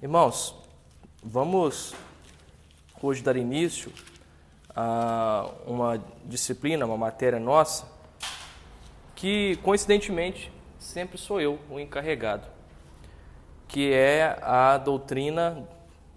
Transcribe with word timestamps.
Irmãos, 0.00 0.54
vamos 1.24 1.92
hoje 3.02 3.20
dar 3.20 3.34
início 3.34 3.92
a 4.72 5.50
uma 5.66 6.00
disciplina, 6.24 6.86
uma 6.86 6.96
matéria 6.96 7.40
nossa, 7.40 7.84
que 9.16 9.56
coincidentemente 9.56 10.52
sempre 10.78 11.18
sou 11.18 11.40
eu 11.40 11.58
o 11.68 11.80
encarregado, 11.80 12.46
que 13.66 13.92
é 13.92 14.38
a 14.40 14.78
doutrina 14.78 15.66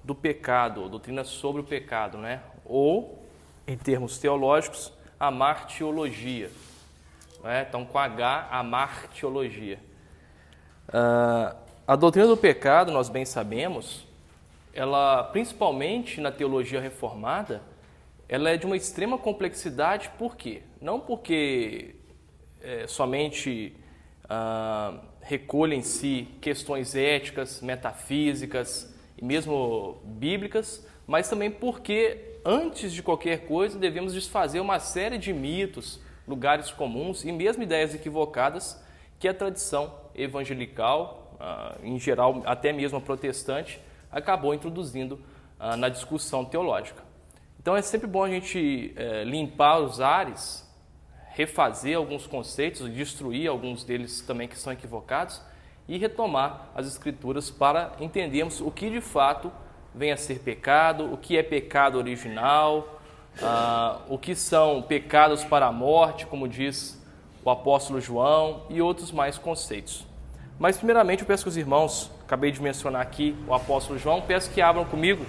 do 0.03 0.13
pecado, 0.13 0.87
doutrina 0.87 1.23
sobre 1.23 1.61
o 1.61 1.65
pecado, 1.65 2.19
né? 2.19 2.43
Ou, 2.63 3.25
em 3.65 3.75
termos 3.75 4.19
teológicos, 4.19 4.93
a 5.19 5.31
martiologia. 5.31 6.51
Né? 7.43 7.65
Então, 7.67 7.83
com 7.83 7.97
H, 7.97 8.47
a 8.51 8.61
martiologia. 8.61 9.79
Uh, 10.87 11.60
a 11.87 11.95
doutrina 11.95 12.27
do 12.27 12.37
pecado, 12.37 12.91
nós 12.91 13.09
bem 13.09 13.25
sabemos, 13.25 14.05
ela, 14.73 15.23
principalmente 15.23 16.21
na 16.21 16.31
teologia 16.31 16.79
reformada, 16.79 17.61
ela 18.29 18.49
é 18.49 18.55
de 18.55 18.65
uma 18.65 18.77
extrema 18.77 19.17
complexidade, 19.17 20.09
por 20.17 20.37
quê? 20.37 20.61
Não 20.79 20.99
porque 20.99 21.95
é, 22.61 22.87
somente 22.87 23.75
ah, 24.29 24.93
recolhe 25.21 25.75
em 25.75 25.81
si 25.81 26.27
questões 26.39 26.95
éticas, 26.95 27.61
metafísicas 27.61 28.95
e 29.17 29.25
mesmo 29.25 29.99
bíblicas, 30.05 30.87
mas 31.05 31.27
também 31.27 31.51
porque, 31.51 32.37
antes 32.45 32.93
de 32.93 33.03
qualquer 33.03 33.45
coisa, 33.47 33.77
devemos 33.77 34.13
desfazer 34.13 34.61
uma 34.61 34.79
série 34.79 35.17
de 35.17 35.33
mitos, 35.33 35.99
lugares 36.27 36.71
comuns 36.71 37.25
e 37.25 37.31
mesmo 37.31 37.63
ideias 37.63 37.93
equivocadas 37.93 38.81
que 39.19 39.27
a 39.27 39.33
tradição 39.33 39.93
evangelical 40.15 41.20
em 41.83 41.99
geral, 41.99 42.41
até 42.45 42.71
mesmo 42.71 42.97
a 42.97 43.01
protestante, 43.01 43.79
acabou 44.11 44.53
introduzindo 44.53 45.19
ah, 45.59 45.77
na 45.77 45.89
discussão 45.89 46.43
teológica. 46.43 47.03
Então 47.59 47.75
é 47.75 47.81
sempre 47.81 48.07
bom 48.07 48.23
a 48.23 48.29
gente 48.29 48.91
eh, 48.95 49.23
limpar 49.23 49.79
os 49.79 50.01
ares, 50.01 50.67
refazer 51.33 51.95
alguns 51.95 52.25
conceitos, 52.25 52.91
destruir 52.91 53.47
alguns 53.47 53.83
deles 53.83 54.21
também 54.21 54.47
que 54.47 54.57
são 54.57 54.73
equivocados 54.73 55.39
e 55.87 55.97
retomar 55.99 56.69
as 56.73 56.87
escrituras 56.87 57.51
para 57.51 57.91
entendermos 57.99 58.59
o 58.59 58.71
que 58.71 58.89
de 58.89 58.99
fato 58.99 59.51
vem 59.93 60.11
a 60.11 60.17
ser 60.17 60.39
pecado, 60.39 61.13
o 61.13 61.17
que 61.17 61.37
é 61.37 61.43
pecado 61.43 61.99
original, 61.99 62.99
ah, 63.41 64.01
o 64.09 64.17
que 64.17 64.33
são 64.33 64.81
pecados 64.81 65.43
para 65.43 65.67
a 65.67 65.71
morte, 65.71 66.25
como 66.25 66.47
diz 66.47 66.99
o 67.43 67.49
apóstolo 67.49 68.01
João, 68.01 68.63
e 68.69 68.81
outros 68.81 69.11
mais 69.11 69.37
conceitos. 69.37 70.10
Mas, 70.61 70.77
primeiramente, 70.77 71.21
eu 71.21 71.25
peço 71.25 71.41
que 71.41 71.49
os 71.49 71.57
irmãos, 71.57 72.11
acabei 72.21 72.51
de 72.51 72.61
mencionar 72.61 73.01
aqui 73.01 73.35
o 73.47 73.53
apóstolo 73.55 73.97
João, 73.97 74.21
peço 74.21 74.51
que 74.51 74.61
abram 74.61 74.85
comigo 74.85 75.25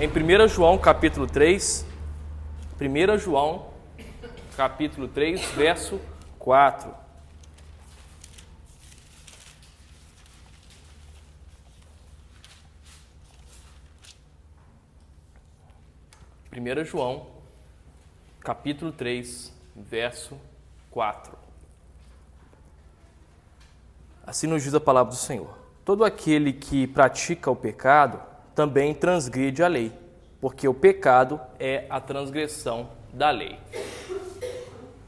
em 0.00 0.08
1 0.08 0.48
João, 0.48 0.78
capítulo 0.78 1.26
3. 1.26 1.84
1 2.80 3.18
João, 3.18 3.66
capítulo 4.56 5.08
3, 5.08 5.42
verso 5.50 6.00
4. 6.38 6.90
Primeira 16.48 16.82
João, 16.82 17.26
capítulo 18.40 18.90
3, 18.90 19.52
verso 19.76 20.34
4. 20.90 21.37
Assim 24.28 24.46
nos 24.46 24.62
diz 24.62 24.74
a 24.74 24.78
palavra 24.78 25.10
do 25.10 25.16
Senhor. 25.16 25.58
Todo 25.86 26.04
aquele 26.04 26.52
que 26.52 26.86
pratica 26.86 27.50
o 27.50 27.56
pecado 27.56 28.20
também 28.54 28.92
transgride 28.92 29.62
a 29.62 29.68
lei, 29.68 29.90
porque 30.38 30.68
o 30.68 30.74
pecado 30.74 31.40
é 31.58 31.86
a 31.88 31.98
transgressão 31.98 32.90
da 33.10 33.30
lei. 33.30 33.58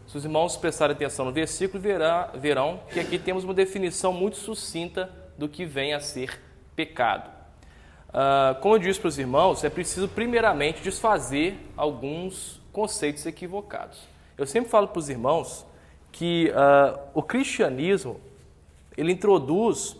Se 0.06 0.16
os 0.16 0.24
irmãos 0.24 0.56
prestarem 0.56 0.96
atenção 0.96 1.26
no 1.26 1.32
versículo, 1.32 1.78
verá, 1.78 2.30
verão 2.34 2.80
que 2.90 2.98
aqui 2.98 3.18
temos 3.18 3.44
uma 3.44 3.52
definição 3.52 4.10
muito 4.10 4.38
sucinta 4.38 5.10
do 5.36 5.50
que 5.50 5.66
vem 5.66 5.92
a 5.92 6.00
ser 6.00 6.40
pecado. 6.74 7.30
Uh, 8.08 8.58
como 8.62 8.76
eu 8.76 8.78
disse 8.78 8.98
para 8.98 9.08
os 9.08 9.18
irmãos, 9.18 9.62
é 9.62 9.68
preciso 9.68 10.08
primeiramente 10.08 10.80
desfazer 10.80 11.58
alguns 11.76 12.58
conceitos 12.72 13.26
equivocados. 13.26 14.00
Eu 14.38 14.46
sempre 14.46 14.70
falo 14.70 14.88
para 14.88 14.98
os 14.98 15.10
irmãos 15.10 15.66
que 16.10 16.50
uh, 16.52 16.98
o 17.12 17.22
cristianismo 17.22 18.18
ele 19.00 19.12
introduz 19.12 19.96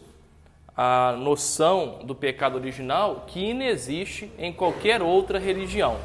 a 0.77 1.12
noção 1.19 2.00
do 2.05 2.15
pecado 2.15 2.56
original 2.56 3.25
que 3.27 3.50
inexiste 3.50 4.31
em 4.38 4.53
qualquer 4.53 5.00
outra 5.00 5.38
religião. 5.38 5.97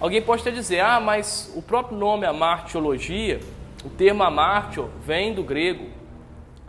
Alguém 0.00 0.20
pode 0.20 0.42
até 0.42 0.50
dizer, 0.50 0.80
ah, 0.80 1.00
mas 1.00 1.52
o 1.54 1.62
próprio 1.62 1.96
nome 1.96 2.26
amartiologia, 2.26 3.38
o 3.84 3.88
termo 3.88 4.24
amartio 4.24 4.90
vem 5.04 5.32
do 5.32 5.44
grego. 5.44 5.90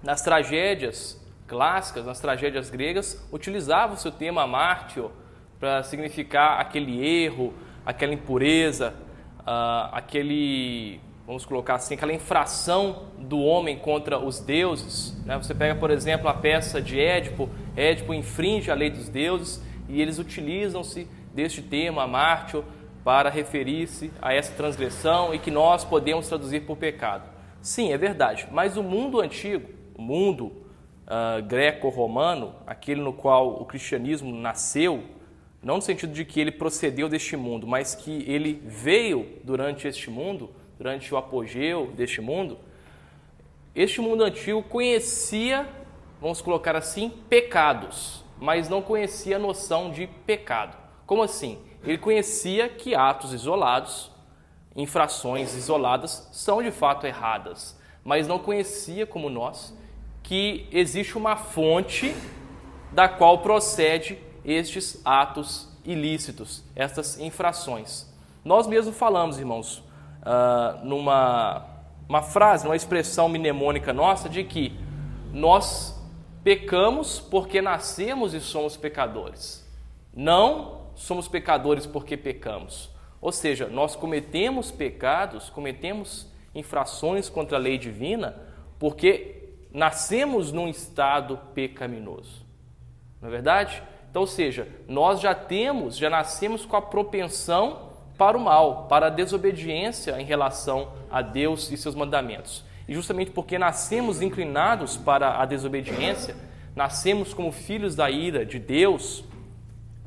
Nas 0.04 0.22
tragédias 0.22 1.20
clássicas, 1.48 2.06
nas 2.06 2.20
tragédias 2.20 2.70
gregas, 2.70 3.28
utilizava-se 3.31 4.08
o 4.08 4.12
termo 4.12 4.40
amartio 4.40 5.12
para 5.60 5.81
significar 5.81 6.62
aquele 6.62 7.04
erro, 7.06 7.54
aquela 7.84 8.14
impureza, 8.14 8.94
uh, 9.40 9.90
aquele 9.94 11.02
vamos 11.30 11.46
colocar 11.46 11.76
assim, 11.76 11.94
aquela 11.94 12.12
infração 12.12 13.04
do 13.20 13.40
homem 13.40 13.78
contra 13.78 14.18
os 14.18 14.40
deuses. 14.40 15.16
Né? 15.28 15.38
Você 15.38 15.54
pega, 15.54 15.76
por 15.76 15.92
exemplo, 15.92 16.28
a 16.28 16.34
peça 16.34 16.82
de 16.82 17.00
Édipo, 17.00 17.48
Édipo 17.78 18.16
infringe 18.16 18.72
a 18.72 18.74
lei 18.74 18.90
dos 18.90 19.10
deuses 19.10 19.64
e 19.88 20.02
eles 20.02 20.18
utilizam-se 20.18 21.08
deste 21.32 21.62
termo, 21.62 22.00
amártio, 22.00 22.66
para 23.04 23.30
referir-se 23.30 24.12
a 24.20 24.34
essa 24.34 24.56
transgressão 24.56 25.32
e 25.32 25.38
que 25.38 25.52
nós 25.52 25.86
podemos 25.86 26.28
traduzir 26.28 26.62
por 26.62 26.78
pecado. 26.78 27.30
Sim, 27.62 27.94
é 27.94 27.98
verdade, 27.98 28.48
mas 28.52 28.76
o 28.76 28.82
mundo 28.82 29.22
antigo, 29.22 29.70
o 29.96 30.02
mundo 30.02 30.46
uh, 30.46 31.44
greco-romano, 31.48 32.56
aquele 32.66 33.02
no 33.02 33.14
qual 33.14 33.62
o 33.62 33.66
cristianismo 33.66 34.36
nasceu, 34.36 35.04
não 35.62 35.76
no 35.76 35.82
sentido 35.84 36.12
de 36.12 36.26
que 36.26 36.40
ele 36.40 36.52
procedeu 36.52 37.08
deste 37.08 37.38
mundo, 37.38 37.68
mas 37.68 37.94
que 37.94 38.24
ele 38.28 38.64
veio 38.66 39.28
durante 39.44 39.88
este 39.88 40.10
mundo, 40.10 40.58
durante 40.80 41.14
o 41.14 41.18
apogeu 41.18 41.88
deste 41.88 42.22
mundo, 42.22 42.58
este 43.76 44.00
mundo 44.00 44.24
antigo 44.24 44.64
conhecia, 44.64 45.68
vamos 46.22 46.42
colocar 46.42 46.74
assim, 46.74 47.10
pecados, 47.30 48.24
mas 48.40 48.70
não 48.70 48.82
conhecia 48.82 49.36
a 49.36 49.40
noção 49.40 49.92
de 49.92 50.08
pecado. 50.26 50.78
Como 51.06 51.22
assim? 51.22 51.60
Ele 51.84 51.98
conhecia 51.98 52.70
que 52.70 52.96
atos 52.96 53.34
isolados, 53.34 54.10
infrações 54.74 55.54
isoladas, 55.54 56.30
são 56.32 56.64
de 56.64 56.72
fato 56.72 57.06
erradas, 57.06 57.78
mas 58.02 58.26
não 58.26 58.40
conhecia, 58.40 59.06
como 59.06 59.30
nós, 59.30 59.78
que 60.24 60.66
existe 60.72 61.18
uma 61.18 61.36
fonte 61.36 62.16
da 62.94 63.10
qual 63.10 63.40
procede 63.40 64.18
estes 64.46 65.02
atos 65.04 65.68
ilícitos, 65.84 66.64
estas 66.74 67.20
infrações. 67.20 68.08
Nós 68.46 68.66
mesmos 68.66 68.96
falamos, 68.96 69.38
irmãos, 69.38 69.84
uh, 70.30 70.86
numa 70.86 71.66
uma 72.08 72.24
frase, 72.24 72.66
uma 72.66 72.76
expressão 72.76 73.30
mnemônica 73.30 73.94
nossa 73.94 74.28
de 74.28 74.44
que 74.44 74.74
nós 75.32 75.96
pecamos 76.44 77.20
porque 77.20 77.62
nascemos 77.62 78.34
e 78.34 78.40
somos 78.40 78.76
pecadores. 78.76 79.68
Não 80.12 80.88
somos 80.96 81.28
pecadores 81.28 81.86
porque 81.86 82.18
pecamos. 82.18 82.90
Ou 83.22 83.32
seja, 83.32 83.68
nós 83.68 83.96
cometemos 83.96 84.72
pecados, 84.72 85.52
cometemos 85.52 86.28
infrações 86.56 87.30
contra 87.30 87.58
a 87.58 87.60
lei 87.62 87.78
divina 87.78 88.36
porque 88.80 89.50
nascemos 89.72 90.52
num 90.52 90.68
estado 90.68 91.38
pecaminoso. 91.54 92.44
Não 93.22 93.30
é 93.30 93.32
verdade? 93.32 93.84
Então, 94.10 94.24
ou 94.24 94.28
seja, 94.28 94.68
nós 94.88 95.20
já 95.20 95.36
temos, 95.36 95.96
já 95.96 96.10
nascemos 96.10 96.66
com 96.66 96.75
a 96.75 96.82
propensão 96.82 97.88
para 98.19 98.38
o 98.38 98.42
mal, 98.42 98.86
para 98.89 99.07
a 99.07 99.10
desobediência 99.10 100.21
em 100.21 100.25
relação 100.25 100.89
a 101.10 101.21
Deus 101.21 101.71
e 101.71 101.77
seus 101.77 101.95
mandamentos. 101.95 102.66
E 102.86 102.94
justamente 102.94 103.31
porque 103.31 103.57
nascemos 103.57 104.21
inclinados 104.21 104.98
para 104.98 105.42
a 105.42 105.45
desobediência, 105.45 106.36
nascemos 106.75 107.33
como 107.33 107.51
filhos 107.51 107.95
da 107.95 108.12
ira 108.12 108.45
de 108.45 108.60
Deus, 108.60 109.24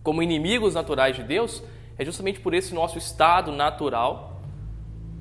como 0.03 0.23
inimigos 0.23 0.75
naturais 0.75 1.17
de 1.17 1.23
Deus, 1.23 1.63
é 1.97 2.05
justamente 2.05 2.39
por 2.39 2.53
esse 2.53 2.75
nosso 2.75 2.99
estado 2.99 3.51
natural 3.51 4.41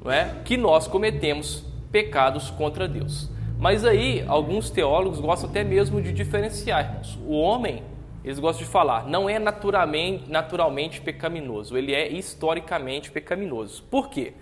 não 0.03 0.11
é, 0.11 0.41
que 0.43 0.57
nós 0.57 0.87
cometemos 0.87 1.63
pecados 1.91 2.49
contra 2.49 2.87
Deus. 2.87 3.29
Mas 3.59 3.85
aí, 3.85 4.25
alguns 4.27 4.69
teólogos 4.71 5.19
gostam 5.19 5.49
até 5.49 5.63
mesmo 5.63 6.01
de 6.01 6.11
diferenciar, 6.11 6.85
irmãos. 6.85 7.19
O 7.27 7.39
homem 7.39 7.83
eles 8.23 8.39
gostam 8.39 8.65
de 8.65 8.71
falar, 8.71 9.07
não 9.07 9.29
é 9.29 9.39
naturalmente, 9.39 10.29
naturalmente 10.29 11.01
pecaminoso, 11.01 11.77
ele 11.77 11.93
é 11.93 12.07
historicamente 12.11 13.11
pecaminoso. 13.11 13.83
Por 13.83 14.09
quê? 14.09 14.33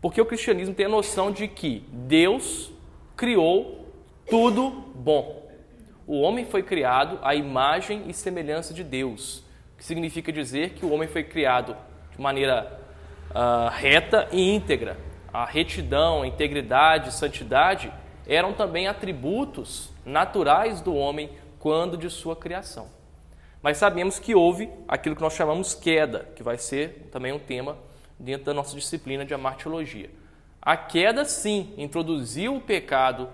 Porque 0.00 0.20
o 0.20 0.26
cristianismo 0.26 0.74
tem 0.74 0.86
a 0.86 0.88
noção 0.88 1.30
de 1.30 1.46
que 1.46 1.84
Deus 1.88 2.72
criou 3.16 3.86
tudo 4.28 4.70
bom. 4.94 5.42
o 6.06 6.20
homem 6.20 6.44
foi 6.44 6.62
criado 6.62 7.18
à 7.22 7.34
imagem 7.34 8.04
e 8.08 8.12
semelhança 8.12 8.74
de 8.74 8.82
Deus, 8.82 9.44
que 9.76 9.84
significa 9.84 10.32
dizer 10.32 10.70
que 10.70 10.84
o 10.84 10.92
homem 10.92 11.06
foi 11.06 11.22
criado 11.22 11.76
de 12.10 12.20
maneira 12.20 12.80
uh, 13.30 13.68
reta 13.70 14.28
e 14.32 14.54
íntegra. 14.54 14.96
A 15.32 15.44
retidão, 15.44 16.22
a 16.22 16.26
integridade, 16.26 17.08
a 17.08 17.12
santidade 17.12 17.92
eram 18.26 18.52
também 18.52 18.88
atributos 18.88 19.92
naturais 20.04 20.80
do 20.80 20.94
homem 20.94 21.30
quando 21.58 21.96
de 21.96 22.10
sua 22.10 22.34
criação. 22.34 23.01
Mas 23.62 23.78
sabemos 23.78 24.18
que 24.18 24.34
houve 24.34 24.68
aquilo 24.88 25.14
que 25.14 25.22
nós 25.22 25.34
chamamos 25.34 25.72
queda, 25.72 26.28
que 26.34 26.42
vai 26.42 26.58
ser 26.58 27.08
também 27.12 27.32
um 27.32 27.38
tema 27.38 27.78
dentro 28.18 28.46
da 28.46 28.54
nossa 28.54 28.74
disciplina 28.74 29.24
de 29.24 29.32
amartiologia. 29.32 30.10
A 30.60 30.76
queda, 30.76 31.24
sim, 31.24 31.72
introduziu 31.76 32.56
o 32.56 32.60
pecado 32.60 33.28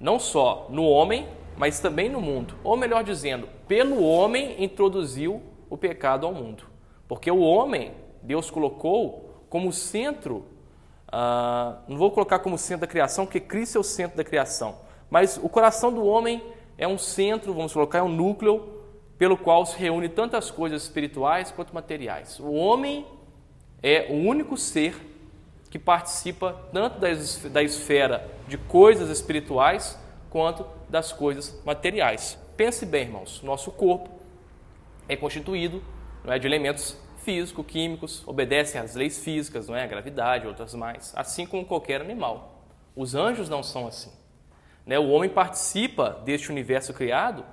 não 0.00 0.18
só 0.18 0.66
no 0.68 0.84
homem, 0.84 1.28
mas 1.56 1.80
também 1.80 2.08
no 2.08 2.20
mundo. 2.20 2.54
Ou 2.64 2.76
melhor 2.76 3.04
dizendo, 3.04 3.48
pelo 3.66 4.02
homem 4.02 4.62
introduziu 4.62 5.42
o 5.70 5.76
pecado 5.76 6.26
ao 6.26 6.32
mundo. 6.32 6.64
Porque 7.06 7.30
o 7.30 7.40
homem, 7.40 7.92
Deus 8.22 8.50
colocou 8.50 9.44
como 9.48 9.72
centro, 9.72 10.44
uh, 11.08 11.78
não 11.88 11.96
vou 11.96 12.10
colocar 12.10 12.40
como 12.40 12.58
centro 12.58 12.82
da 12.82 12.86
criação, 12.86 13.26
porque 13.26 13.40
Cristo 13.40 13.78
é 13.78 13.80
o 13.80 13.84
centro 13.84 14.16
da 14.16 14.24
criação, 14.24 14.76
mas 15.08 15.38
o 15.42 15.48
coração 15.48 15.92
do 15.92 16.04
homem 16.04 16.42
é 16.76 16.86
um 16.86 16.98
centro, 16.98 17.54
vamos 17.54 17.72
colocar, 17.72 17.98
é 17.98 18.02
um 18.02 18.08
núcleo 18.08 18.77
pelo 19.18 19.36
qual 19.36 19.66
se 19.66 19.76
reúne 19.76 20.08
tantas 20.08 20.50
coisas 20.50 20.84
espirituais 20.84 21.50
quanto 21.50 21.74
materiais. 21.74 22.38
O 22.38 22.52
homem 22.52 23.04
é 23.82 24.06
o 24.10 24.14
único 24.14 24.56
ser 24.56 24.94
que 25.68 25.78
participa 25.78 26.56
tanto 26.72 26.98
da 27.50 27.62
esfera 27.62 28.26
de 28.46 28.56
coisas 28.56 29.10
espirituais 29.10 29.98
quanto 30.30 30.64
das 30.88 31.12
coisas 31.12 31.60
materiais. 31.64 32.38
Pense 32.56 32.86
bem, 32.86 33.02
irmãos, 33.02 33.42
nosso 33.42 33.70
corpo 33.70 34.08
é 35.08 35.16
constituído 35.16 35.82
não 36.24 36.32
é, 36.32 36.38
de 36.38 36.46
elementos 36.46 36.96
físicos, 37.24 37.66
químicos, 37.66 38.26
obedecem 38.26 38.80
às 38.80 38.94
leis 38.94 39.18
físicas, 39.18 39.68
não 39.68 39.76
é, 39.76 39.82
a 39.82 39.86
gravidade, 39.86 40.46
outras 40.46 40.74
mais, 40.74 41.12
assim 41.16 41.44
como 41.44 41.64
qualquer 41.64 42.00
animal. 42.00 42.62
Os 42.96 43.14
anjos 43.14 43.48
não 43.48 43.62
são 43.62 43.86
assim. 43.86 44.10
Né? 44.86 44.98
O 44.98 45.08
homem 45.08 45.28
participa 45.28 46.20
deste 46.24 46.50
universo 46.50 46.92
criado 46.94 47.44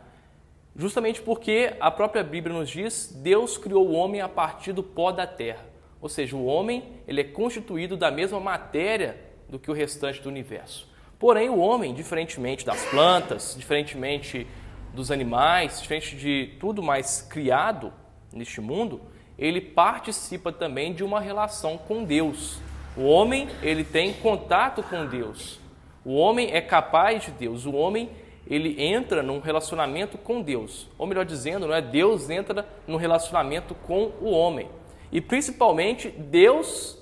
justamente 0.76 1.22
porque 1.22 1.74
a 1.80 1.90
própria 1.90 2.24
Bíblia 2.24 2.56
nos 2.56 2.70
diz 2.70 3.12
Deus 3.22 3.58
criou 3.58 3.88
o 3.88 3.94
homem 3.94 4.22
a 4.22 4.30
partir 4.30 4.74
do 4.74 4.84
pó 4.84 5.12
da 5.12 5.26
terra. 5.26 5.66
Ou 6.02 6.10
seja, 6.10 6.36
o 6.36 6.46
homem 6.46 6.84
ele 7.08 7.22
é 7.22 7.24
constituído 7.24 7.96
da 7.98 8.12
mesma 8.12 8.40
matéria 8.40 9.20
do 9.50 9.58
que 9.58 9.72
o 9.72 9.74
restante 9.74 10.22
do 10.22 10.30
universo. 10.30 10.88
Porém, 11.18 11.50
o 11.50 11.58
homem, 11.58 11.94
diferentemente 11.94 12.66
das 12.66 12.84
plantas, 12.86 13.56
diferentemente 13.58 14.46
dos 14.94 15.12
animais, 15.12 15.82
diferente 15.82 16.16
de 16.16 16.56
tudo 16.60 16.84
mais 16.84 17.22
criado 17.22 17.94
neste 18.34 18.60
mundo, 18.60 19.02
ele 19.38 19.62
participa 19.62 20.52
também 20.52 20.94
de 20.94 21.04
uma 21.04 21.20
relação 21.20 21.78
com 21.78 22.04
Deus. 22.04 22.60
O 22.98 23.04
homem, 23.04 23.48
ele 23.62 23.84
tem 23.84 24.14
contato 24.14 24.84
com 24.84 25.06
Deus. 25.06 25.60
O 26.04 26.16
homem 26.16 26.52
é 26.54 26.62
capaz 26.62 27.24
de 27.24 27.32
Deus. 27.32 27.66
O 27.66 27.74
homem, 27.74 28.10
ele 28.48 28.82
entra 28.82 29.24
num 29.24 29.40
relacionamento 29.40 30.18
com 30.18 30.42
Deus. 30.42 30.88
Ou 30.98 31.08
melhor 31.08 31.26
dizendo, 31.26 31.68
não 31.68 31.74
é 31.74 31.82
Deus 31.82 32.30
entra 32.30 32.68
num 32.88 32.98
relacionamento 32.98 33.74
com 33.74 34.12
o 34.22 34.30
homem. 34.30 34.70
E 35.12 35.20
principalmente 35.20 36.10
Deus, 36.10 36.98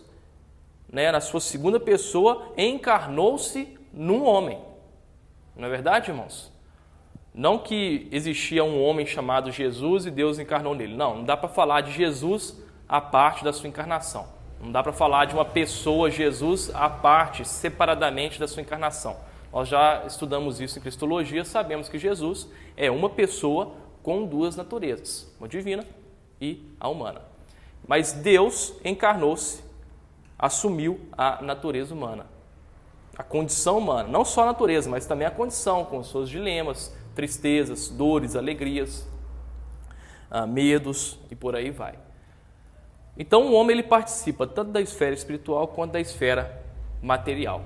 né, 0.92 1.12
na 1.12 1.20
sua 1.20 1.40
segunda 1.40 1.80
pessoa, 1.80 2.54
encarnou-se 2.58 3.78
num 3.94 4.24
homem. 4.26 4.60
Não 5.56 5.68
é 5.68 5.70
verdade, 5.70 6.12
irmãos? 6.12 6.52
Não 7.34 7.58
que 7.58 8.08
existia 8.12 8.64
um 8.64 8.82
homem 8.84 9.06
chamado 9.06 9.52
Jesus 9.52 10.06
e 10.06 10.12
Deus 10.12 10.40
encarnou 10.40 10.76
nele. 10.76 10.96
Não, 10.96 11.18
não 11.18 11.24
dá 11.24 11.36
para 11.36 11.50
falar 11.50 11.82
de 11.82 11.92
Jesus 11.92 12.62
a 12.88 13.02
parte 13.02 13.44
da 13.44 13.52
sua 13.52 13.68
encarnação. 13.68 14.28
Não 14.62 14.72
dá 14.72 14.82
para 14.82 14.94
falar 14.94 15.26
de 15.26 15.34
uma 15.34 15.44
pessoa, 15.44 16.10
Jesus, 16.10 16.72
a 16.74 16.90
parte, 16.90 17.44
separadamente 17.44 18.40
da 18.40 18.48
sua 18.48 18.62
encarnação. 18.62 19.18
Nós 19.54 19.70
já 19.70 20.04
estudamos 20.06 20.60
isso 20.60 20.80
em 20.80 20.82
Cristologia, 20.82 21.46
sabemos 21.46 21.88
que 21.88 22.00
Jesus 22.00 22.50
é 22.76 22.90
uma 22.90 23.10
pessoa 23.10 23.76
com 24.02 24.26
duas 24.26 24.56
naturezas, 24.56 25.32
uma 25.40 25.48
divina 25.48 25.86
e 26.42 26.68
a 26.80 26.90
humana. 26.90 27.22
Mas 27.88 28.12
Deus 28.12 28.74
encarnou-se, 28.84 29.64
assumiu 30.38 31.00
a 31.16 31.42
natureza 31.42 31.94
humana 31.94 32.34
a 33.18 33.24
condição 33.24 33.78
humana, 33.78 34.10
não 34.10 34.26
só 34.26 34.42
a 34.42 34.46
natureza, 34.48 34.90
mas 34.90 35.06
também 35.06 35.28
a 35.28 35.32
condição, 35.32 35.86
com 35.86 36.04
seus 36.04 36.30
dilemas, 36.30 36.94
tristezas, 37.14 37.90
dores, 37.90 38.36
alegrias, 38.36 39.08
ah, 40.32 40.48
medos 40.48 41.20
e 41.30 41.36
por 41.36 41.56
aí 41.56 41.70
vai. 41.70 41.98
Então 43.16 43.48
o 43.48 43.54
homem 43.54 43.78
ele 43.78 43.84
participa 43.84 44.48
tanto 44.48 44.72
da 44.72 44.82
esfera 44.82 45.14
espiritual 45.14 45.68
quanto 45.68 45.92
da 45.92 46.02
esfera 46.02 46.64
material. 47.02 47.64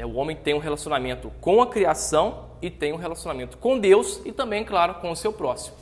É, 0.00 0.06
o 0.06 0.14
homem 0.14 0.34
tem 0.34 0.54
um 0.54 0.58
relacionamento 0.58 1.30
com 1.42 1.60
a 1.60 1.66
criação 1.66 2.48
e 2.62 2.70
tem 2.70 2.90
um 2.90 2.96
relacionamento 2.96 3.58
com 3.58 3.78
Deus 3.78 4.22
e 4.24 4.32
também, 4.32 4.64
claro, 4.64 4.94
com 4.94 5.10
o 5.10 5.16
seu 5.16 5.30
próximo, 5.30 5.76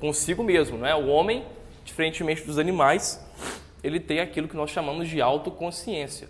consigo 0.00 0.42
mesmo. 0.42 0.76
Não 0.76 0.88
é? 0.88 0.92
O 0.92 1.06
homem, 1.06 1.44
diferentemente 1.84 2.42
dos 2.42 2.58
animais, 2.58 3.24
ele 3.80 4.00
tem 4.00 4.18
aquilo 4.18 4.48
que 4.48 4.56
nós 4.56 4.70
chamamos 4.70 5.08
de 5.08 5.20
autoconsciência. 5.20 6.28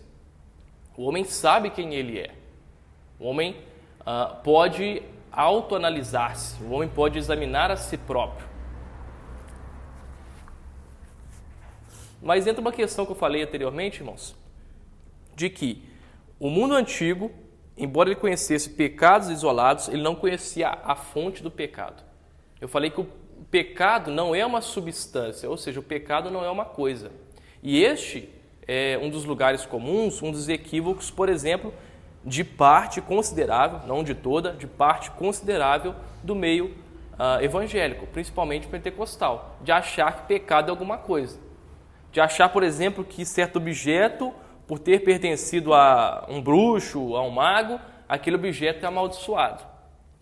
O 0.98 1.04
homem 1.04 1.24
sabe 1.24 1.70
quem 1.70 1.94
ele 1.94 2.18
é. 2.18 2.32
O 3.18 3.24
homem 3.24 3.56
uh, 4.00 4.36
pode 4.44 5.02
autoanalisar-se. 5.32 6.62
O 6.62 6.72
homem 6.72 6.90
pode 6.90 7.18
examinar 7.18 7.70
a 7.70 7.76
si 7.78 7.96
próprio. 7.96 8.46
Mas 12.20 12.46
entra 12.46 12.60
uma 12.60 12.72
questão 12.72 13.06
que 13.06 13.12
eu 13.12 13.16
falei 13.16 13.42
anteriormente, 13.42 14.00
irmãos, 14.00 14.36
de 15.34 15.48
que 15.48 15.95
o 16.38 16.50
mundo 16.50 16.74
antigo, 16.74 17.30
embora 17.76 18.08
ele 18.08 18.16
conhecesse 18.16 18.70
pecados 18.70 19.30
isolados, 19.30 19.88
ele 19.88 20.02
não 20.02 20.14
conhecia 20.14 20.68
a 20.68 20.94
fonte 20.94 21.42
do 21.42 21.50
pecado. 21.50 22.02
Eu 22.60 22.68
falei 22.68 22.90
que 22.90 23.00
o 23.00 23.06
pecado 23.50 24.10
não 24.10 24.34
é 24.34 24.44
uma 24.44 24.60
substância, 24.60 25.48
ou 25.48 25.56
seja, 25.56 25.80
o 25.80 25.82
pecado 25.82 26.30
não 26.30 26.44
é 26.44 26.50
uma 26.50 26.64
coisa. 26.64 27.10
E 27.62 27.82
este 27.82 28.28
é, 28.66 28.98
um 29.02 29.08
dos 29.08 29.24
lugares 29.24 29.64
comuns, 29.64 30.22
um 30.22 30.30
dos 30.30 30.48
equívocos, 30.48 31.10
por 31.10 31.28
exemplo, 31.28 31.72
de 32.24 32.42
parte 32.42 33.00
considerável, 33.00 33.80
não 33.86 34.02
de 34.02 34.14
toda, 34.14 34.52
de 34.52 34.66
parte 34.66 35.10
considerável 35.12 35.94
do 36.22 36.34
meio 36.34 36.66
uh, 36.66 37.42
evangélico, 37.42 38.06
principalmente 38.08 38.66
pentecostal, 38.66 39.56
de 39.62 39.70
achar 39.70 40.16
que 40.16 40.26
pecado 40.26 40.68
é 40.68 40.70
alguma 40.70 40.98
coisa. 40.98 41.38
De 42.10 42.20
achar, 42.20 42.48
por 42.48 42.62
exemplo, 42.62 43.04
que 43.04 43.24
certo 43.24 43.56
objeto, 43.56 44.34
por 44.66 44.78
ter 44.78 45.00
pertencido 45.04 45.72
a 45.72 46.26
um 46.28 46.42
bruxo, 46.42 47.16
a 47.16 47.22
um 47.22 47.30
mago, 47.30 47.80
aquele 48.08 48.36
objeto 48.36 48.84
é 48.84 48.88
amaldiçoado. 48.88 49.62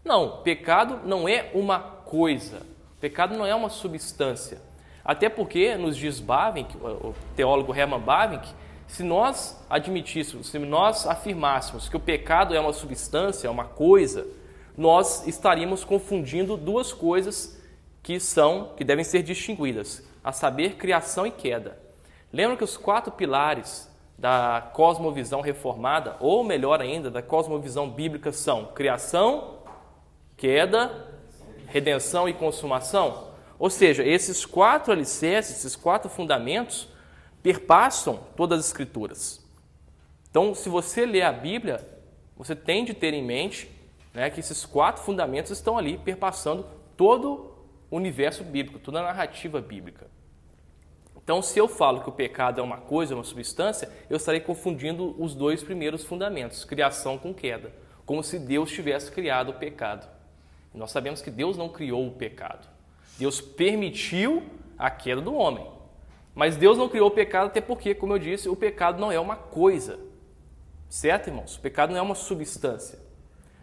Não, 0.05 0.43
pecado 0.43 1.01
não 1.07 1.29
é 1.29 1.51
uma 1.55 1.79
coisa. 1.81 2.63
Pecado 3.01 3.37
não 3.37 3.47
é 3.47 3.55
uma 3.55 3.71
substância. 3.71 4.61
Até 5.05 5.29
porque, 5.29 5.77
nos 5.77 5.97
diz 5.97 6.21
Bavinck, 6.21 6.77
o 6.77 7.15
teólogo 7.37 7.75
Hermann 7.75 8.01
Bavinck, 8.01 8.49
se 8.87 9.03
nós 9.03 9.63
admitíssemos, 9.69 10.49
se 10.49 10.59
nós 10.59 11.07
afirmássemos 11.07 11.89
que 11.89 11.97
o 11.97 12.01
pecado 12.01 12.55
é 12.55 12.61
uma 12.61 12.73
substância, 12.73 13.49
é 13.49 13.51
uma 13.51 13.65
coisa, 13.65 14.27
nós 14.77 15.27
estaríamos 15.27 15.85
confundindo 15.85 16.57
duas 16.57 16.93
coisas 16.93 17.61
que 18.03 18.21
são, 18.21 18.73
que 18.77 18.85
devem 18.85 19.05
ser 19.05 19.23
distinguidas, 19.23 20.07
a 20.23 20.33
saber, 20.33 20.77
criação 20.77 21.27
e 21.27 21.31
queda. 21.31 21.79
Lembra 22.33 22.57
que 22.57 22.65
os 22.65 22.77
quatro 22.77 23.13
pilares 23.13 23.91
da 24.19 24.71
cosmovisão 24.73 25.41
reformada, 25.41 26.17
ou 26.21 26.45
melhor 26.45 26.81
ainda, 26.81 27.11
da 27.11 27.23
cosmovisão 27.23 27.91
bíblica 27.91 28.33
são 28.33 28.67
criação, 28.67 29.59
queda, 30.37 31.09
redenção 31.67 32.29
e 32.29 32.33
consumação? 32.33 33.33
Ou 33.59 33.71
seja, 33.71 34.05
esses 34.05 34.45
quatro 34.45 34.93
alicerces, 34.93 35.59
esses 35.59 35.77
quatro 35.77 36.09
fundamentos, 36.09 36.89
perpassam 37.43 38.21
todas 38.37 38.61
as 38.61 38.67
Escrituras. 38.67 39.45
Então, 40.31 40.55
se 40.55 40.69
você 40.69 41.07
lê 41.07 41.23
a 41.23 41.33
Bíblia, 41.33 41.87
você 42.37 42.57
tem 42.57 42.85
de 42.85 42.95
ter 42.95 43.15
em 43.15 43.23
mente 43.23 43.71
né, 44.13 44.31
que 44.31 44.41
esses 44.41 44.65
quatro 44.65 45.03
fundamentos 45.03 45.53
estão 45.53 45.79
ali 45.79 45.99
perpassando 45.99 46.67
todo 46.97 47.55
o 47.91 47.97
universo 47.97 48.43
bíblico, 48.43 48.79
toda 48.79 49.01
a 49.01 49.03
narrativa 49.03 49.61
bíblica. 49.61 50.07
Então, 51.25 51.41
se 51.41 51.59
eu 51.59 51.67
falo 51.67 52.03
que 52.03 52.09
o 52.11 52.13
pecado 52.13 52.61
é 52.61 52.63
uma 52.63 52.77
coisa, 52.77 53.15
uma 53.15 53.25
substância, 53.25 53.91
eu 54.11 54.17
estarei 54.19 54.41
confundindo 54.41 55.17
os 55.19 55.35
dois 55.35 55.63
primeiros 55.63 56.05
fundamentos, 56.05 56.67
criação 56.67 57.17
com 57.17 57.33
queda, 57.33 57.73
como 58.05 58.23
se 58.23 58.39
Deus 58.39 58.71
tivesse 58.71 59.11
criado 59.11 59.51
o 59.51 59.55
pecado. 59.55 60.07
E 60.75 60.79
nós 60.79 60.91
sabemos 60.91 61.23
que 61.23 61.31
Deus 61.31 61.57
não 61.57 61.71
criou 61.71 62.07
o 62.07 62.13
pecado. 62.13 62.69
Deus 63.19 63.41
permitiu 63.41 64.43
a 64.79 64.91
queda 64.91 65.23
do 65.23 65.35
homem. 65.35 65.67
Mas 66.35 66.57
Deus 66.57 66.77
não 66.77 66.91
criou 66.91 67.09
o 67.09 67.13
pecado, 67.13 67.47
até 67.47 67.61
porque, 67.61 67.95
como 67.95 68.13
eu 68.13 68.19
disse, 68.19 68.49
o 68.49 68.57
pecado 68.57 69.01
não 69.01 69.11
é 69.11 69.19
uma 69.19 69.37
coisa. 69.37 69.99
Certo, 70.91 71.29
irmãos? 71.29 71.57
O 71.57 71.61
pecado 71.61 71.91
não 71.91 71.99
é 71.99 72.03
uma 72.03 72.15
substância. 72.15 72.99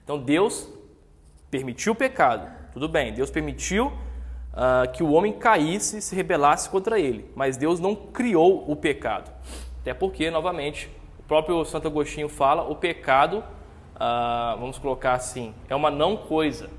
Então 0.04 0.18
Deus 0.18 0.68
permitiu 1.52 1.94
o 1.94 1.96
pecado. 1.96 2.52
Tudo 2.74 2.90
bem, 2.90 3.14
Deus 3.14 3.30
permitiu 3.30 3.92
uh, 4.54 4.92
que 4.92 5.04
o 5.04 5.12
homem 5.12 5.34
caísse 5.34 5.98
e 5.98 6.02
se 6.02 6.16
rebelasse 6.16 6.70
contra 6.70 7.00
ele, 7.00 7.30
mas 7.36 7.58
Deus 7.58 7.80
não 7.80 7.96
criou 7.96 8.66
o 8.68 8.76
pecado. 8.76 9.32
Até 9.82 9.94
porque, 9.94 10.30
novamente, 10.30 10.90
o 11.20 11.24
próprio 11.24 11.64
Santo 11.66 11.88
Agostinho 11.88 12.30
fala, 12.30 12.64
o 12.64 12.76
pecado, 12.76 13.40
uh, 13.40 14.60
vamos 14.60 14.78
colocar 14.78 15.14
assim, 15.14 15.54
é 15.70 15.76
uma 15.76 15.90
não 15.90 16.18
coisa. 16.18 16.70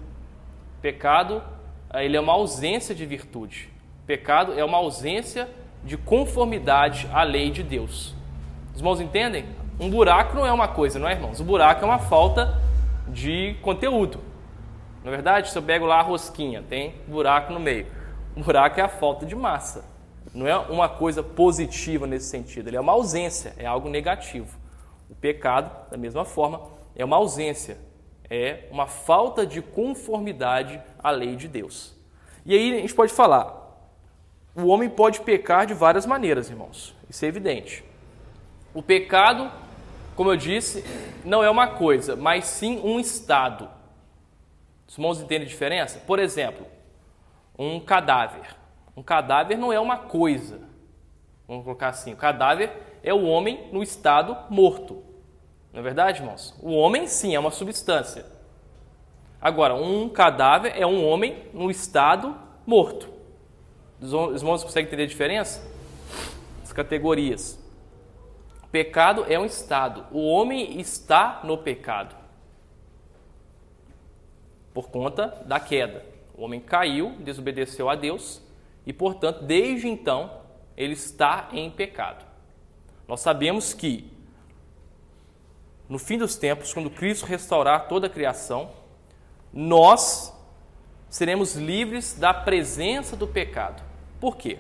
Pecado, 0.81 1.43
uh, 1.93 1.99
ele 1.99 2.17
é 2.17 2.21
uma 2.21 2.33
ausência 2.33 2.95
de 2.95 3.05
virtude. 3.07 3.69
Pecado 4.07 4.59
é 4.59 4.65
uma 4.65 4.79
ausência 4.79 5.49
de 5.85 5.97
conformidade 5.97 7.09
à 7.13 7.23
lei 7.23 7.51
de 7.51 7.63
Deus. 7.63 8.15
Os 8.73 8.79
irmãos 8.79 9.01
entendem? 9.01 9.47
Um 9.81 9.91
buraco 9.91 10.37
não 10.37 10.47
é 10.47 10.53
uma 10.53 10.69
coisa, 10.69 10.99
não 10.99 11.09
é, 11.09 11.13
irmãos? 11.13 11.41
O 11.41 11.45
buraco 11.45 11.83
é 11.83 11.85
uma 11.85 11.99
falta 11.99 12.61
de 13.09 13.57
conteúdo. 13.63 14.32
Na 15.05 15.11
é 15.11 15.11
verdade, 15.11 15.51
se 15.51 15.59
eu 15.59 15.63
pego 15.63 15.85
lá 15.85 15.99
a 15.99 16.03
rosquinha, 16.03 16.63
tem 16.63 16.95
buraco 17.09 17.53
no 17.53 17.59
meio. 17.59 17.87
O 18.37 18.41
buraco 18.41 18.79
é 18.79 18.83
a 18.85 18.89
falta 18.89 19.27
de 19.27 19.35
massa. 19.35 19.85
Não 20.33 20.47
é 20.47 20.57
uma 20.57 20.89
coisa 20.89 21.23
positiva 21.23 22.07
nesse 22.07 22.27
sentido, 22.27 22.69
ele 22.69 22.77
é 22.77 22.81
uma 22.81 22.93
ausência, 22.93 23.53
é 23.59 23.67
algo 23.67 23.89
negativo. 23.89 24.57
O 25.11 25.15
pecado, 25.15 25.91
da 25.91 25.97
mesma 25.97 26.25
forma, 26.25 26.63
é 26.95 27.05
uma 27.05 27.17
ausência, 27.17 27.77
é 28.31 28.69
uma 28.71 28.87
falta 28.87 29.45
de 29.45 29.61
conformidade 29.61 30.81
à 31.03 31.11
lei 31.11 31.35
de 31.35 31.49
Deus. 31.49 31.95
E 32.47 32.55
aí 32.55 32.79
a 32.79 32.81
gente 32.81 32.95
pode 32.95 33.13
falar, 33.13 33.61
o 34.55 34.69
homem 34.69 34.89
pode 34.89 35.21
pecar 35.21 35.67
de 35.67 35.75
várias 35.75 36.07
maneiras, 36.07 36.49
irmãos, 36.49 36.95
isso 37.11 37.25
é 37.25 37.29
evidente. 37.29 37.85
O 38.73 38.83
pecado, 38.83 39.51
como 40.15 40.31
eu 40.31 40.37
disse, 40.37 40.85
não 41.25 41.43
é 41.43 41.51
uma 41.51 41.67
coisa, 41.67 42.15
mas 42.15 42.47
sim 42.47 42.81
um 42.83 42.99
estado. 43.01 43.69
Os 44.87 44.95
irmãos 44.95 45.21
entendem 45.21 45.47
a 45.47 45.51
diferença? 45.51 45.99
Por 46.01 46.19
exemplo, 46.19 46.67
um 47.59 47.81
cadáver. 47.81 48.57
Um 48.97 49.03
cadáver 49.03 49.57
não 49.57 49.73
é 49.73 49.81
uma 49.81 49.97
coisa. 49.97 50.61
Vamos 51.47 51.65
colocar 51.65 51.89
assim: 51.89 52.13
o 52.13 52.17
cadáver 52.17 52.71
é 53.03 53.13
o 53.13 53.25
homem 53.25 53.69
no 53.73 53.83
estado 53.83 54.37
morto. 54.51 55.03
Não 55.73 55.81
é 55.81 55.83
verdade, 55.83 56.21
irmãos? 56.21 56.55
O 56.63 56.73
homem, 56.73 57.07
sim, 57.07 57.35
é 57.35 57.39
uma 57.39 57.51
substância. 57.51 58.27
Agora, 59.41 59.75
um 59.75 60.09
cadáver 60.09 60.73
é 60.77 60.87
um 60.87 61.05
homem 61.07 61.47
no 61.53 61.71
estado 61.71 62.37
morto. 62.67 63.09
Os 64.01 64.43
irmãos 64.43 64.63
conseguem 64.63 64.87
entender 64.87 65.05
a 65.05 65.07
diferença? 65.07 65.67
As 66.63 66.73
categorias. 66.73 67.59
Pecado 68.71 69.25
é 69.29 69.39
um 69.39 69.45
estado. 69.45 70.07
O 70.11 70.27
homem 70.27 70.81
está 70.81 71.41
no 71.45 71.59
pecado. 71.59 72.22
Por 74.73 74.89
conta 74.89 75.43
da 75.47 75.61
queda. 75.61 76.05
O 76.35 76.45
homem 76.45 76.61
caiu, 76.61 77.11
desobedeceu 77.21 77.89
a 77.89 77.95
Deus 77.95 78.41
e, 78.87 78.93
portanto, 78.93 79.45
desde 79.45 79.89
então, 79.89 80.31
ele 80.77 80.95
está 80.95 81.49
em 81.53 81.71
pecado. 81.71 82.25
Nós 83.07 83.21
sabemos 83.21 83.75
que, 83.75 84.11
no 85.89 85.99
fim 85.99 86.17
dos 86.17 86.37
tempos, 86.37 86.73
quando 86.73 86.91
Cristo 86.91 87.27
restaurar 87.27 87.87
toda 87.89 88.07
a 88.07 88.11
criação, 88.11 88.71
nós 89.53 90.33
seremos 91.11 91.55
livres 91.55 92.15
da 92.15 92.33
presença 92.33 93.15
do 93.15 93.29
pecado. 93.29 93.83
Por 94.19 94.37
quê? 94.37 94.59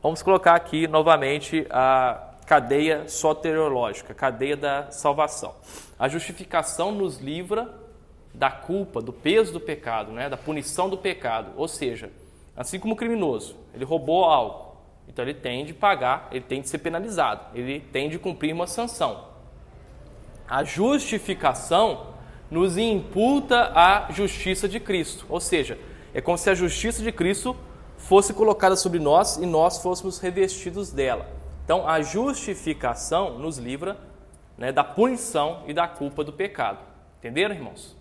Vamos 0.00 0.22
colocar 0.22 0.54
aqui 0.54 0.86
novamente 0.86 1.66
a 1.68 2.28
cadeia 2.46 3.08
soteriológica, 3.08 4.14
cadeia 4.14 4.56
da 4.56 4.90
salvação. 4.90 5.54
A 5.98 6.08
justificação 6.08 6.92
nos 6.92 7.18
livra 7.18 7.74
da 8.32 8.50
culpa, 8.50 9.00
do 9.00 9.12
peso 9.12 9.52
do 9.52 9.60
pecado, 9.60 10.12
né? 10.12 10.28
da 10.28 10.36
punição 10.36 10.88
do 10.88 10.96
pecado. 10.96 11.52
Ou 11.56 11.66
seja, 11.66 12.10
Assim 12.60 12.78
como 12.78 12.92
o 12.92 12.96
criminoso, 12.96 13.56
ele 13.72 13.86
roubou 13.86 14.22
algo, 14.22 14.76
então 15.08 15.24
ele 15.24 15.32
tem 15.32 15.64
de 15.64 15.72
pagar, 15.72 16.28
ele 16.30 16.44
tem 16.44 16.60
de 16.60 16.68
ser 16.68 16.76
penalizado, 16.76 17.46
ele 17.54 17.80
tem 17.80 18.10
de 18.10 18.18
cumprir 18.18 18.52
uma 18.52 18.66
sanção. 18.66 19.28
A 20.46 20.62
justificação 20.62 22.08
nos 22.50 22.76
imputa 22.76 23.72
a 23.74 24.12
justiça 24.12 24.68
de 24.68 24.78
Cristo, 24.78 25.24
ou 25.28 25.40
seja, 25.40 25.78
é 26.12 26.20
como 26.20 26.36
se 26.36 26.50
a 26.50 26.54
justiça 26.54 27.02
de 27.02 27.10
Cristo 27.10 27.56
fosse 27.96 28.34
colocada 28.34 28.76
sobre 28.76 28.98
nós 28.98 29.38
e 29.38 29.46
nós 29.46 29.80
fôssemos 29.80 30.18
revestidos 30.18 30.92
dela. 30.92 31.26
Então, 31.64 31.88
a 31.88 32.02
justificação 32.02 33.38
nos 33.38 33.56
livra 33.56 33.96
né, 34.58 34.70
da 34.70 34.84
punição 34.84 35.62
e 35.66 35.72
da 35.72 35.88
culpa 35.88 36.22
do 36.22 36.32
pecado. 36.32 36.80
Entenderam, 37.20 37.54
irmãos? 37.54 37.99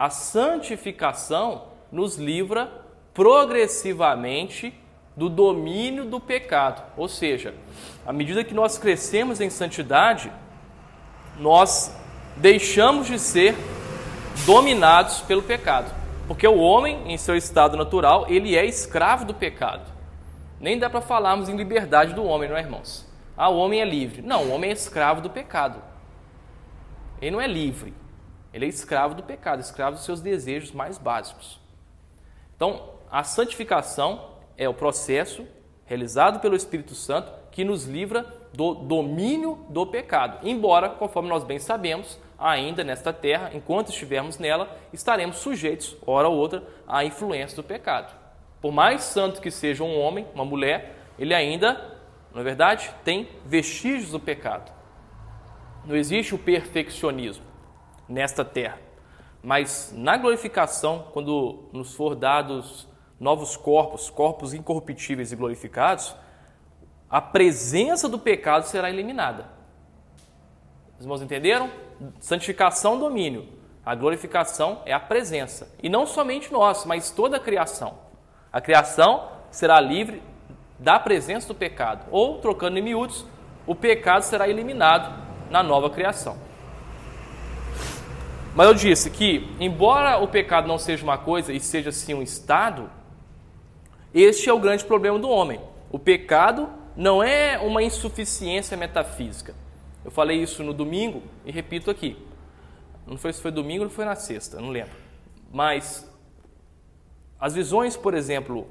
A 0.00 0.08
santificação 0.08 1.64
nos 1.92 2.16
livra 2.16 2.72
progressivamente 3.12 4.72
do 5.14 5.28
domínio 5.28 6.06
do 6.06 6.18
pecado. 6.18 6.82
Ou 6.96 7.06
seja, 7.06 7.54
à 8.06 8.10
medida 8.10 8.42
que 8.42 8.54
nós 8.54 8.78
crescemos 8.78 9.42
em 9.42 9.50
santidade, 9.50 10.32
nós 11.38 11.94
deixamos 12.34 13.08
de 13.08 13.18
ser 13.18 13.54
dominados 14.46 15.20
pelo 15.20 15.42
pecado. 15.42 15.94
Porque 16.26 16.48
o 16.48 16.56
homem, 16.56 17.02
em 17.04 17.18
seu 17.18 17.36
estado 17.36 17.76
natural, 17.76 18.24
ele 18.26 18.56
é 18.56 18.64
escravo 18.64 19.26
do 19.26 19.34
pecado. 19.34 19.92
Nem 20.58 20.78
dá 20.78 20.88
para 20.88 21.02
falarmos 21.02 21.50
em 21.50 21.56
liberdade 21.58 22.14
do 22.14 22.24
homem, 22.24 22.48
não 22.48 22.56
é, 22.56 22.60
irmãos? 22.60 23.06
Ah, 23.36 23.50
o 23.50 23.58
homem 23.58 23.82
é 23.82 23.84
livre. 23.84 24.22
Não, 24.22 24.44
o 24.44 24.52
homem 24.52 24.70
é 24.70 24.72
escravo 24.72 25.20
do 25.20 25.28
pecado. 25.28 25.82
Ele 27.20 27.32
não 27.32 27.40
é 27.42 27.46
livre. 27.46 27.99
Ele 28.52 28.66
é 28.66 28.68
escravo 28.68 29.14
do 29.14 29.22
pecado, 29.22 29.60
escravo 29.60 29.96
dos 29.96 30.04
seus 30.04 30.20
desejos 30.20 30.72
mais 30.72 30.98
básicos. 30.98 31.60
Então, 32.56 32.90
a 33.10 33.22
santificação 33.22 34.30
é 34.56 34.68
o 34.68 34.74
processo 34.74 35.46
realizado 35.84 36.40
pelo 36.40 36.56
Espírito 36.56 36.94
Santo 36.94 37.32
que 37.50 37.64
nos 37.64 37.84
livra 37.84 38.26
do 38.52 38.74
domínio 38.74 39.64
do 39.68 39.86
pecado. 39.86 40.46
Embora, 40.46 40.88
conforme 40.88 41.28
nós 41.28 41.44
bem 41.44 41.58
sabemos, 41.58 42.18
ainda 42.38 42.82
nesta 42.82 43.12
terra, 43.12 43.50
enquanto 43.54 43.90
estivermos 43.90 44.38
nela, 44.38 44.76
estaremos 44.92 45.36
sujeitos, 45.36 45.96
hora 46.06 46.28
ou 46.28 46.36
outra, 46.36 46.62
à 46.86 47.04
influência 47.04 47.56
do 47.56 47.62
pecado. 47.62 48.14
Por 48.60 48.72
mais 48.72 49.02
santo 49.02 49.40
que 49.40 49.50
seja 49.50 49.84
um 49.84 49.98
homem, 49.98 50.26
uma 50.34 50.44
mulher, 50.44 50.96
ele 51.18 51.34
ainda, 51.34 51.98
na 52.34 52.40
é 52.40 52.44
verdade, 52.44 52.90
tem 53.04 53.28
vestígios 53.44 54.10
do 54.10 54.20
pecado. 54.20 54.72
Não 55.84 55.96
existe 55.96 56.34
o 56.34 56.38
perfeccionismo 56.38 57.49
nesta 58.10 58.44
terra. 58.44 58.78
Mas 59.42 59.94
na 59.96 60.16
glorificação, 60.16 61.06
quando 61.12 61.70
nos 61.72 61.94
for 61.94 62.14
dados 62.14 62.86
novos 63.18 63.56
corpos, 63.56 64.10
corpos 64.10 64.52
incorruptíveis 64.52 65.30
e 65.30 65.36
glorificados, 65.36 66.14
a 67.08 67.20
presença 67.20 68.08
do 68.08 68.18
pecado 68.18 68.64
será 68.64 68.90
eliminada. 68.90 69.46
Os 70.98 71.04
irmãos 71.04 71.22
entenderam? 71.22 71.70
Santificação, 72.18 72.98
domínio. 72.98 73.48
A 73.84 73.94
glorificação 73.94 74.82
é 74.84 74.92
a 74.92 75.00
presença. 75.00 75.74
E 75.82 75.88
não 75.88 76.06
somente 76.06 76.52
nós, 76.52 76.84
mas 76.84 77.10
toda 77.10 77.36
a 77.36 77.40
criação. 77.40 77.98
A 78.52 78.60
criação 78.60 79.28
será 79.50 79.80
livre 79.80 80.22
da 80.78 80.98
presença 80.98 81.48
do 81.48 81.54
pecado. 81.54 82.06
Ou, 82.10 82.38
trocando 82.38 82.78
em 82.78 82.82
miúdos, 82.82 83.26
o 83.66 83.74
pecado 83.74 84.22
será 84.22 84.48
eliminado 84.48 85.12
na 85.50 85.62
nova 85.62 85.90
criação. 85.90 86.49
Mas 88.54 88.66
eu 88.66 88.74
disse 88.74 89.10
que, 89.10 89.48
embora 89.60 90.18
o 90.18 90.26
pecado 90.26 90.66
não 90.66 90.78
seja 90.78 91.04
uma 91.04 91.16
coisa 91.16 91.52
e 91.52 91.60
seja 91.60 91.92
sim 91.92 92.14
um 92.14 92.22
estado, 92.22 92.90
este 94.12 94.48
é 94.48 94.52
o 94.52 94.58
grande 94.58 94.84
problema 94.84 95.18
do 95.18 95.28
homem. 95.28 95.60
O 95.90 95.98
pecado 95.98 96.68
não 96.96 97.22
é 97.22 97.58
uma 97.58 97.82
insuficiência 97.82 98.76
metafísica. 98.76 99.54
Eu 100.04 100.10
falei 100.10 100.42
isso 100.42 100.62
no 100.64 100.74
domingo 100.74 101.22
e 101.44 101.52
repito 101.52 101.90
aqui. 101.90 102.16
Não 103.06 103.16
foi 103.16 103.32
se 103.32 103.40
foi 103.40 103.50
domingo 103.50 103.84
ou 103.84 103.90
foi 103.90 104.04
na 104.04 104.16
sexta, 104.16 104.60
não 104.60 104.70
lembro. 104.70 104.94
Mas 105.52 106.08
as 107.38 107.54
visões, 107.54 107.96
por 107.96 108.14
exemplo, 108.14 108.66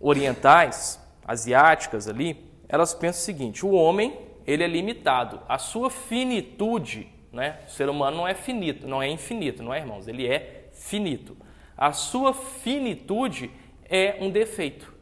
orientais, 0.00 1.00
asiáticas 1.26 2.08
ali, 2.08 2.50
elas 2.68 2.92
pensam 2.94 3.22
o 3.22 3.24
seguinte: 3.24 3.64
o 3.64 3.72
homem 3.72 4.18
ele 4.46 4.62
é 4.62 4.66
limitado, 4.66 5.40
a 5.48 5.58
sua 5.58 5.88
finitude, 5.88 7.08
né? 7.34 7.58
O 7.66 7.70
ser 7.70 7.88
humano 7.88 8.16
não 8.16 8.28
é 8.28 8.34
finito, 8.34 8.86
não 8.86 9.02
é 9.02 9.08
infinito, 9.08 9.62
não 9.62 9.74
é, 9.74 9.80
irmãos? 9.80 10.06
Ele 10.06 10.26
é 10.26 10.68
finito. 10.72 11.36
A 11.76 11.92
sua 11.92 12.32
finitude 12.32 13.50
é 13.88 14.16
um 14.20 14.30
defeito. 14.30 14.94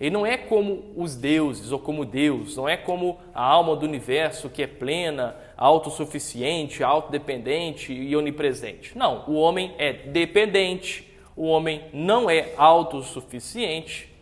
Ele 0.00 0.10
não 0.10 0.26
é 0.26 0.36
como 0.36 0.92
os 0.96 1.14
deuses 1.14 1.70
ou 1.70 1.78
como 1.78 2.04
Deus, 2.04 2.56
não 2.56 2.68
é 2.68 2.76
como 2.76 3.20
a 3.34 3.42
alma 3.42 3.76
do 3.76 3.86
universo 3.86 4.48
que 4.48 4.62
é 4.62 4.66
plena, 4.66 5.36
autossuficiente, 5.56 6.82
autodependente 6.82 7.92
e 7.92 8.16
onipresente. 8.16 8.98
Não, 8.98 9.24
o 9.28 9.34
homem 9.34 9.74
é 9.78 9.92
dependente, 9.92 11.08
o 11.36 11.46
homem 11.46 11.84
não 11.92 12.28
é 12.28 12.52
autossuficiente. 12.56 14.12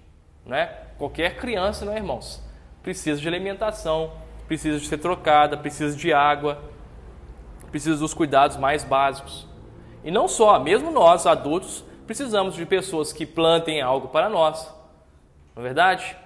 Né? 0.45 0.67
Qualquer 0.99 1.37
criança, 1.37 1.85
não 1.85 1.95
é, 1.95 1.97
irmãos? 1.97 2.43
Precisa 2.83 3.19
de 3.19 3.27
alimentação, 3.27 4.13
precisa 4.47 4.79
de 4.79 4.87
ser 4.87 4.99
trocada, 4.99 5.57
precisa 5.57 5.97
de 5.97 6.13
água, 6.13 6.63
precisa 7.71 7.99
dos 7.99 8.15
cuidados 8.15 8.57
mais 8.57 8.85
básicos. 8.85 9.47
E 10.03 10.11
não 10.11 10.29
só, 10.29 10.59
mesmo 10.59 10.91
nós, 10.91 11.27
adultos, 11.27 11.85
precisamos 12.07 12.55
de 12.55 12.67
pessoas 12.67 13.13
que 13.13 13.25
plantem 13.25 13.81
algo 13.81 14.09
para 14.09 14.29
nós, 14.29 14.67
não 15.55 15.63
é 15.63 15.65
verdade? 15.65 16.17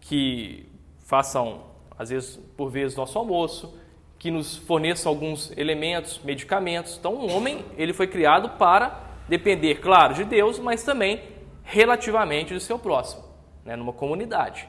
Que 0.00 0.68
façam, 1.04 1.62
às 1.98 2.10
vezes, 2.10 2.36
por 2.56 2.70
vezes, 2.70 2.96
nosso 2.96 3.18
almoço, 3.18 3.78
que 4.18 4.30
nos 4.30 4.56
forneçam 4.56 5.10
alguns 5.10 5.50
elementos, 5.56 6.20
medicamentos. 6.22 6.96
Então, 6.98 7.14
um 7.14 7.34
homem, 7.34 7.64
ele 7.76 7.92
foi 7.92 8.06
criado 8.06 8.50
para 8.50 9.00
depender, 9.28 9.76
claro, 9.76 10.14
de 10.14 10.24
Deus, 10.24 10.58
mas 10.58 10.82
também 10.82 11.22
relativamente 11.62 12.52
do 12.52 12.60
seu 12.60 12.78
próximo, 12.78 13.24
né, 13.64 13.76
numa 13.76 13.92
comunidade. 13.92 14.68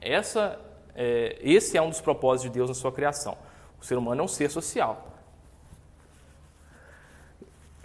Essa, 0.00 0.60
é, 0.94 1.38
esse 1.40 1.76
é 1.76 1.82
um 1.82 1.88
dos 1.88 2.00
propósitos 2.00 2.50
de 2.50 2.58
Deus 2.58 2.68
na 2.68 2.74
sua 2.74 2.92
criação. 2.92 3.36
O 3.80 3.84
ser 3.84 3.96
humano 3.96 4.20
é 4.20 4.24
um 4.24 4.28
ser 4.28 4.50
social. 4.50 5.15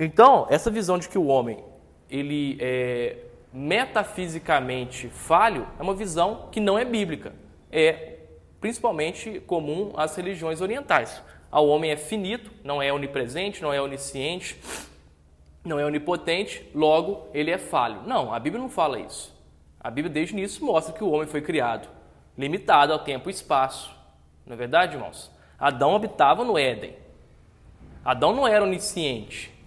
Então, 0.03 0.47
essa 0.49 0.71
visão 0.71 0.97
de 0.97 1.07
que 1.07 1.17
o 1.19 1.27
homem 1.27 1.63
ele 2.09 2.57
é 2.59 3.17
metafisicamente 3.53 5.07
falho 5.09 5.67
é 5.77 5.83
uma 5.83 5.93
visão 5.93 6.47
que 6.51 6.59
não 6.59 6.75
é 6.75 6.83
bíblica. 6.83 7.33
É 7.71 8.17
principalmente 8.59 9.39
comum 9.41 9.93
às 9.95 10.15
religiões 10.15 10.59
orientais. 10.59 11.21
O 11.51 11.67
homem 11.67 11.91
é 11.91 11.95
finito, 11.95 12.49
não 12.63 12.81
é 12.81 12.91
onipresente, 12.91 13.61
não 13.61 13.71
é 13.71 13.79
onisciente, 13.79 14.59
não 15.63 15.79
é 15.79 15.85
onipotente, 15.85 16.67
logo 16.73 17.27
ele 17.31 17.51
é 17.51 17.59
falho. 17.59 18.01
Não, 18.07 18.33
a 18.33 18.39
Bíblia 18.39 18.59
não 18.59 18.71
fala 18.71 18.99
isso. 18.99 19.31
A 19.79 19.91
Bíblia 19.91 20.11
desde 20.11 20.33
o 20.33 20.37
início 20.39 20.65
mostra 20.65 20.95
que 20.95 21.03
o 21.03 21.11
homem 21.11 21.27
foi 21.27 21.43
criado 21.43 21.87
limitado 22.35 22.91
ao 22.91 22.97
tempo 22.97 23.29
e 23.29 23.33
espaço. 23.33 23.95
Não 24.47 24.55
é 24.55 24.57
verdade, 24.57 24.95
irmãos? 24.95 25.29
Adão 25.59 25.95
habitava 25.95 26.43
no 26.43 26.57
Éden. 26.57 26.95
Adão 28.03 28.33
não 28.33 28.47
era 28.47 28.63
onisciente. 28.63 29.60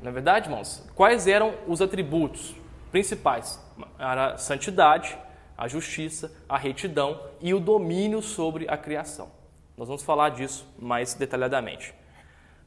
Não 0.00 0.10
é 0.10 0.12
verdade, 0.12 0.48
irmãos? 0.48 0.86
Quais 0.94 1.26
eram 1.26 1.54
os 1.66 1.82
atributos 1.82 2.54
principais? 2.90 3.60
Era 3.98 4.34
a 4.34 4.38
santidade, 4.38 5.18
a 5.56 5.66
justiça, 5.66 6.32
a 6.48 6.56
retidão 6.56 7.20
e 7.40 7.52
o 7.52 7.58
domínio 7.58 8.22
sobre 8.22 8.66
a 8.68 8.76
criação. 8.76 9.30
Nós 9.76 9.88
vamos 9.88 10.02
falar 10.02 10.30
disso 10.30 10.66
mais 10.78 11.14
detalhadamente, 11.14 11.92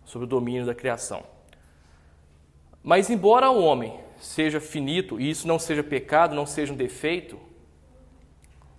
sobre 0.04 0.26
o 0.26 0.30
domínio 0.30 0.66
da 0.66 0.76
criação. 0.76 1.24
Mas, 2.84 3.10
embora 3.10 3.50
o 3.50 3.64
homem 3.64 4.00
seja 4.20 4.60
finito 4.60 5.20
e 5.20 5.30
isso 5.30 5.48
não 5.48 5.58
seja 5.58 5.84
pecado, 5.84 6.36
não 6.36 6.46
seja 6.46 6.74
um 6.74 6.76
defeito, 6.76 7.40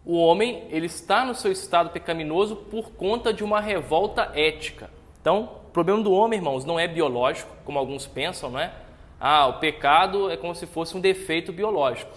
o 0.04 0.16
homem 0.16 0.66
ele 0.70 0.86
está 0.86 1.24
no 1.24 1.34
seu 1.34 1.52
estado 1.52 1.90
pecaminoso 1.90 2.56
por 2.56 2.90
conta 2.92 3.32
de 3.32 3.44
uma 3.44 3.60
revolta 3.60 4.32
ética. 4.34 4.90
Então, 5.20 5.61
problema 5.72 6.02
do 6.02 6.12
homem, 6.12 6.38
irmãos, 6.38 6.64
não 6.64 6.78
é 6.78 6.86
biológico, 6.86 7.50
como 7.64 7.78
alguns 7.78 8.06
pensam, 8.06 8.50
não 8.50 8.60
é? 8.60 8.72
Ah, 9.18 9.46
o 9.46 9.60
pecado 9.60 10.30
é 10.30 10.36
como 10.36 10.54
se 10.54 10.66
fosse 10.66 10.96
um 10.96 11.00
defeito 11.00 11.52
biológico. 11.52 12.12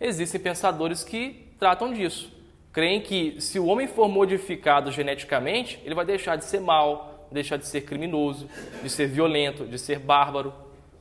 Existem 0.00 0.40
pensadores 0.40 1.04
que 1.04 1.48
tratam 1.58 1.92
disso. 1.92 2.32
Creem 2.72 3.00
que 3.00 3.40
se 3.40 3.58
o 3.58 3.66
homem 3.66 3.86
for 3.86 4.08
modificado 4.08 4.90
geneticamente, 4.90 5.80
ele 5.84 5.94
vai 5.94 6.04
deixar 6.04 6.36
de 6.36 6.44
ser 6.44 6.60
mal, 6.60 7.28
deixar 7.30 7.56
de 7.56 7.66
ser 7.66 7.82
criminoso, 7.82 8.48
de 8.82 8.90
ser 8.90 9.06
violento, 9.08 9.64
de 9.64 9.78
ser 9.78 9.98
bárbaro 9.98 10.52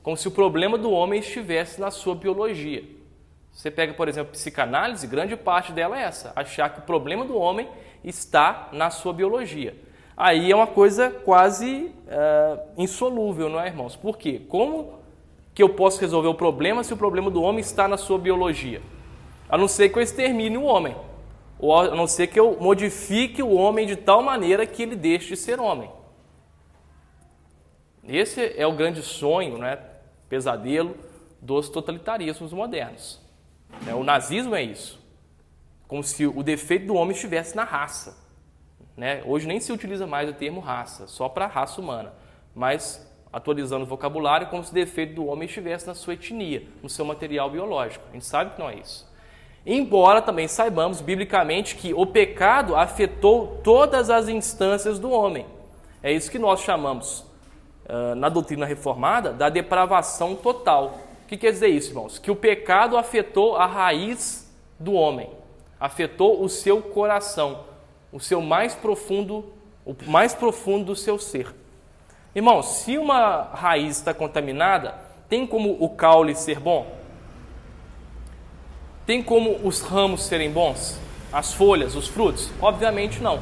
como 0.08 0.16
se 0.16 0.26
o 0.26 0.32
problema 0.32 0.78
do 0.78 0.90
homem 0.90 1.20
estivesse 1.20 1.82
na 1.82 1.92
sua 1.92 2.16
biologia. 2.16 2.82
Você 3.52 3.70
pega, 3.70 3.94
por 3.94 4.08
exemplo, 4.08 4.32
psicanálise, 4.32 5.06
grande 5.06 5.36
parte 5.36 5.74
dela 5.74 6.00
é 6.00 6.04
essa, 6.04 6.32
achar 6.34 6.70
que 6.70 6.80
o 6.80 6.84
problema 6.84 7.26
do 7.26 7.38
homem 7.38 7.68
está 8.06 8.70
na 8.72 8.90
sua 8.90 9.12
biologia. 9.12 9.76
Aí 10.18 10.52
é 10.52 10.56
uma 10.56 10.66
coisa 10.66 11.12
quase 11.12 11.92
uh, 12.08 12.60
insolúvel, 12.76 13.50
não 13.50 13.62
é, 13.62 13.68
irmãos? 13.68 13.96
Por 13.96 14.18
quê? 14.18 14.42
Como 14.50 14.98
que 15.54 15.62
eu 15.62 15.70
posso 15.70 16.02
resolver 16.02 16.28
o 16.28 16.34
problema 16.34 16.84
se 16.84 16.92
o 16.92 16.98
problema 16.98 17.30
do 17.30 17.44
homem 17.44 17.62
está 17.62 17.88
na 17.88 17.98
sua 17.98 18.18
biologia? 18.18 18.82
A 19.48 19.56
não 19.56 19.68
ser 19.68 19.90
que 19.90 20.00
eu 20.00 20.02
extermine 20.02 20.58
o 20.58 20.64
homem, 20.64 20.96
ou 21.60 21.80
a 21.80 21.96
não 21.96 22.08
ser 22.08 22.26
que 22.26 22.40
eu 22.40 22.58
modifique 22.60 23.44
o 23.44 23.54
homem 23.54 23.86
de 23.86 23.96
tal 23.96 24.24
maneira 24.24 24.66
que 24.66 24.82
ele 24.82 24.96
deixe 24.96 25.30
de 25.30 25.38
ser 25.38 25.60
homem. 25.60 25.90
Esse 28.08 28.54
é 28.58 28.66
o 28.66 28.74
grande 28.74 29.04
sonho, 29.04 29.60
né? 29.60 29.78
pesadelo 30.28 30.96
dos 31.40 31.70
totalitarismos 31.70 32.52
modernos. 32.52 33.22
Né? 33.84 33.94
O 33.94 34.04
nazismo 34.04 34.56
é 34.56 34.64
isso. 34.64 35.00
Como 35.88 36.04
se 36.04 36.26
o 36.26 36.42
defeito 36.42 36.88
do 36.88 36.96
homem 36.96 37.14
estivesse 37.14 37.56
na 37.56 37.64
raça. 37.64 38.27
Né? 38.98 39.22
Hoje 39.26 39.48
nem 39.48 39.60
se 39.60 39.72
utiliza 39.72 40.08
mais 40.08 40.28
o 40.28 40.34
termo 40.34 40.60
raça, 40.60 41.08
só 41.08 41.30
para 41.30 41.46
raça 41.46 41.80
humana. 41.80 42.12
Mas, 42.56 43.08
atualizando 43.32 43.84
o 43.84 43.88
vocabulário, 43.88 44.48
como 44.48 44.64
se 44.64 44.72
o 44.72 44.74
defeito 44.74 45.14
do 45.14 45.28
homem 45.28 45.46
estivesse 45.46 45.86
na 45.86 45.94
sua 45.94 46.16
etnia, 46.16 46.64
no 46.82 46.90
seu 46.90 47.06
material 47.06 47.50
biológico. 47.50 48.04
A 48.10 48.14
gente 48.14 48.26
sabe 48.26 48.56
que 48.56 48.60
não 48.60 48.70
é 48.70 48.76
isso. 48.76 49.08
Embora 49.64 50.22
também 50.22 50.48
saibamos, 50.48 51.00
biblicamente, 51.00 51.76
que 51.76 51.94
o 51.94 52.06
pecado 52.06 52.76
afetou 52.76 53.60
todas 53.64 54.10
as 54.10 54.28
instâncias 54.28 54.98
do 54.98 55.12
homem. 55.12 55.46
É 56.02 56.12
isso 56.12 56.32
que 56.32 56.40
nós 56.40 56.62
chamamos 56.62 57.28
ah, 57.88 58.16
na 58.16 58.30
doutrina 58.30 58.66
reformada 58.66 59.32
da 59.32 59.50
depravação 59.50 60.36
total. 60.36 60.98
O 61.24 61.28
que 61.28 61.38
quer 61.38 61.52
dizer 61.52 61.68
isso, 61.68 61.92
irmãos? 61.92 62.20
Que 62.20 62.32
o 62.32 62.36
pecado 62.36 62.98
afetou 62.98 63.56
a 63.56 63.66
raiz 63.66 64.54
do 64.80 64.94
homem, 64.94 65.30
afetou 65.80 66.44
o 66.44 66.50
seu 66.50 66.82
coração, 66.82 67.66
o 68.18 68.20
seu 68.20 68.42
mais 68.42 68.74
profundo, 68.74 69.46
o 69.86 69.96
mais 70.08 70.34
profundo 70.34 70.86
do 70.86 70.96
seu 70.96 71.20
ser. 71.20 71.54
Irmãos, 72.34 72.66
se 72.80 72.98
uma 72.98 73.44
raiz 73.54 73.98
está 73.98 74.12
contaminada, 74.12 74.96
tem 75.30 75.46
como 75.46 75.78
o 75.80 75.88
caule 75.88 76.34
ser 76.34 76.60
bom? 76.60 76.98
Tem 79.06 79.22
como 79.22 79.60
os 79.64 79.82
ramos 79.82 80.24
serem 80.24 80.52
bons? 80.52 81.00
As 81.32 81.54
folhas, 81.54 81.96
os 81.96 82.08
frutos? 82.08 82.50
Obviamente 82.60 83.22
não. 83.22 83.40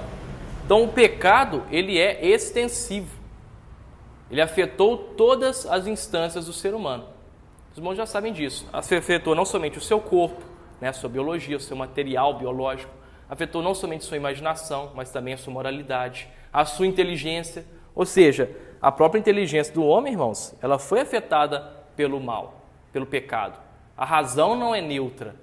Então 0.65 0.83
o 0.83 0.89
pecado, 0.89 1.63
ele 1.71 1.97
é 1.97 2.25
extensivo. 2.27 3.15
Ele 4.29 4.41
afetou 4.41 4.97
todas 4.97 5.65
as 5.65 5.87
instâncias 5.87 6.47
do 6.47 6.53
ser 6.53 6.73
humano. 6.73 7.05
Os 7.71 7.77
irmãos 7.77 7.95
já 7.95 8.05
sabem 8.05 8.33
disso. 8.33 8.67
Afetou 8.73 9.35
não 9.35 9.45
somente 9.45 9.77
o 9.77 9.81
seu 9.81 10.01
corpo, 10.01 10.41
né, 10.81 10.89
a 10.89 10.93
sua 10.93 11.09
biologia, 11.09 11.55
o 11.55 11.61
seu 11.61 11.77
material 11.77 12.37
biológico, 12.37 12.91
afetou 13.29 13.61
não 13.61 13.73
somente 13.73 14.05
sua 14.05 14.17
imaginação, 14.17 14.91
mas 14.95 15.11
também 15.11 15.33
a 15.33 15.37
sua 15.37 15.53
moralidade, 15.53 16.27
a 16.51 16.65
sua 16.65 16.87
inteligência. 16.87 17.65
Ou 17.93 18.05
seja, 18.05 18.49
a 18.81 18.91
própria 18.91 19.19
inteligência 19.19 19.73
do 19.73 19.83
homem, 19.83 20.13
irmãos, 20.13 20.55
ela 20.61 20.77
foi 20.77 21.01
afetada 21.01 21.59
pelo 21.95 22.19
mal, 22.19 22.61
pelo 22.91 23.05
pecado. 23.05 23.59
A 23.97 24.05
razão 24.05 24.55
não 24.55 24.75
é 24.75 24.81
neutra. 24.81 25.35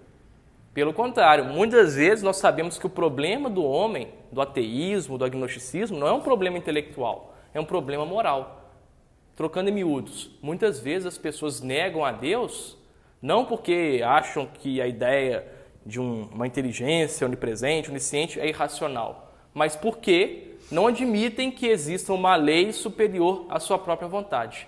Pelo 0.75 0.93
contrário, 0.93 1.45
muitas 1.45 1.97
vezes 1.97 2.23
nós 2.23 2.37
sabemos 2.37 2.79
que 2.79 2.87
o 2.87 2.91
problema 2.91 3.51
do 3.51 3.65
homem, 3.65 4.09
do 4.31 4.41
ateísmo, 4.41 5.19
do 5.19 5.25
agnosticismo, 5.25 5.99
não 5.99 6.07
é 6.07 6.13
um 6.13 6.21
problema 6.21 6.57
intelectual, 6.57 7.35
é 7.53 7.61
um 7.61 7.65
problema 7.65 8.07
moral. 8.07 8.71
Trocando 9.37 9.71
em 9.71 9.73
miúdos, 9.73 10.31
muitas 10.41 10.81
vezes 10.81 11.07
as 11.07 11.19
pessoas 11.19 11.61
negam 11.61 12.05
a 12.05 12.13
Deus 12.13 12.79
não 13.23 13.45
porque 13.45 14.03
acham 14.05 14.47
que 14.47 14.81
a 14.81 14.87
ideia 14.87 15.47
de 15.85 16.01
um, 16.01 16.29
uma 16.33 16.47
inteligência 16.47 17.27
onipresente, 17.27 17.91
onisciente 17.91 18.41
é 18.41 18.49
irracional, 18.49 19.33
mas 19.53 19.77
porque 19.77 20.57
não 20.71 20.87
admitem 20.87 21.51
que 21.51 21.67
exista 21.67 22.13
uma 22.13 22.37
lei 22.37 22.73
superior 22.73 23.47
à 23.49 23.59
sua 23.59 23.79
própria 23.79 24.09
vontade. 24.09 24.67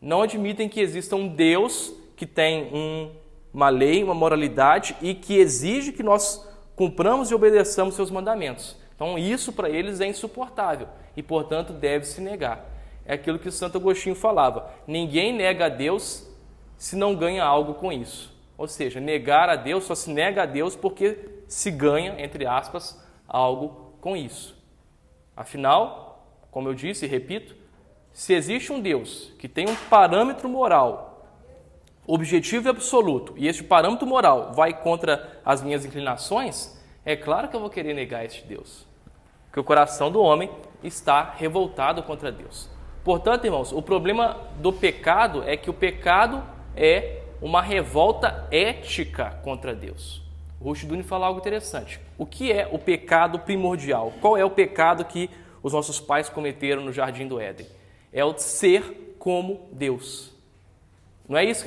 Não 0.00 0.22
admitem 0.22 0.68
que 0.68 0.80
exista 0.80 1.16
um 1.16 1.28
Deus 1.28 1.92
que 2.16 2.26
tem 2.26 2.64
um, 2.72 3.10
uma 3.52 3.68
lei, 3.68 4.02
uma 4.02 4.14
moralidade 4.14 4.96
e 5.02 5.14
que 5.14 5.36
exige 5.36 5.92
que 5.92 6.02
nós 6.02 6.48
cumpramos 6.74 7.30
e 7.30 7.34
obedeçamos 7.34 7.94
seus 7.94 8.10
mandamentos. 8.10 8.76
Então, 8.94 9.18
isso 9.18 9.52
para 9.52 9.68
eles 9.68 10.00
é 10.00 10.06
insuportável 10.06 10.88
e, 11.16 11.22
portanto, 11.22 11.72
deve 11.72 12.06
se 12.06 12.20
negar 12.20 12.72
é 13.04 13.14
aquilo 13.14 13.38
que 13.38 13.50
Santo 13.50 13.78
Agostinho 13.78 14.14
falava: 14.14 14.70
ninguém 14.86 15.32
nega 15.32 15.66
a 15.66 15.68
Deus 15.68 16.28
se 16.76 16.96
não 16.96 17.14
ganha 17.14 17.44
algo 17.44 17.74
com 17.74 17.92
isso. 17.92 18.31
Ou 18.62 18.68
seja, 18.68 19.00
negar 19.00 19.48
a 19.48 19.56
Deus 19.56 19.82
só 19.82 19.92
se 19.92 20.08
nega 20.08 20.44
a 20.44 20.46
Deus 20.46 20.76
porque 20.76 21.18
se 21.48 21.68
ganha, 21.68 22.14
entre 22.22 22.46
aspas, 22.46 22.96
algo 23.26 23.96
com 24.00 24.16
isso. 24.16 24.56
Afinal, 25.36 26.24
como 26.48 26.68
eu 26.68 26.72
disse 26.72 27.04
e 27.04 27.08
repito, 27.08 27.56
se 28.12 28.32
existe 28.32 28.72
um 28.72 28.80
Deus 28.80 29.32
que 29.40 29.48
tem 29.48 29.68
um 29.68 29.74
parâmetro 29.90 30.48
moral 30.48 31.26
objetivo 32.06 32.68
e 32.68 32.70
absoluto, 32.70 33.34
e 33.36 33.48
este 33.48 33.64
parâmetro 33.64 34.06
moral 34.06 34.52
vai 34.52 34.72
contra 34.80 35.40
as 35.44 35.60
minhas 35.60 35.84
inclinações, 35.84 36.80
é 37.04 37.16
claro 37.16 37.48
que 37.48 37.56
eu 37.56 37.60
vou 37.60 37.68
querer 37.68 37.94
negar 37.94 38.24
este 38.24 38.46
Deus. 38.46 38.86
Porque 39.46 39.58
o 39.58 39.64
coração 39.64 40.08
do 40.08 40.22
homem 40.22 40.48
está 40.84 41.34
revoltado 41.36 42.00
contra 42.04 42.30
Deus. 42.30 42.70
Portanto, 43.02 43.44
irmãos, 43.44 43.72
o 43.72 43.82
problema 43.82 44.36
do 44.58 44.72
pecado 44.72 45.42
é 45.42 45.56
que 45.56 45.68
o 45.68 45.74
pecado 45.74 46.44
é 46.76 47.21
uma 47.42 47.60
revolta 47.60 48.46
ética 48.50 49.38
contra 49.42 49.74
Deus. 49.74 50.22
O 50.60 50.66
Rushduni 50.66 51.02
fala 51.02 51.26
algo 51.26 51.40
interessante. 51.40 52.00
O 52.16 52.24
que 52.24 52.52
é 52.52 52.68
o 52.70 52.78
pecado 52.78 53.40
primordial? 53.40 54.12
Qual 54.20 54.36
é 54.36 54.44
o 54.44 54.50
pecado 54.50 55.04
que 55.04 55.28
os 55.60 55.72
nossos 55.72 56.00
pais 56.00 56.28
cometeram 56.28 56.82
no 56.82 56.92
jardim 56.92 57.26
do 57.26 57.40
Éden? 57.40 57.66
É 58.12 58.24
o 58.24 58.38
ser 58.38 59.16
como 59.18 59.68
Deus. 59.72 60.32
Não 61.28 61.36
é 61.36 61.44
isso 61.44 61.64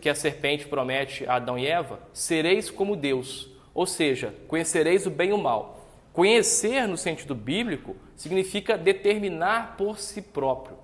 que 0.00 0.08
a 0.08 0.14
serpente 0.14 0.66
promete 0.66 1.26
a 1.26 1.36
Adão 1.36 1.58
e 1.58 1.66
Eva? 1.66 2.00
Sereis 2.12 2.70
como 2.70 2.96
Deus, 2.96 3.48
ou 3.72 3.86
seja, 3.86 4.34
conhecereis 4.46 5.06
o 5.06 5.10
bem 5.10 5.30
e 5.30 5.32
o 5.32 5.38
mal. 5.38 5.86
Conhecer, 6.12 6.86
no 6.86 6.96
sentido 6.96 7.34
bíblico, 7.34 7.96
significa 8.14 8.76
determinar 8.76 9.76
por 9.76 9.98
si 9.98 10.20
próprio. 10.20 10.76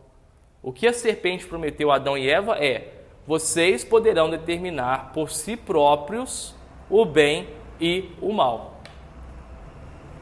O 0.62 0.72
que 0.72 0.86
a 0.86 0.92
serpente 0.92 1.46
prometeu 1.46 1.90
a 1.90 1.96
Adão 1.96 2.16
e 2.16 2.28
Eva 2.28 2.56
é: 2.58 2.99
vocês 3.30 3.84
poderão 3.84 4.28
determinar 4.28 5.12
por 5.12 5.30
si 5.30 5.56
próprios 5.56 6.52
o 6.90 7.04
bem 7.04 7.46
e 7.80 8.10
o 8.20 8.32
mal. 8.32 8.80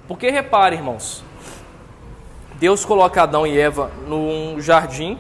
Porque 0.07 0.29
repare, 0.29 0.77
irmãos, 0.77 1.25
Deus 2.57 2.85
coloca 2.85 3.23
Adão 3.23 3.47
e 3.47 3.59
Eva 3.59 3.90
num 4.07 4.61
jardim 4.61 5.18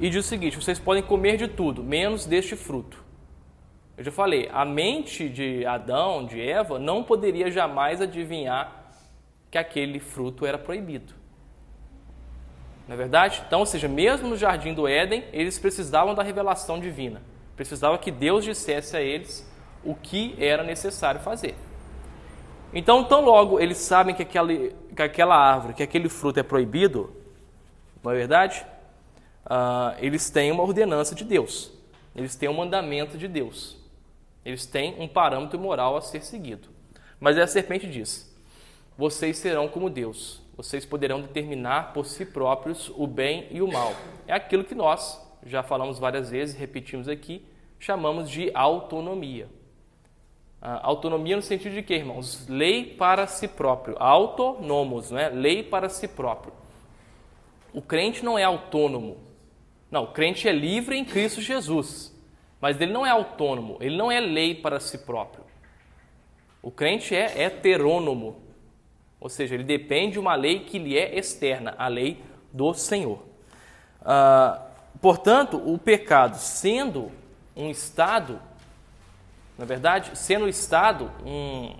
e 0.00 0.10
diz 0.10 0.26
o 0.26 0.28
seguinte: 0.28 0.56
vocês 0.56 0.80
podem 0.80 1.00
comer 1.00 1.36
de 1.36 1.46
tudo, 1.46 1.80
menos 1.80 2.26
deste 2.26 2.56
fruto. 2.56 3.04
Eu 3.96 4.02
já 4.02 4.10
falei, 4.10 4.50
a 4.52 4.64
mente 4.64 5.28
de 5.28 5.64
Adão, 5.64 6.26
de 6.26 6.42
Eva, 6.42 6.76
não 6.76 7.04
poderia 7.04 7.52
jamais 7.52 8.00
adivinhar 8.00 8.90
que 9.48 9.58
aquele 9.58 10.00
fruto 10.00 10.44
era 10.44 10.58
proibido. 10.58 11.14
Não 12.88 12.94
é 12.94 12.96
verdade? 12.96 13.44
Então, 13.46 13.60
ou 13.60 13.66
seja, 13.66 13.86
mesmo 13.86 14.26
no 14.26 14.36
jardim 14.36 14.74
do 14.74 14.88
Éden, 14.88 15.22
eles 15.32 15.56
precisavam 15.56 16.16
da 16.16 16.24
revelação 16.24 16.80
divina. 16.80 17.27
Precisava 17.58 17.98
que 17.98 18.12
Deus 18.12 18.44
dissesse 18.44 18.96
a 18.96 19.00
eles 19.00 19.44
o 19.82 19.92
que 19.92 20.36
era 20.38 20.62
necessário 20.62 21.20
fazer. 21.20 21.56
Então, 22.72 23.02
tão 23.02 23.24
logo 23.24 23.58
eles 23.58 23.78
sabem 23.78 24.14
que 24.14 24.22
aquela, 24.22 24.52
que 24.94 25.02
aquela 25.02 25.34
árvore, 25.34 25.74
que 25.74 25.82
aquele 25.82 26.08
fruto 26.08 26.38
é 26.38 26.44
proibido, 26.44 27.12
não 28.00 28.12
é 28.12 28.14
verdade? 28.14 28.64
Uh, 29.44 29.98
eles 29.98 30.30
têm 30.30 30.52
uma 30.52 30.62
ordenança 30.62 31.16
de 31.16 31.24
Deus, 31.24 31.72
eles 32.14 32.36
têm 32.36 32.48
um 32.48 32.54
mandamento 32.54 33.18
de 33.18 33.26
Deus, 33.26 33.76
eles 34.44 34.64
têm 34.64 34.94
um 35.00 35.08
parâmetro 35.08 35.58
moral 35.58 35.96
a 35.96 36.00
ser 36.00 36.22
seguido. 36.22 36.68
Mas 37.18 37.36
a 37.36 37.46
serpente 37.48 37.90
diz: 37.90 38.32
vocês 38.96 39.36
serão 39.36 39.66
como 39.66 39.90
Deus, 39.90 40.40
vocês 40.56 40.86
poderão 40.86 41.20
determinar 41.20 41.92
por 41.92 42.06
si 42.06 42.24
próprios 42.24 42.88
o 42.94 43.04
bem 43.04 43.48
e 43.50 43.60
o 43.60 43.66
mal. 43.66 43.92
É 44.28 44.32
aquilo 44.32 44.62
que 44.62 44.76
nós 44.76 45.27
já 45.44 45.62
falamos 45.62 45.98
várias 45.98 46.30
vezes, 46.30 46.54
repetimos 46.54 47.08
aqui, 47.08 47.44
chamamos 47.78 48.30
de 48.30 48.50
autonomia. 48.54 49.46
Uh, 50.60 50.82
autonomia 50.82 51.36
no 51.36 51.42
sentido 51.42 51.74
de 51.74 51.82
que, 51.82 51.94
irmãos? 51.94 52.48
Lei 52.48 52.84
para 52.84 53.26
si 53.26 53.46
próprio. 53.46 53.94
Autonomos, 53.98 55.10
né? 55.10 55.28
lei 55.28 55.62
para 55.62 55.88
si 55.88 56.08
próprio. 56.08 56.52
O 57.72 57.80
crente 57.80 58.24
não 58.24 58.36
é 58.36 58.42
autônomo. 58.42 59.18
Não, 59.90 60.04
o 60.04 60.08
crente 60.08 60.48
é 60.48 60.52
livre 60.52 60.96
em 60.96 61.04
Cristo 61.04 61.40
Jesus, 61.40 62.14
mas 62.60 62.78
ele 62.80 62.92
não 62.92 63.06
é 63.06 63.10
autônomo, 63.10 63.78
ele 63.80 63.96
não 63.96 64.12
é 64.12 64.20
lei 64.20 64.54
para 64.54 64.80
si 64.80 64.98
próprio. 64.98 65.44
O 66.60 66.70
crente 66.70 67.14
é 67.14 67.44
heterônomo, 67.44 68.36
ou 69.18 69.28
seja, 69.28 69.54
ele 69.54 69.64
depende 69.64 70.14
de 70.14 70.18
uma 70.18 70.34
lei 70.34 70.60
que 70.60 70.78
lhe 70.78 70.98
é 70.98 71.16
externa, 71.16 71.74
a 71.78 71.88
lei 71.88 72.22
do 72.52 72.74
Senhor. 72.74 73.22
Ah, 74.02 74.67
portanto, 75.00 75.56
o 75.56 75.78
pecado, 75.78 76.36
sendo 76.36 77.10
um 77.56 77.70
estado, 77.70 78.40
na 79.56 79.64
verdade, 79.64 80.16
sendo 80.16 80.44
o 80.44 80.48
estado 80.48 81.10
um, 81.24 81.74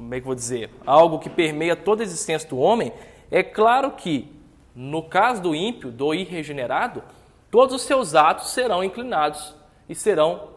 como 0.00 0.14
é 0.14 0.18
que 0.18 0.24
vou 0.24 0.34
dizer, 0.34 0.70
algo 0.86 1.18
que 1.18 1.28
permeia 1.28 1.76
toda 1.76 2.02
a 2.02 2.04
existência 2.04 2.48
do 2.48 2.58
homem, 2.58 2.90
é 3.30 3.42
claro 3.42 3.90
que 3.92 4.34
no 4.74 5.02
caso 5.02 5.42
do 5.42 5.54
ímpio, 5.54 5.90
do 5.90 6.14
irregenerado, 6.14 7.02
todos 7.50 7.74
os 7.74 7.82
seus 7.82 8.14
atos 8.14 8.50
serão 8.50 8.82
inclinados 8.82 9.54
e 9.86 9.94
serão, 9.94 10.52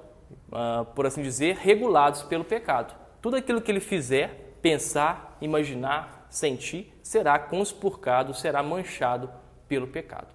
uh, 0.49 0.85
por 0.95 1.05
assim 1.05 1.21
dizer, 1.21 1.57
regulados 1.57 2.23
pelo 2.23 2.45
pecado. 2.45 2.95
Tudo 3.21 3.35
aquilo 3.35 3.61
que 3.61 3.69
ele 3.69 3.81
fizer, 3.81 4.55
pensar, 4.61 5.37
imaginar, 5.41 6.25
sentir, 6.29 6.93
será 7.03 7.37
conspurcado, 7.37 8.33
será 8.33 8.63
manchado 8.63 9.29
pelo 9.67 9.87
pecado. 9.87 10.32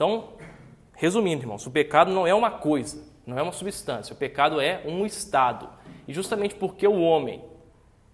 Então, 0.00 0.28
resumindo, 0.94 1.42
irmãos, 1.42 1.66
o 1.66 1.70
pecado 1.70 2.10
não 2.10 2.26
é 2.26 2.32
uma 2.32 2.50
coisa, 2.50 3.06
não 3.26 3.38
é 3.38 3.42
uma 3.42 3.52
substância, 3.52 4.14
o 4.14 4.16
pecado 4.16 4.58
é 4.58 4.80
um 4.86 5.04
estado. 5.04 5.68
E 6.08 6.14
justamente 6.14 6.54
porque 6.54 6.88
o 6.88 7.02
homem 7.02 7.44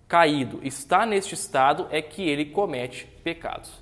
caído 0.09 0.59
está 0.65 1.07
neste 1.07 1.35
estado 1.35 1.87
é 1.93 2.03
que 2.03 2.29
ele 2.29 2.47
comete 2.47 3.07
pecados. 3.23 3.73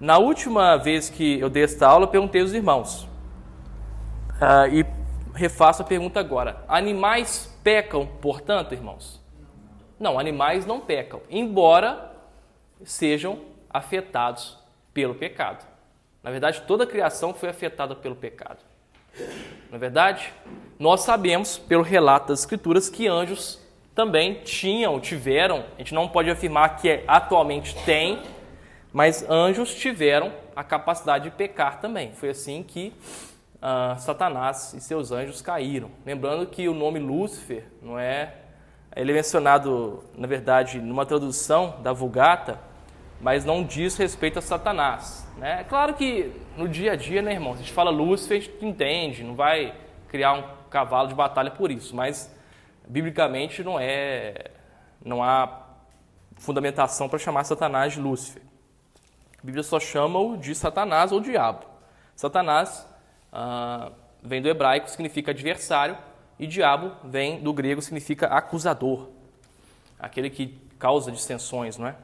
Na 0.00 0.18
última 0.18 0.76
vez 0.78 1.08
que 1.08 1.38
eu 1.38 1.48
dei 1.48 1.62
esta 1.62 1.86
aula, 1.86 2.06
eu 2.06 2.08
perguntei 2.08 2.40
aos 2.40 2.52
irmãos. 2.52 3.04
Uh, 3.04 4.66
e 4.72 4.86
refaço 5.32 5.82
a 5.82 5.84
pergunta 5.84 6.18
agora. 6.18 6.64
Animais 6.66 7.56
pecam, 7.62 8.04
portanto, 8.20 8.72
irmãos? 8.72 9.24
Não, 9.96 10.18
animais 10.18 10.66
não 10.66 10.80
pecam, 10.80 11.20
embora 11.30 12.16
sejam 12.82 13.38
afetados 13.70 14.58
pelo 14.92 15.14
pecado. 15.14 15.77
Na 16.22 16.30
verdade, 16.30 16.62
toda 16.66 16.84
a 16.84 16.86
criação 16.86 17.32
foi 17.32 17.48
afetada 17.48 17.94
pelo 17.94 18.16
pecado. 18.16 18.58
Na 19.70 19.76
é 19.76 19.78
verdade, 19.78 20.32
nós 20.78 21.02
sabemos, 21.02 21.58
pelo 21.58 21.82
relato 21.82 22.28
das 22.28 22.40
Escrituras, 22.40 22.88
que 22.88 23.06
anjos 23.06 23.60
também 23.94 24.34
tinham, 24.44 25.00
tiveram, 25.00 25.64
a 25.74 25.78
gente 25.78 25.94
não 25.94 26.08
pode 26.08 26.30
afirmar 26.30 26.76
que 26.76 27.02
atualmente 27.06 27.74
tem, 27.84 28.22
mas 28.92 29.28
anjos 29.28 29.74
tiveram 29.74 30.32
a 30.54 30.64
capacidade 30.64 31.24
de 31.24 31.30
pecar 31.36 31.80
também. 31.80 32.12
Foi 32.12 32.30
assim 32.30 32.62
que 32.62 32.92
uh, 33.56 33.98
Satanás 33.98 34.72
e 34.72 34.80
seus 34.80 35.12
anjos 35.12 35.42
caíram. 35.42 35.90
Lembrando 36.06 36.46
que 36.46 36.68
o 36.68 36.74
nome 36.74 36.98
Lúcifer 36.98 37.64
não 37.82 37.98
é. 37.98 38.34
Ele 38.96 39.12
é 39.12 39.14
mencionado, 39.14 40.02
na 40.16 40.26
verdade, 40.26 40.80
numa 40.80 41.04
tradução 41.04 41.76
da 41.82 41.92
Vulgata, 41.92 42.58
mas 43.20 43.44
não 43.44 43.62
diz 43.62 43.96
respeito 43.96 44.38
a 44.38 44.42
Satanás. 44.42 45.27
Né? 45.38 45.60
É 45.60 45.64
claro 45.64 45.94
que 45.94 46.32
no 46.56 46.68
dia 46.68 46.92
a 46.92 46.96
dia, 46.96 47.22
né, 47.22 47.32
irmão? 47.32 47.52
Se 47.52 47.60
a 47.60 47.62
gente 47.62 47.72
fala 47.72 47.90
Lúcifer, 47.90 48.38
a 48.38 48.40
gente 48.40 48.64
entende, 48.64 49.22
não 49.22 49.36
vai 49.36 49.74
criar 50.08 50.32
um 50.32 50.42
cavalo 50.68 51.08
de 51.08 51.14
batalha 51.14 51.50
por 51.50 51.70
isso, 51.70 51.94
mas 51.94 52.34
biblicamente 52.86 53.62
não 53.62 53.78
é. 53.78 54.50
Não 55.04 55.22
há 55.22 55.62
fundamentação 56.38 57.08
para 57.08 57.18
chamar 57.18 57.44
Satanás 57.44 57.92
de 57.92 58.00
Lúcifer. 58.00 58.42
A 59.40 59.46
Bíblia 59.46 59.62
só 59.62 59.78
chama-o 59.78 60.36
de 60.36 60.54
Satanás 60.54 61.12
ou 61.12 61.20
diabo. 61.20 61.64
Satanás 62.16 62.84
ah, 63.32 63.92
vem 64.20 64.42
do 64.42 64.48
hebraico, 64.48 64.90
significa 64.90 65.30
adversário, 65.30 65.96
e 66.38 66.46
diabo 66.46 66.92
vem 67.04 67.40
do 67.40 67.52
grego, 67.52 67.80
significa 67.80 68.26
acusador, 68.26 69.08
aquele 69.98 70.30
que 70.30 70.58
causa 70.78 71.12
dissensões, 71.12 71.78
não 71.78 71.86
é? 71.86 71.94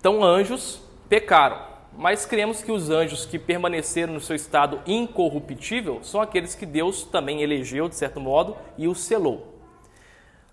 Então, 0.00 0.24
anjos 0.24 0.80
pecaram, 1.10 1.60
mas 1.92 2.24
cremos 2.24 2.62
que 2.62 2.72
os 2.72 2.88
anjos 2.88 3.26
que 3.26 3.38
permaneceram 3.38 4.14
no 4.14 4.20
seu 4.20 4.34
estado 4.34 4.80
incorruptível 4.86 6.00
são 6.02 6.22
aqueles 6.22 6.54
que 6.54 6.64
Deus 6.64 7.04
também 7.04 7.42
elegeu, 7.42 7.86
de 7.86 7.94
certo 7.94 8.18
modo, 8.18 8.56
e 8.78 8.88
os 8.88 9.04
selou. 9.04 9.46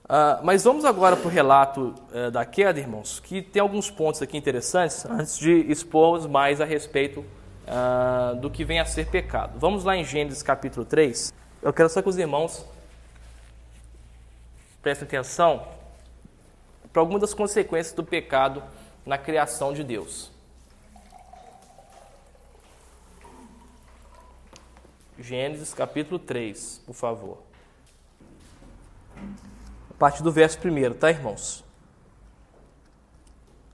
Uh, 0.03 0.43
mas 0.43 0.65
vamos 0.65 0.83
agora 0.83 1.15
para 1.15 1.27
o 1.27 1.31
relato 1.31 1.95
uh, 2.11 2.29
da 2.29 2.45
queda, 2.45 2.77
irmãos, 2.77 3.21
que 3.21 3.41
tem 3.41 3.61
alguns 3.61 3.89
pontos 3.89 4.21
aqui 4.21 4.37
interessantes 4.37 5.05
antes 5.05 5.37
de 5.37 5.71
expor 5.71 6.27
mais 6.27 6.59
a 6.59 6.65
respeito 6.65 7.21
uh, 7.21 8.35
do 8.35 8.49
que 8.49 8.65
vem 8.65 8.81
a 8.81 8.85
ser 8.85 9.07
pecado. 9.07 9.57
Vamos 9.57 9.85
lá 9.85 9.95
em 9.95 10.03
Gênesis 10.03 10.43
capítulo 10.43 10.85
3. 10.85 11.33
Eu 11.61 11.71
quero 11.71 11.87
só 11.87 12.01
que 12.01 12.09
os 12.09 12.17
irmãos 12.17 12.65
prestem 14.81 15.05
atenção 15.07 15.65
para 16.91 17.01
algumas 17.01 17.21
das 17.21 17.33
consequências 17.33 17.95
do 17.95 18.03
pecado 18.03 18.61
na 19.07 19.17
criação 19.17 19.73
de 19.73 19.83
Deus. 19.83 20.31
Gênesis 25.17 25.73
capítulo 25.73 26.19
3, 26.19 26.83
por 26.85 26.93
favor 26.93 27.47
a 29.97 29.99
partir 29.99 30.21
do 30.21 30.31
verso 30.31 30.59
primeiro, 30.59 30.93
tá, 30.93 31.09
irmãos? 31.09 31.63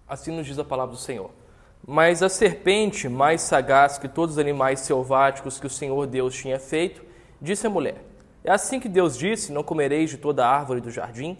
Assim 0.08 0.32
nos 0.32 0.48
diz 0.48 0.58
a 0.58 0.63
palavra 0.63 0.96
do 0.96 1.02
Senhor. 1.02 1.30
Mas 1.86 2.24
a 2.24 2.30
serpente, 2.30 3.10
mais 3.10 3.41
sagaz 3.41 3.98
que 3.98 4.08
todos 4.08 4.36
os 4.36 4.39
animais 4.39 4.80
selváticos 4.80 5.60
que 5.60 5.67
o 5.67 5.69
Senhor 5.69 6.08
Deus 6.08 6.34
tinha 6.34 6.58
feito, 6.58 7.04
disse 7.41 7.67
à 7.67 7.69
mulher: 7.69 8.02
É 8.41 8.52
assim 8.52 8.80
que 8.80 8.88
Deus 8.88 9.17
disse: 9.17 9.52
Não 9.52 9.63
comereis 9.63 10.12
de 10.12 10.17
toda 10.17 10.48
árvore 10.48 10.80
do 10.80 10.89
jardim? 10.89 11.38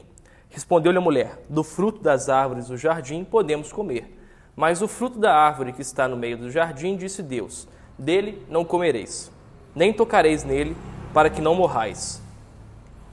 Respondeu-lhe 0.54 0.98
a 0.98 1.02
mulher: 1.02 1.44
Do 1.50 1.64
fruto 1.64 2.00
das 2.00 2.30
árvores 2.30 2.68
do 2.68 2.78
jardim 2.78 3.26
podemos 3.26 3.74
comer. 3.74 4.18
Mas 4.56 4.82
o 4.82 4.88
fruto 4.88 5.20
da 5.20 5.36
árvore 5.36 5.74
que 5.74 5.82
está 5.82 6.08
no 6.08 6.16
meio 6.16 6.38
do 6.38 6.50
jardim, 6.50 6.96
disse 6.96 7.22
Deus: 7.22 7.68
Dele 7.98 8.46
não 8.48 8.64
comereis, 8.64 9.32
nem 9.76 9.92
tocareis 9.92 10.44
nele, 10.44 10.78
para 11.12 11.30
que 11.30 11.42
não 11.42 11.56
morrais. 11.56 12.22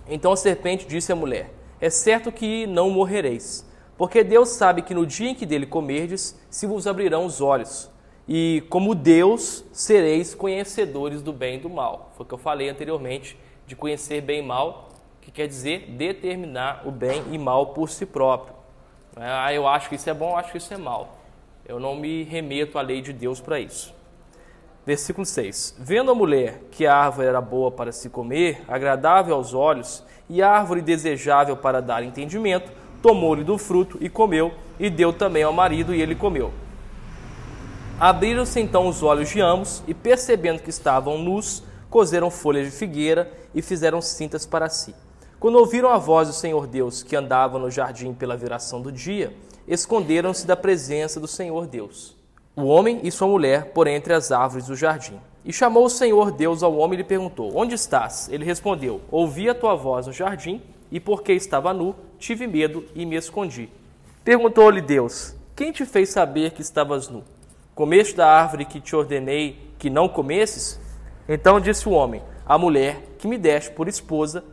Então 0.07 0.33
a 0.33 0.37
serpente 0.37 0.87
disse 0.87 1.11
à 1.11 1.17
mulher: 1.17 1.51
é 1.81 1.89
certo 1.89 2.31
que 2.31 2.67
não 2.67 2.91
morrereis, 2.91 3.67
porque 3.97 4.23
Deus 4.23 4.51
sabe 4.51 4.83
que 4.83 4.93
no 4.93 5.07
dia 5.07 5.31
em 5.31 5.35
que 5.35 5.47
dele 5.47 5.65
comerdes, 5.65 6.39
se 6.51 6.67
vos 6.67 6.87
abrirão 6.87 7.25
os 7.25 7.41
olhos, 7.41 7.91
e 8.29 8.63
como 8.69 8.95
Deus 8.95 9.65
sereis 9.73 10.35
conhecedores 10.35 11.23
do 11.23 11.33
bem 11.33 11.57
e 11.57 11.61
do 11.61 11.71
mal. 11.71 12.13
Foi 12.15 12.27
o 12.27 12.29
que 12.29 12.35
eu 12.35 12.39
falei 12.39 12.69
anteriormente 12.69 13.35
de 13.67 13.75
conhecer 13.75 14.21
bem 14.21 14.41
e 14.41 14.47
mal, 14.47 14.90
que 15.31 15.43
quer 15.43 15.47
dizer 15.47 15.87
determinar 15.97 16.83
o 16.85 16.91
bem 16.91 17.23
e 17.31 17.39
mal 17.39 17.69
por 17.69 17.89
si 17.89 18.05
próprio. 18.05 18.55
Ah, 19.17 19.53
eu 19.55 19.67
acho 19.67 19.89
que 19.89 19.95
isso 19.95 20.11
é 20.11 20.15
bom, 20.15 20.31
eu 20.31 20.37
acho 20.37 20.51
que 20.51 20.59
isso 20.59 20.75
é 20.75 20.77
mal. 20.77 21.19
Eu 21.67 21.79
não 21.79 21.95
me 21.95 22.25
remeto 22.25 22.79
à 22.79 22.83
lei 22.83 23.01
de 23.01 23.13
Deus 23.13 23.41
para 23.41 23.61
isso. 23.61 23.95
Versículo 24.85 25.25
6: 25.25 25.77
Vendo 25.79 26.11
a 26.11 26.15
mulher 26.15 26.63
que 26.73 26.87
a 26.87 26.97
árvore 26.97 27.29
era 27.29 27.41
boa 27.41 27.71
para 27.71 27.93
se 27.93 28.11
comer, 28.11 28.63
agradável 28.67 29.35
aos 29.37 29.55
olhos, 29.55 30.05
e 30.29 30.43
árvore 30.43 30.83
desejável 30.83 31.57
para 31.57 31.81
dar 31.81 32.03
entendimento, 32.03 32.71
tomou-lhe 33.01 33.45
do 33.45 33.57
fruto 33.57 33.99
e 34.01 34.09
comeu, 34.09 34.53
e 34.79 34.91
deu 34.91 35.13
também 35.13 35.45
ao 35.45 35.53
marido, 35.53 35.95
e 35.95 36.03
ele 36.03 36.17
comeu. 36.17 36.53
Abriram-se 38.01 38.59
então 38.59 38.89
os 38.89 39.03
olhos 39.03 39.29
de 39.29 39.41
ambos, 39.41 39.83
e 39.87 39.95
percebendo 39.95 40.63
que 40.63 40.71
estavam 40.71 41.19
nus, 41.19 41.63
cozeram 41.89 42.31
folhas 42.31 42.67
de 42.67 42.73
figueira 42.73 43.31
e 43.55 43.61
fizeram 43.63 44.01
cintas 44.01 44.47
para 44.47 44.69
si. 44.69 44.95
Quando 45.41 45.55
ouviram 45.55 45.89
a 45.89 45.97
voz 45.97 46.29
do 46.29 46.35
Senhor 46.35 46.67
Deus 46.67 47.03
que 47.03 47.17
andava 47.17 47.59
no 47.59 47.71
jardim 47.71 48.13
pela 48.13 48.37
viração 48.37 48.83
do 48.83 48.93
dia, 48.93 49.33
esconderam-se 49.67 50.47
da 50.47 50.55
presença 50.55 51.19
do 51.19 51.27
Senhor 51.27 51.67
Deus. 51.67 52.15
O 52.55 52.65
homem 52.65 53.01
e 53.03 53.11
sua 53.11 53.27
mulher 53.27 53.73
por 53.73 53.87
entre 53.87 54.13
as 54.13 54.31
árvores 54.31 54.67
do 54.67 54.77
jardim. 54.77 55.19
E 55.43 55.51
chamou 55.51 55.87
o 55.87 55.89
Senhor 55.89 56.31
Deus 56.31 56.63
ao 56.63 56.77
homem 56.77 56.99
e 56.99 57.03
lhe 57.03 57.09
perguntou: 57.09 57.57
Onde 57.57 57.75
estás? 57.75 58.29
Ele 58.29 58.45
respondeu: 58.45 59.01
Ouvi 59.11 59.49
a 59.49 59.55
tua 59.55 59.75
voz 59.75 60.07
no 60.07 60.13
jardim, 60.13 60.61
e 60.93 61.01
porque 61.01 61.33
estava 61.33 61.73
nu, 61.73 61.95
tive 62.19 62.47
medo 62.47 62.85
e 62.95 63.07
me 63.07 63.17
escondi. 63.17 63.71
Perguntou-lhe 64.23 64.83
Deus: 64.83 65.35
Quem 65.57 65.73
te 65.73 65.87
fez 65.87 66.11
saber 66.11 66.51
que 66.51 66.61
estavas 66.61 67.09
nu? 67.09 67.25
Comeste 67.75 68.15
da 68.15 68.27
árvore 68.27 68.67
que 68.67 68.79
te 68.79 68.95
ordenei 68.95 69.73
que 69.79 69.89
não 69.89 70.07
comesses? 70.07 70.79
Então 71.27 71.59
disse 71.59 71.89
o 71.89 71.93
homem: 71.93 72.21
A 72.45 72.59
mulher 72.59 73.01
que 73.19 73.27
me 73.27 73.39
deste 73.39 73.71
por 73.71 73.89
esposa, 73.89 74.45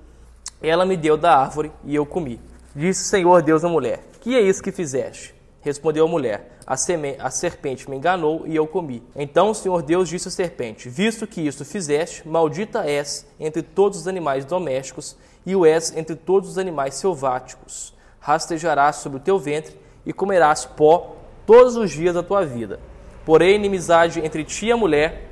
ela 0.62 0.86
me 0.86 0.98
deu 0.98 1.18
da 1.18 1.38
árvore 1.38 1.72
e 1.84 1.96
eu 1.96 2.06
comi. 2.06 2.40
Disse 2.76 3.04
o 3.04 3.06
Senhor 3.08 3.42
Deus 3.42 3.64
à 3.64 3.70
mulher: 3.70 4.02
Que 4.22 4.36
é 4.36 4.42
isso 4.42 4.62
que 4.62 4.72
fizeste? 4.72 5.36
Respondeu 5.62 6.06
a 6.06 6.08
mulher: 6.08 6.58
a, 6.66 6.76
a, 7.20 7.30
serpente 7.32 7.90
me 7.90 7.96
enganou 7.96 8.44
e 8.46 8.56
eu 8.56 8.68
comi. 8.68 9.02
Então 9.16 9.52
o 9.52 9.56
Senhor 9.56 9.82
Deus 9.82 10.10
disse 10.10 10.28
à 10.28 10.32
serpente: 10.32 10.90
Visto 10.90 11.26
que 11.26 11.42
isto 11.42 11.64
fizeste, 11.64 12.28
maldita 12.28 12.84
és 12.86 13.26
entre 13.40 13.62
todos 13.62 14.00
os 14.00 14.08
animais 14.08 14.44
domésticos 14.44 15.18
e 15.46 15.56
o 15.56 15.66
és 15.66 15.96
entre 15.96 16.16
todos 16.16 16.50
os 16.50 16.58
animais 16.58 16.96
selváticos. 16.96 17.94
Rastejarás 18.20 18.98
sobre 18.98 19.20
o 19.20 19.22
teu 19.22 19.40
ventre 19.40 19.78
e 20.06 20.12
comerás 20.12 20.66
pó 20.66 21.16
todos 21.46 21.78
os 21.78 21.92
dias 21.92 22.14
da 22.16 22.24
tua 22.24 22.46
vida. 22.46 22.80
Porém, 23.26 23.56
inimizade 23.56 24.20
entre 24.20 24.44
ti 24.44 24.68
e 24.68 24.72
a 24.72 24.78
mulher, 24.78 25.30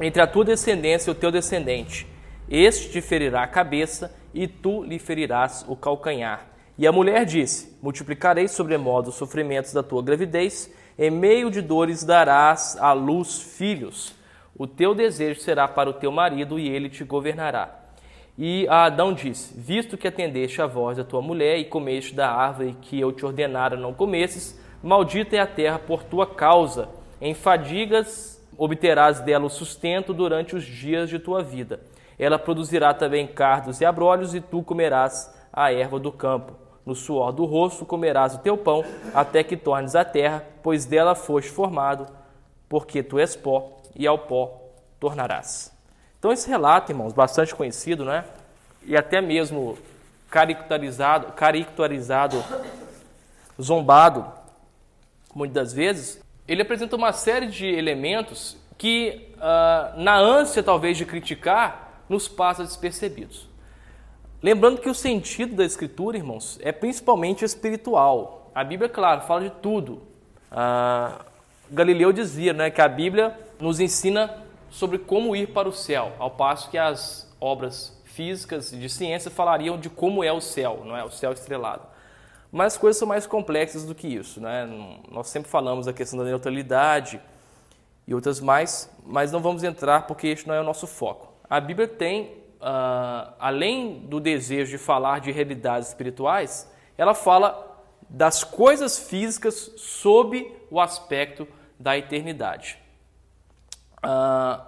entre 0.00 0.20
a 0.20 0.26
tua 0.26 0.44
descendência 0.44 1.10
e 1.10 1.12
o 1.12 1.14
teu 1.14 1.30
descendente. 1.30 2.06
Este 2.54 2.90
te 2.90 3.00
ferirá 3.00 3.44
a 3.44 3.46
cabeça 3.46 4.14
e 4.34 4.46
tu 4.46 4.82
lhe 4.82 4.98
ferirás 4.98 5.64
o 5.66 5.74
calcanhar. 5.74 6.48
E 6.76 6.86
a 6.86 6.92
mulher 6.92 7.24
disse: 7.24 7.78
Multiplicarei 7.82 8.46
sobremodo 8.46 9.08
os 9.08 9.14
sofrimentos 9.14 9.72
da 9.72 9.82
tua 9.82 10.02
gravidez, 10.02 10.70
em 10.98 11.10
meio 11.10 11.50
de 11.50 11.62
dores 11.62 12.04
darás 12.04 12.76
à 12.78 12.92
luz 12.92 13.40
filhos. 13.40 14.14
O 14.54 14.66
teu 14.66 14.94
desejo 14.94 15.40
será 15.40 15.66
para 15.66 15.88
o 15.88 15.94
teu 15.94 16.12
marido 16.12 16.58
e 16.58 16.68
ele 16.68 16.90
te 16.90 17.04
governará. 17.04 17.74
E 18.36 18.68
Adão 18.68 19.14
disse: 19.14 19.58
Visto 19.58 19.96
que 19.96 20.06
atendeste 20.06 20.60
a 20.60 20.66
voz 20.66 20.98
da 20.98 21.04
tua 21.04 21.22
mulher 21.22 21.56
e 21.56 21.64
comeste 21.64 22.14
da 22.14 22.30
árvore 22.30 22.76
que 22.82 23.00
eu 23.00 23.12
te 23.12 23.24
ordenara 23.24 23.78
não 23.78 23.94
comesses, 23.94 24.60
Maldita 24.82 25.36
é 25.36 25.40
a 25.40 25.46
terra 25.46 25.78
por 25.78 26.02
tua 26.02 26.26
causa. 26.26 26.90
Em 27.18 27.32
fadigas 27.32 28.38
obterás 28.58 29.20
dela 29.20 29.46
o 29.46 29.50
sustento 29.50 30.12
durante 30.12 30.54
os 30.54 30.66
dias 30.66 31.08
de 31.08 31.18
tua 31.18 31.42
vida. 31.42 31.80
Ela 32.22 32.38
produzirá 32.38 32.94
também 32.94 33.26
cardos 33.26 33.80
e 33.80 33.84
abrolhos, 33.84 34.32
e 34.32 34.40
tu 34.40 34.62
comerás 34.62 35.34
a 35.52 35.72
erva 35.72 35.98
do 35.98 36.12
campo. 36.12 36.52
No 36.86 36.94
suor 36.94 37.32
do 37.32 37.44
rosto 37.44 37.84
comerás 37.84 38.36
o 38.36 38.38
teu 38.38 38.56
pão, 38.56 38.84
até 39.12 39.42
que 39.42 39.56
tornes 39.56 39.96
a 39.96 40.04
terra, 40.04 40.44
pois 40.62 40.84
dela 40.84 41.16
foste 41.16 41.50
formado, 41.50 42.06
porque 42.68 43.02
tu 43.02 43.18
és 43.18 43.34
pó, 43.34 43.72
e 43.96 44.06
ao 44.06 44.16
pó 44.16 44.60
tornarás. 45.00 45.76
Então, 46.16 46.30
esse 46.30 46.48
relato, 46.48 46.92
irmãos, 46.92 47.12
bastante 47.12 47.56
conhecido, 47.56 48.04
né? 48.04 48.24
E 48.84 48.96
até 48.96 49.20
mesmo 49.20 49.76
caricaturizado, 50.30 51.32
caricaturizado 51.32 52.40
zombado 53.60 54.32
muitas 55.34 55.72
vezes, 55.72 56.22
ele 56.46 56.62
apresenta 56.62 56.94
uma 56.94 57.12
série 57.12 57.48
de 57.48 57.66
elementos 57.66 58.56
que, 58.78 59.34
uh, 59.38 60.00
na 60.00 60.16
ânsia 60.16 60.62
talvez 60.62 60.96
de 60.96 61.04
criticar, 61.04 61.81
nos 62.08 62.28
passa 62.28 62.64
despercebidos. 62.64 63.48
Lembrando 64.42 64.80
que 64.80 64.90
o 64.90 64.94
sentido 64.94 65.54
da 65.54 65.64
Escritura, 65.64 66.16
irmãos, 66.16 66.58
é 66.62 66.72
principalmente 66.72 67.44
espiritual. 67.44 68.50
A 68.54 68.64
Bíblia, 68.64 68.88
claro, 68.88 69.22
fala 69.22 69.42
de 69.42 69.50
tudo. 69.50 70.02
Uh, 70.50 71.24
Galileu 71.70 72.12
dizia 72.12 72.52
né, 72.52 72.70
que 72.70 72.80
a 72.80 72.88
Bíblia 72.88 73.38
nos 73.60 73.78
ensina 73.78 74.42
sobre 74.68 74.98
como 74.98 75.36
ir 75.36 75.48
para 75.48 75.68
o 75.68 75.72
céu, 75.72 76.12
ao 76.18 76.30
passo 76.30 76.70
que 76.70 76.76
as 76.76 77.30
obras 77.40 77.96
físicas 78.04 78.70
de 78.70 78.88
ciência 78.88 79.30
falariam 79.30 79.78
de 79.78 79.88
como 79.88 80.22
é 80.22 80.32
o 80.32 80.40
céu, 80.40 80.82
não 80.84 80.96
é? 80.96 81.04
O 81.04 81.10
céu 81.10 81.32
estrelado. 81.32 81.82
Mas 82.50 82.74
as 82.74 82.78
coisas 82.78 82.98
são 82.98 83.08
mais 83.08 83.26
complexas 83.26 83.84
do 83.84 83.94
que 83.94 84.06
isso. 84.06 84.40
Né? 84.40 84.68
Nós 85.10 85.28
sempre 85.28 85.50
falamos 85.50 85.86
da 85.86 85.92
questão 85.92 86.18
da 86.18 86.24
neutralidade 86.24 87.18
e 88.06 88.14
outras 88.14 88.40
mais, 88.40 88.90
mas 89.06 89.32
não 89.32 89.40
vamos 89.40 89.64
entrar 89.64 90.06
porque 90.06 90.26
este 90.26 90.46
não 90.46 90.54
é 90.54 90.60
o 90.60 90.64
nosso 90.64 90.86
foco. 90.86 91.31
A 91.52 91.60
Bíblia 91.60 91.86
tem, 91.86 92.22
uh, 92.62 93.34
além 93.38 94.06
do 94.06 94.18
desejo 94.18 94.70
de 94.70 94.78
falar 94.78 95.18
de 95.18 95.30
realidades 95.30 95.88
espirituais, 95.88 96.72
ela 96.96 97.12
fala 97.12 97.78
das 98.08 98.42
coisas 98.42 98.98
físicas 98.98 99.70
sob 99.76 100.50
o 100.70 100.80
aspecto 100.80 101.46
da 101.78 101.98
eternidade. 101.98 102.78
Uh, 103.98 104.64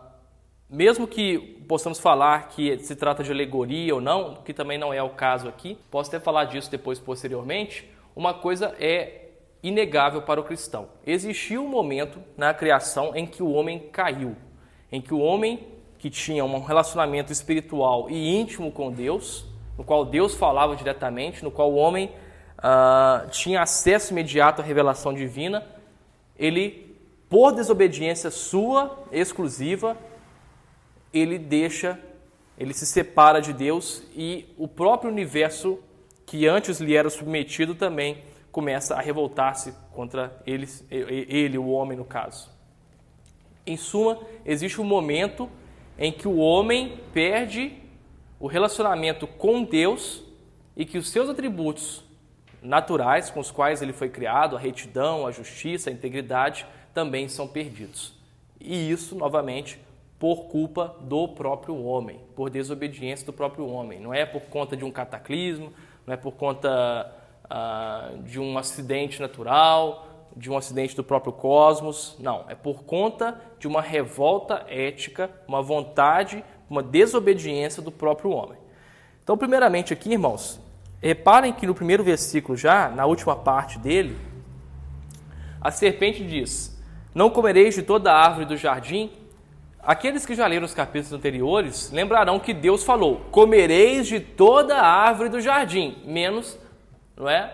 mesmo 0.68 1.08
que 1.08 1.38
possamos 1.66 1.98
falar 1.98 2.48
que 2.48 2.78
se 2.80 2.94
trata 2.94 3.24
de 3.24 3.32
alegoria 3.32 3.94
ou 3.94 4.00
não, 4.02 4.34
que 4.44 4.52
também 4.52 4.76
não 4.76 4.92
é 4.92 5.02
o 5.02 5.08
caso 5.08 5.48
aqui, 5.48 5.78
posso 5.90 6.10
até 6.10 6.20
falar 6.22 6.44
disso 6.44 6.70
depois 6.70 6.98
posteriormente, 6.98 7.90
uma 8.14 8.34
coisa 8.34 8.76
é 8.78 9.30
inegável 9.62 10.20
para 10.20 10.38
o 10.38 10.44
cristão. 10.44 10.90
Existiu 11.06 11.64
um 11.64 11.68
momento 11.68 12.22
na 12.36 12.52
criação 12.52 13.16
em 13.16 13.24
que 13.24 13.42
o 13.42 13.52
homem 13.52 13.88
caiu, 13.90 14.36
em 14.92 15.00
que 15.00 15.14
o 15.14 15.20
homem 15.20 15.72
que 16.04 16.10
tinha 16.10 16.44
um 16.44 16.62
relacionamento 16.62 17.32
espiritual 17.32 18.10
e 18.10 18.36
íntimo 18.36 18.70
com 18.70 18.92
Deus, 18.92 19.46
no 19.78 19.82
qual 19.82 20.04
Deus 20.04 20.34
falava 20.34 20.76
diretamente, 20.76 21.42
no 21.42 21.50
qual 21.50 21.72
o 21.72 21.76
homem 21.76 22.12
uh, 22.58 23.26
tinha 23.30 23.62
acesso 23.62 24.12
imediato 24.12 24.60
à 24.60 24.64
revelação 24.66 25.14
divina, 25.14 25.66
ele, 26.38 26.94
por 27.26 27.52
desobediência 27.52 28.30
sua 28.30 29.02
exclusiva, 29.10 29.96
ele 31.10 31.38
deixa, 31.38 31.98
ele 32.58 32.74
se 32.74 32.84
separa 32.84 33.40
de 33.40 33.54
Deus 33.54 34.02
e 34.14 34.46
o 34.58 34.68
próprio 34.68 35.10
universo 35.10 35.78
que 36.26 36.46
antes 36.46 36.80
lhe 36.80 36.94
era 36.94 37.08
submetido 37.08 37.74
também 37.74 38.18
começa 38.52 38.94
a 38.94 39.00
revoltar-se 39.00 39.72
contra 39.94 40.38
ele, 40.46 40.68
ele, 40.90 41.56
o 41.56 41.70
homem 41.70 41.96
no 41.96 42.04
caso. 42.04 42.50
Em 43.66 43.78
suma, 43.78 44.18
existe 44.44 44.82
um 44.82 44.84
momento 44.84 45.48
em 45.98 46.12
que 46.12 46.26
o 46.26 46.38
homem 46.38 47.00
perde 47.12 47.72
o 48.40 48.46
relacionamento 48.46 49.26
com 49.26 49.62
Deus 49.62 50.22
e 50.76 50.84
que 50.84 50.98
os 50.98 51.08
seus 51.10 51.28
atributos 51.28 52.04
naturais 52.60 53.30
com 53.30 53.40
os 53.40 53.50
quais 53.50 53.82
ele 53.82 53.92
foi 53.92 54.08
criado, 54.08 54.56
a 54.56 54.58
retidão, 54.58 55.26
a 55.26 55.30
justiça, 55.30 55.90
a 55.90 55.92
integridade, 55.92 56.66
também 56.92 57.28
são 57.28 57.46
perdidos. 57.46 58.14
E 58.60 58.90
isso, 58.90 59.14
novamente, 59.14 59.78
por 60.18 60.46
culpa 60.46 60.96
do 61.00 61.28
próprio 61.28 61.84
homem, 61.84 62.20
por 62.34 62.48
desobediência 62.48 63.26
do 63.26 63.32
próprio 63.32 63.66
homem. 63.68 64.00
Não 64.00 64.14
é 64.14 64.24
por 64.24 64.42
conta 64.42 64.76
de 64.76 64.84
um 64.84 64.90
cataclismo, 64.90 65.72
não 66.06 66.14
é 66.14 66.16
por 66.16 66.32
conta 66.32 67.12
ah, 67.48 68.12
de 68.24 68.40
um 68.40 68.56
acidente 68.56 69.20
natural, 69.20 70.13
de 70.36 70.50
um 70.50 70.56
acidente 70.56 70.96
do 70.96 71.04
próprio 71.04 71.32
cosmos. 71.32 72.16
Não, 72.18 72.44
é 72.48 72.54
por 72.54 72.84
conta 72.84 73.40
de 73.58 73.66
uma 73.66 73.80
revolta 73.80 74.64
ética, 74.68 75.30
uma 75.46 75.62
vontade, 75.62 76.44
uma 76.68 76.82
desobediência 76.82 77.82
do 77.82 77.92
próprio 77.92 78.30
homem. 78.30 78.58
Então, 79.22 79.36
primeiramente 79.36 79.92
aqui, 79.92 80.12
irmãos, 80.12 80.60
reparem 81.00 81.52
que 81.52 81.66
no 81.66 81.74
primeiro 81.74 82.04
versículo 82.04 82.56
já, 82.56 82.88
na 82.88 83.06
última 83.06 83.36
parte 83.36 83.78
dele, 83.78 84.16
a 85.60 85.70
serpente 85.70 86.24
diz: 86.24 86.78
Não 87.14 87.30
comereis 87.30 87.74
de 87.74 87.82
toda 87.82 88.12
a 88.12 88.16
árvore 88.16 88.46
do 88.46 88.56
jardim, 88.56 89.10
Aqueles 89.86 90.24
que 90.24 90.34
já 90.34 90.46
leram 90.46 90.64
os 90.64 90.72
capítulos 90.72 91.12
anteriores 91.12 91.90
lembrarão 91.92 92.40
que 92.40 92.54
Deus 92.54 92.82
falou: 92.82 93.20
comereis 93.30 94.06
de 94.06 94.18
toda 94.18 94.78
a 94.78 94.86
árvore 94.86 95.28
do 95.28 95.42
jardim, 95.42 95.98
menos, 96.06 96.58
não 97.14 97.28
é, 97.28 97.52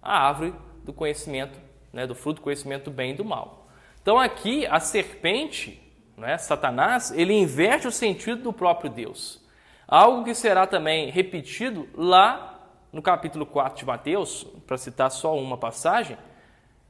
a 0.00 0.28
árvore 0.28 0.54
do 0.84 0.92
conhecimento, 0.92 1.58
né, 1.92 2.06
do 2.06 2.14
fruto 2.14 2.40
do 2.40 2.44
conhecimento 2.44 2.84
do 2.84 2.90
bem 2.90 3.12
e 3.12 3.16
do 3.16 3.24
mal. 3.24 3.68
Então 4.00 4.18
aqui 4.18 4.66
a 4.66 4.80
serpente, 4.80 5.80
né, 6.16 6.38
Satanás, 6.38 7.10
ele 7.12 7.32
inverte 7.32 7.86
o 7.86 7.92
sentido 7.92 8.42
do 8.42 8.52
próprio 8.52 8.90
Deus. 8.90 9.40
Algo 9.86 10.24
que 10.24 10.34
será 10.34 10.66
também 10.66 11.10
repetido 11.10 11.88
lá 11.94 12.52
no 12.92 13.00
capítulo 13.00 13.46
4 13.46 13.78
de 13.78 13.86
Mateus, 13.86 14.44
para 14.66 14.76
citar 14.76 15.10
só 15.10 15.36
uma 15.36 15.56
passagem, 15.56 16.16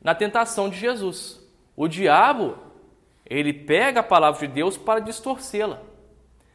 na 0.03 0.15
tentação 0.15 0.69
de 0.69 0.77
Jesus. 0.79 1.41
O 1.77 1.87
diabo, 1.87 2.59
ele 3.25 3.53
pega 3.53 4.01
a 4.01 4.03
palavra 4.03 4.47
de 4.47 4.53
Deus 4.53 4.77
para 4.77 5.01
distorcê-la. 5.01 5.81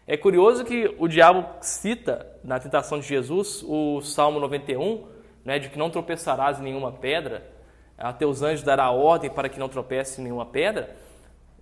É 0.06 0.16
curioso 0.18 0.66
que 0.66 0.94
o 0.98 1.08
diabo 1.08 1.46
cita 1.62 2.26
na 2.44 2.60
tentação 2.60 3.00
de 3.00 3.08
Jesus 3.08 3.64
o 3.68 4.02
Salmo 4.02 4.40
91, 4.40 5.08
né, 5.44 5.60
de 5.60 5.70
que 5.70 5.78
não 5.78 5.90
tropeçarás 5.90 6.60
em 6.60 6.64
nenhuma 6.64 6.92
pedra, 6.92 7.57
a 7.98 8.14
teus 8.14 8.42
anjos 8.42 8.64
dará 8.64 8.92
ordem 8.92 9.30
para 9.30 9.50
que 9.50 9.60
não 9.60 9.68
tropece 9.68 10.22
nenhuma 10.22 10.46
pedra, 10.46 10.96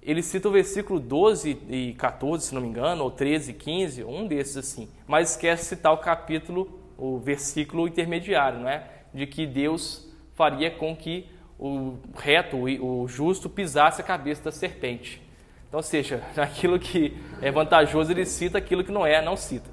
ele 0.02 0.22
cita 0.22 0.48
o 0.48 0.52
versículo 0.52 1.00
12 1.00 1.58
e 1.68 1.94
14, 1.94 2.48
se 2.48 2.54
não 2.54 2.62
me 2.62 2.68
engano, 2.68 3.04
ou 3.04 3.10
13 3.10 3.52
e 3.52 3.54
15, 3.54 4.04
um 4.04 4.28
desses 4.28 4.58
assim, 4.58 4.88
mas 5.08 5.32
esquece 5.32 5.64
de 5.64 5.70
citar 5.70 5.94
o 5.94 5.98
capítulo, 5.98 6.80
o 6.98 7.18
versículo 7.18 7.88
intermediário, 7.88 8.60
não 8.60 8.70
é? 8.70 8.84
De 9.14 9.26
que 9.26 9.48
Deus 9.48 10.08
faria 10.36 10.70
com 10.70 10.96
que 10.96 11.28
o 11.58 11.98
reto, 12.16 12.58
o 12.58 13.08
justo, 13.08 13.50
pisasse 13.50 14.02
a 14.02 14.04
cabeça 14.04 14.44
da 14.44 14.52
serpente. 14.52 15.22
Então, 15.68 15.80
ou 15.80 15.84
seja, 15.84 16.22
aquilo 16.38 16.78
que 16.78 17.18
é 17.42 17.50
vantajoso, 17.50 18.12
ele 18.12 18.26
cita, 18.26 18.58
aquilo 18.60 18.84
que 18.84 18.92
não 18.92 19.06
é, 19.06 19.22
não 19.24 19.36
cita. 19.36 19.70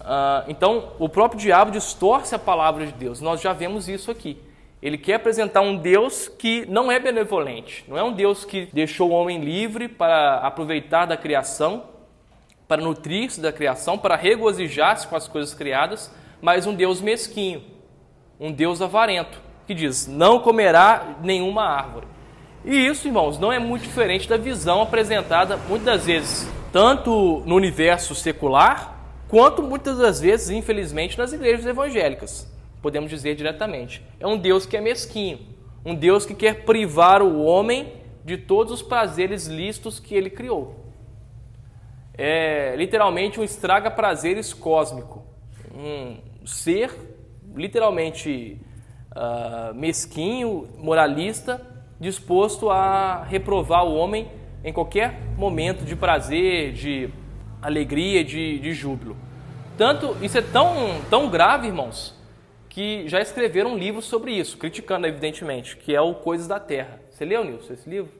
Uh, 0.00 0.48
então, 0.48 0.92
o 0.98 1.08
próprio 1.08 1.40
diabo 1.40 1.70
distorce 1.70 2.34
a 2.34 2.38
palavra 2.38 2.86
de 2.86 2.92
Deus. 2.92 3.20
Nós 3.20 3.40
já 3.40 3.52
vemos 3.52 3.88
isso 3.88 4.10
aqui. 4.10 4.38
Ele 4.82 4.96
quer 4.96 5.14
apresentar 5.14 5.60
um 5.60 5.76
Deus 5.76 6.26
que 6.26 6.64
não 6.66 6.90
é 6.90 6.98
benevolente, 6.98 7.84
não 7.86 7.98
é 7.98 8.02
um 8.02 8.12
Deus 8.12 8.46
que 8.46 8.66
deixou 8.72 9.10
o 9.10 9.12
homem 9.12 9.38
livre 9.38 9.88
para 9.88 10.38
aproveitar 10.38 11.04
da 11.04 11.18
criação, 11.18 11.84
para 12.66 12.80
nutrir-se 12.80 13.40
da 13.42 13.52
criação, 13.52 13.98
para 13.98 14.16
regozijar-se 14.16 15.06
com 15.06 15.16
as 15.16 15.28
coisas 15.28 15.52
criadas, 15.52 16.10
mas 16.40 16.66
um 16.66 16.74
Deus 16.74 17.02
mesquinho, 17.02 17.62
um 18.38 18.50
Deus 18.50 18.80
avarento, 18.80 19.38
que 19.66 19.74
diz: 19.74 20.06
não 20.06 20.40
comerá 20.40 21.16
nenhuma 21.22 21.64
árvore. 21.64 22.06
E 22.64 22.74
isso, 22.86 23.06
irmãos, 23.06 23.38
não 23.38 23.52
é 23.52 23.58
muito 23.58 23.82
diferente 23.82 24.26
da 24.26 24.38
visão 24.38 24.80
apresentada 24.80 25.58
muitas 25.68 26.06
vezes, 26.06 26.50
tanto 26.72 27.42
no 27.44 27.54
universo 27.54 28.14
secular, 28.14 28.98
quanto 29.28 29.62
muitas 29.62 29.98
das 29.98 30.20
vezes, 30.20 30.48
infelizmente, 30.48 31.18
nas 31.18 31.34
igrejas 31.34 31.66
evangélicas 31.66 32.50
podemos 32.82 33.10
dizer 33.10 33.34
diretamente. 33.34 34.02
É 34.18 34.26
um 34.26 34.36
Deus 34.38 34.66
que 34.66 34.76
é 34.76 34.80
mesquinho, 34.80 35.40
um 35.84 35.94
Deus 35.94 36.26
que 36.26 36.34
quer 36.34 36.64
privar 36.64 37.22
o 37.22 37.42
homem 37.42 37.92
de 38.24 38.36
todos 38.36 38.72
os 38.72 38.82
prazeres 38.82 39.46
lícitos 39.46 39.98
que 39.98 40.14
ele 40.14 40.30
criou. 40.30 40.76
É 42.16 42.74
literalmente 42.76 43.40
um 43.40 43.44
estraga-prazeres 43.44 44.52
cósmico, 44.52 45.24
um 45.74 46.18
ser 46.46 46.90
literalmente 47.54 48.60
uh, 49.12 49.74
mesquinho, 49.74 50.68
moralista, 50.78 51.60
disposto 51.98 52.70
a 52.70 53.24
reprovar 53.24 53.84
o 53.84 53.94
homem 53.94 54.28
em 54.62 54.72
qualquer 54.72 55.18
momento 55.36 55.84
de 55.84 55.96
prazer, 55.96 56.72
de 56.72 57.08
alegria, 57.60 58.24
de, 58.24 58.58
de 58.58 58.72
júbilo. 58.72 59.16
Tanto 59.76 60.16
isso 60.22 60.36
é 60.36 60.42
tão, 60.42 61.00
tão 61.08 61.30
grave, 61.30 61.66
irmãos, 61.66 62.14
que 62.70 63.06
já 63.08 63.20
escreveram 63.20 63.72
um 63.72 63.76
livro 63.76 64.00
sobre 64.00 64.32
isso, 64.32 64.56
criticando, 64.56 65.06
evidentemente, 65.06 65.76
que 65.76 65.94
é 65.94 66.00
o 66.00 66.14
Coisas 66.14 66.46
da 66.46 66.60
Terra. 66.60 67.00
Você 67.10 67.24
leu, 67.24 67.44
Nilson, 67.44 67.74
esse 67.74 67.90
livro? 67.90 68.12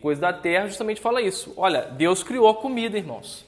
Coisas 0.00 0.20
da 0.20 0.32
Terra 0.32 0.66
justamente 0.66 1.00
fala 1.00 1.20
isso. 1.20 1.52
Olha, 1.56 1.82
Deus 1.82 2.22
criou 2.22 2.48
a 2.48 2.54
comida, 2.54 2.96
irmãos. 2.96 3.46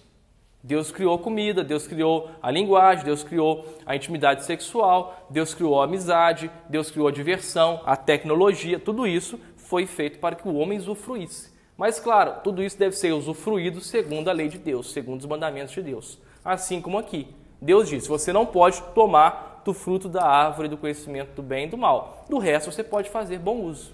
Deus 0.62 0.90
criou 0.90 1.14
a 1.14 1.18
comida, 1.18 1.64
Deus 1.64 1.86
criou 1.86 2.30
a 2.42 2.50
linguagem, 2.50 3.04
Deus 3.04 3.22
criou 3.22 3.66
a 3.86 3.96
intimidade 3.96 4.44
sexual, 4.44 5.26
Deus 5.30 5.54
criou 5.54 5.80
a 5.80 5.84
amizade, 5.84 6.50
Deus 6.68 6.90
criou 6.90 7.08
a 7.08 7.12
diversão, 7.12 7.80
a 7.86 7.96
tecnologia, 7.96 8.78
tudo 8.78 9.06
isso 9.06 9.40
foi 9.56 9.86
feito 9.86 10.18
para 10.18 10.34
que 10.34 10.46
o 10.46 10.56
homem 10.56 10.78
usufruísse. 10.78 11.50
Mas, 11.78 11.98
claro, 11.98 12.40
tudo 12.42 12.62
isso 12.62 12.78
deve 12.78 12.96
ser 12.96 13.12
usufruído 13.12 13.80
segundo 13.80 14.28
a 14.28 14.32
lei 14.32 14.48
de 14.48 14.58
Deus, 14.58 14.92
segundo 14.92 15.20
os 15.20 15.26
mandamentos 15.26 15.72
de 15.72 15.82
Deus. 15.82 16.18
Assim 16.44 16.80
como 16.80 16.98
aqui. 16.98 17.28
Deus 17.60 17.88
disse: 17.88 18.08
você 18.08 18.32
não 18.32 18.44
pode 18.44 18.82
tomar 18.94 19.55
do 19.66 19.74
fruto 19.74 20.08
da 20.08 20.24
árvore 20.24 20.68
do 20.68 20.78
conhecimento 20.78 21.34
do 21.34 21.42
bem 21.42 21.66
e 21.66 21.70
do 21.70 21.76
mal. 21.76 22.24
Do 22.30 22.38
resto 22.38 22.70
você 22.70 22.84
pode 22.84 23.10
fazer 23.10 23.38
bom 23.40 23.62
uso. 23.62 23.92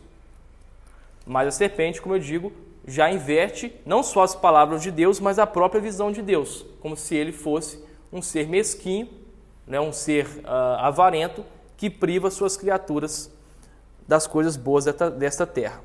Mas 1.27 1.49
a 1.49 1.51
serpente, 1.51 2.01
como 2.01 2.15
eu 2.15 2.19
digo, 2.19 2.53
já 2.87 3.11
inverte 3.11 3.75
não 3.87 4.03
só 4.03 4.23
as 4.23 4.35
palavras 4.35 4.83
de 4.83 4.91
Deus, 4.91 5.19
mas 5.19 5.39
a 5.39 5.47
própria 5.47 5.81
visão 5.81 6.13
de 6.13 6.21
Deus, 6.21 6.67
como 6.81 6.95
se 6.95 7.17
ele 7.17 7.33
fosse 7.33 7.83
um 8.13 8.21
ser 8.21 8.47
mesquinho, 8.49 9.09
né, 9.67 9.81
um 9.81 9.93
ser 9.93 10.27
uh, 10.27 10.77
avarento 10.79 11.43
que 11.77 11.89
priva 11.89 12.31
suas 12.31 12.55
criaturas 12.55 13.33
das 14.07 14.27
coisas 14.27 14.57
boas 14.57 14.85
desta, 14.85 15.47
terra. 15.47 15.81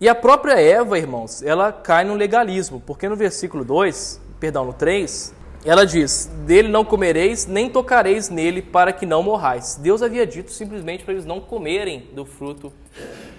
E 0.00 0.08
a 0.08 0.14
própria 0.14 0.58
Eva, 0.58 0.96
irmãos, 0.96 1.42
ela 1.42 1.70
cai 1.70 2.04
no 2.04 2.14
legalismo, 2.14 2.80
porque 2.80 3.08
no 3.08 3.16
versículo 3.16 3.64
2, 3.64 4.20
perdão, 4.40 4.64
no 4.64 4.72
3, 4.72 5.34
ela 5.64 5.84
diz: 5.84 6.26
Dele 6.46 6.68
não 6.68 6.84
comereis, 6.84 7.46
nem 7.46 7.68
tocareis 7.68 8.28
nele, 8.28 8.62
para 8.62 8.92
que 8.92 9.04
não 9.04 9.22
morrais. 9.22 9.76
Deus 9.76 10.02
havia 10.02 10.26
dito 10.26 10.50
simplesmente 10.50 11.04
para 11.04 11.14
eles 11.14 11.26
não 11.26 11.40
comerem 11.40 12.08
do 12.12 12.24
fruto 12.24 12.72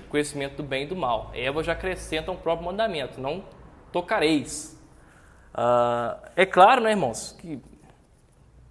conhecimento 0.09 0.57
do 0.57 0.63
bem 0.63 0.83
e 0.83 0.87
do 0.87 0.95
mal. 0.95 1.31
Eva 1.33 1.63
já 1.63 1.73
acrescenta 1.73 2.31
um 2.31 2.35
próprio 2.35 2.65
mandamento: 2.65 3.21
não 3.21 3.43
tocareis. 3.91 4.77
Ah, 5.53 6.17
é 6.35 6.45
claro, 6.45 6.81
né, 6.81 6.91
irmãos, 6.91 7.35
que 7.39 7.59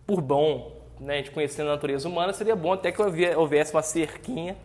por 0.06 0.20
bom, 0.20 0.72
né, 1.00 1.22
de 1.22 1.30
conhecer 1.30 1.62
a 1.62 1.66
natureza 1.66 2.08
humana, 2.08 2.32
seria 2.32 2.56
bom 2.56 2.72
até 2.72 2.90
que 2.90 3.02
houvesse 3.36 3.72
uma 3.72 3.82
cerquinha 3.82 4.56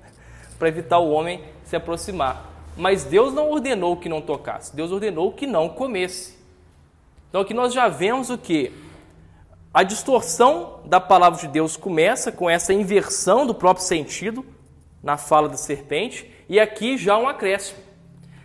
para 0.57 0.67
evitar 0.67 0.99
o 0.99 1.11
homem 1.11 1.43
se 1.65 1.75
aproximar. 1.75 2.49
Mas 2.75 3.03
Deus 3.03 3.33
não 3.33 3.51
ordenou 3.51 3.97
que 3.97 4.09
não 4.09 4.21
tocasse, 4.21 4.75
Deus 4.75 4.91
ordenou 4.91 5.31
que 5.31 5.45
não 5.45 5.69
comesse. 5.69 6.32
Então 7.33 7.41
aqui 7.41 7.53
nós 7.55 7.73
já 7.73 7.87
vemos 7.87 8.29
o 8.29 8.37
que? 8.37 8.71
A 9.73 9.81
distorção 9.81 10.81
da 10.85 10.99
palavra 10.99 11.39
de 11.39 11.47
Deus 11.47 11.75
começa 11.75 12.31
com 12.31 12.47
essa 12.47 12.71
inversão 12.71 13.47
do 13.47 13.55
próprio 13.55 13.83
sentido 13.83 14.45
na 15.01 15.17
fala 15.17 15.49
da 15.49 15.57
serpente, 15.57 16.31
e 16.47 16.59
aqui 16.59 16.95
já 16.95 17.17
um 17.17 17.27
acréscimo. 17.27 17.79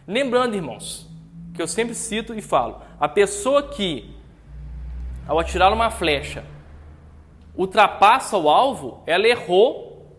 Lembrando, 0.06 0.54
irmãos, 0.56 1.06
que 1.52 1.60
eu 1.60 1.68
sempre 1.68 1.94
cito 1.94 2.32
e 2.34 2.40
falo: 2.40 2.80
a 2.98 3.06
pessoa 3.06 3.62
que, 3.62 4.10
ao 5.26 5.38
atirar 5.38 5.70
uma 5.70 5.90
flecha, 5.90 6.42
ultrapassa 7.54 8.38
o 8.38 8.48
alvo, 8.48 9.02
ela 9.04 9.28
errou 9.28 10.16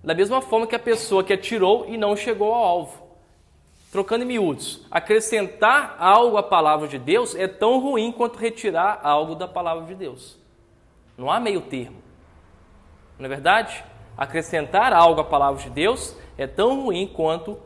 da 0.00 0.14
mesma 0.14 0.40
forma 0.40 0.68
que 0.68 0.76
a 0.76 0.78
pessoa 0.78 1.24
que 1.24 1.32
atirou 1.32 1.86
e 1.88 1.96
não 1.96 2.14
chegou 2.14 2.54
ao 2.54 2.62
alvo. 2.62 3.01
Trocando 3.92 4.24
em 4.24 4.26
miúdos, 4.26 4.80
acrescentar 4.90 5.96
algo 5.98 6.38
à 6.38 6.42
palavra 6.42 6.88
de 6.88 6.98
Deus 6.98 7.34
é 7.34 7.46
tão 7.46 7.78
ruim 7.78 8.10
quanto 8.10 8.38
retirar 8.38 9.00
algo 9.02 9.34
da 9.34 9.46
palavra 9.46 9.84
de 9.84 9.94
Deus. 9.94 10.38
Não 11.14 11.30
há 11.30 11.38
meio 11.38 11.60
termo. 11.60 11.98
Não 13.18 13.26
é 13.26 13.28
verdade? 13.28 13.84
Acrescentar 14.16 14.94
algo 14.94 15.20
à 15.20 15.24
palavra 15.24 15.62
de 15.62 15.68
Deus 15.68 16.16
é 16.38 16.46
tão 16.46 16.84
ruim 16.84 17.06
quanto 17.06 17.58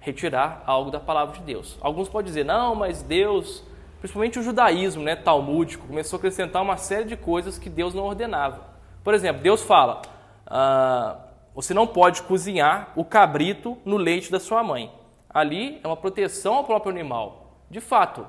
retirar 0.00 0.62
algo 0.64 0.90
da 0.90 0.98
palavra 0.98 1.34
de 1.34 1.42
Deus. 1.42 1.76
Alguns 1.82 2.08
podem 2.08 2.28
dizer, 2.28 2.46
não, 2.46 2.74
mas 2.74 3.02
Deus, 3.02 3.62
principalmente 4.00 4.38
o 4.38 4.42
judaísmo 4.42 5.02
né, 5.02 5.14
talmúdico, 5.14 5.86
começou 5.86 6.16
a 6.16 6.18
acrescentar 6.18 6.62
uma 6.62 6.78
série 6.78 7.04
de 7.04 7.16
coisas 7.16 7.58
que 7.58 7.68
Deus 7.68 7.92
não 7.92 8.04
ordenava. 8.04 8.68
Por 9.04 9.12
exemplo, 9.12 9.42
Deus 9.42 9.62
fala, 9.62 10.00
ah, 10.46 11.18
você 11.54 11.74
não 11.74 11.86
pode 11.86 12.22
cozinhar 12.22 12.90
o 12.96 13.04
cabrito 13.04 13.76
no 13.84 13.98
leite 13.98 14.32
da 14.32 14.40
sua 14.40 14.62
mãe 14.62 15.03
ali 15.34 15.80
é 15.82 15.86
uma 15.86 15.96
proteção 15.96 16.54
ao 16.54 16.64
próprio 16.64 16.92
animal. 16.92 17.58
De 17.68 17.80
fato, 17.80 18.24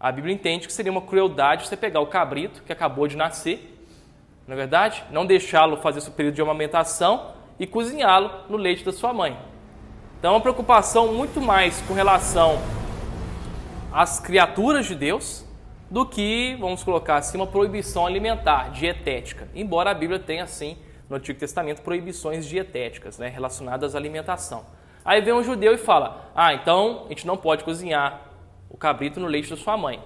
a 0.00 0.10
Bíblia 0.10 0.34
entende 0.34 0.66
que 0.66 0.72
seria 0.72 0.90
uma 0.90 1.02
crueldade 1.02 1.68
você 1.68 1.76
pegar 1.76 2.00
o 2.00 2.06
cabrito 2.06 2.62
que 2.62 2.72
acabou 2.72 3.06
de 3.06 3.16
nascer, 3.16 3.68
não 4.48 4.54
é 4.54 4.56
verdade? 4.56 5.04
Não 5.10 5.26
deixá-lo 5.26 5.76
fazer 5.76 6.00
seu 6.00 6.12
período 6.12 6.34
de 6.34 6.42
amamentação 6.42 7.34
e 7.58 7.66
cozinhá-lo 7.66 8.30
no 8.48 8.56
leite 8.56 8.84
da 8.84 8.92
sua 8.92 9.12
mãe. 9.12 9.38
Então, 10.18 10.32
é 10.32 10.34
uma 10.34 10.40
preocupação 10.40 11.12
muito 11.12 11.40
mais 11.40 11.80
com 11.82 11.94
relação 11.94 12.58
às 13.92 14.18
criaturas 14.18 14.86
de 14.86 14.94
Deus 14.94 15.44
do 15.90 16.06
que, 16.06 16.56
vamos 16.58 16.82
colocar 16.82 17.16
assim, 17.16 17.36
uma 17.36 17.46
proibição 17.46 18.06
alimentar, 18.06 18.70
dietética. 18.70 19.48
Embora 19.54 19.90
a 19.90 19.94
Bíblia 19.94 20.18
tenha, 20.18 20.44
assim, 20.44 20.78
no 21.08 21.16
Antigo 21.16 21.38
Testamento, 21.38 21.82
proibições 21.82 22.46
dietéticas 22.46 23.18
né, 23.18 23.28
relacionadas 23.28 23.94
à 23.94 23.98
alimentação. 23.98 24.64
Aí 25.04 25.20
vem 25.20 25.34
um 25.34 25.42
judeu 25.42 25.74
e 25.74 25.78
fala: 25.78 26.30
Ah, 26.34 26.54
então 26.54 27.04
a 27.06 27.08
gente 27.08 27.26
não 27.26 27.36
pode 27.36 27.64
cozinhar 27.64 28.20
o 28.68 28.76
cabrito 28.76 29.20
no 29.20 29.26
leite 29.26 29.50
da 29.50 29.56
sua 29.56 29.76
mãe. 29.76 30.02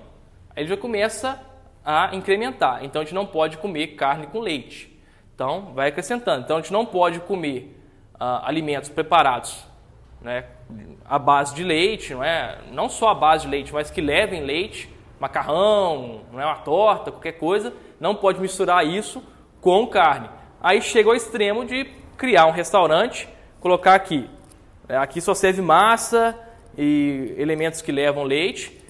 Aí 0.54 0.62
ele 0.62 0.68
já 0.68 0.76
começa 0.76 1.40
a 1.84 2.14
incrementar. 2.14 2.84
Então 2.84 3.02
a 3.02 3.04
gente 3.04 3.14
não 3.14 3.26
pode 3.26 3.58
comer 3.58 3.88
carne 3.88 4.26
com 4.26 4.40
leite. 4.40 4.96
Então 5.34 5.72
vai 5.74 5.88
acrescentando. 5.88 6.44
Então 6.44 6.56
a 6.56 6.60
gente 6.60 6.72
não 6.72 6.86
pode 6.86 7.20
comer 7.20 7.78
ah, 8.18 8.46
alimentos 8.46 8.88
preparados 8.88 9.66
né, 10.20 10.44
a 11.04 11.18
base 11.18 11.54
de 11.54 11.62
leite, 11.62 12.14
não 12.14 12.24
é? 12.24 12.58
Não 12.72 12.88
só 12.88 13.10
a 13.10 13.14
base 13.14 13.44
de 13.44 13.50
leite, 13.50 13.72
mas 13.72 13.90
que 13.90 14.00
levem 14.00 14.42
leite, 14.42 14.90
macarrão, 15.20 16.22
não 16.32 16.40
é 16.40 16.44
uma 16.44 16.56
torta, 16.56 17.12
qualquer 17.12 17.32
coisa, 17.32 17.72
não 18.00 18.14
pode 18.14 18.40
misturar 18.40 18.84
isso 18.84 19.22
com 19.60 19.86
carne. 19.86 20.28
Aí 20.60 20.82
chega 20.82 21.08
ao 21.08 21.14
extremo 21.14 21.64
de 21.64 21.84
criar 22.16 22.46
um 22.46 22.50
restaurante, 22.50 23.28
colocar 23.60 23.94
aqui, 23.94 24.28
aqui 24.88 25.20
só 25.20 25.34
serve 25.34 25.60
massa 25.60 26.38
e 26.76 27.34
elementos 27.38 27.82
que 27.82 27.90
levam 27.90 28.22
leite 28.22 28.80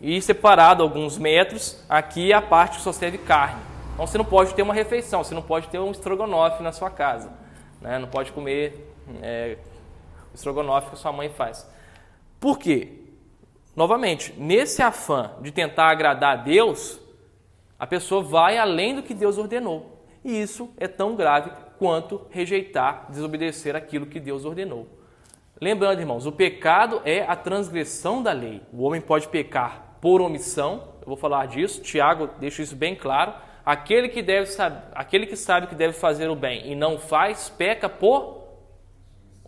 e 0.00 0.20
separado 0.20 0.82
alguns 0.82 1.18
metros, 1.18 1.82
aqui 1.88 2.32
é 2.32 2.34
a 2.34 2.42
parte 2.42 2.76
que 2.76 2.82
só 2.82 2.92
serve 2.92 3.18
carne. 3.18 3.60
Então 3.94 4.06
você 4.06 4.16
não 4.16 4.24
pode 4.24 4.54
ter 4.54 4.62
uma 4.62 4.74
refeição, 4.74 5.24
você 5.24 5.34
não 5.34 5.42
pode 5.42 5.68
ter 5.68 5.78
um 5.78 5.90
estrogonofe 5.90 6.62
na 6.62 6.70
sua 6.70 6.90
casa, 6.90 7.32
né? 7.80 7.98
não 7.98 8.08
pode 8.08 8.30
comer 8.30 8.94
é, 9.22 9.56
o 10.32 10.34
estrogonofe 10.34 10.90
que 10.90 10.98
sua 10.98 11.12
mãe 11.12 11.28
faz. 11.28 11.68
Por 12.38 12.58
quê? 12.58 12.92
Novamente, 13.74 14.32
nesse 14.36 14.82
afã 14.82 15.32
de 15.40 15.50
tentar 15.50 15.90
agradar 15.90 16.38
a 16.38 16.42
Deus, 16.42 17.00
a 17.78 17.86
pessoa 17.86 18.22
vai 18.22 18.58
além 18.58 18.94
do 18.94 19.02
que 19.02 19.14
Deus 19.14 19.38
ordenou. 19.38 20.04
E 20.24 20.40
isso 20.40 20.70
é 20.76 20.86
tão 20.86 21.16
grave 21.16 21.50
quanto 21.78 22.26
rejeitar, 22.30 23.06
desobedecer 23.08 23.74
aquilo 23.74 24.06
que 24.06 24.20
Deus 24.20 24.44
ordenou. 24.44 24.97
Lembrando, 25.60 26.00
irmãos, 26.00 26.26
o 26.26 26.32
pecado 26.32 27.02
é 27.04 27.22
a 27.22 27.34
transgressão 27.34 28.22
da 28.22 28.32
lei. 28.32 28.62
O 28.72 28.84
homem 28.84 29.00
pode 29.00 29.28
pecar 29.28 29.96
por 30.00 30.20
omissão, 30.20 30.94
eu 31.00 31.06
vou 31.06 31.16
falar 31.16 31.46
disso, 31.46 31.82
Tiago 31.82 32.30
deixa 32.38 32.62
isso 32.62 32.76
bem 32.76 32.94
claro. 32.94 33.34
Aquele 33.66 34.08
que, 34.08 34.22
deve, 34.22 34.50
aquele 34.94 35.26
que 35.26 35.36
sabe 35.36 35.66
que 35.66 35.74
deve 35.74 35.92
fazer 35.92 36.30
o 36.30 36.36
bem 36.36 36.70
e 36.70 36.74
não 36.74 36.98
faz, 36.98 37.48
peca 37.50 37.88
por 37.88 38.44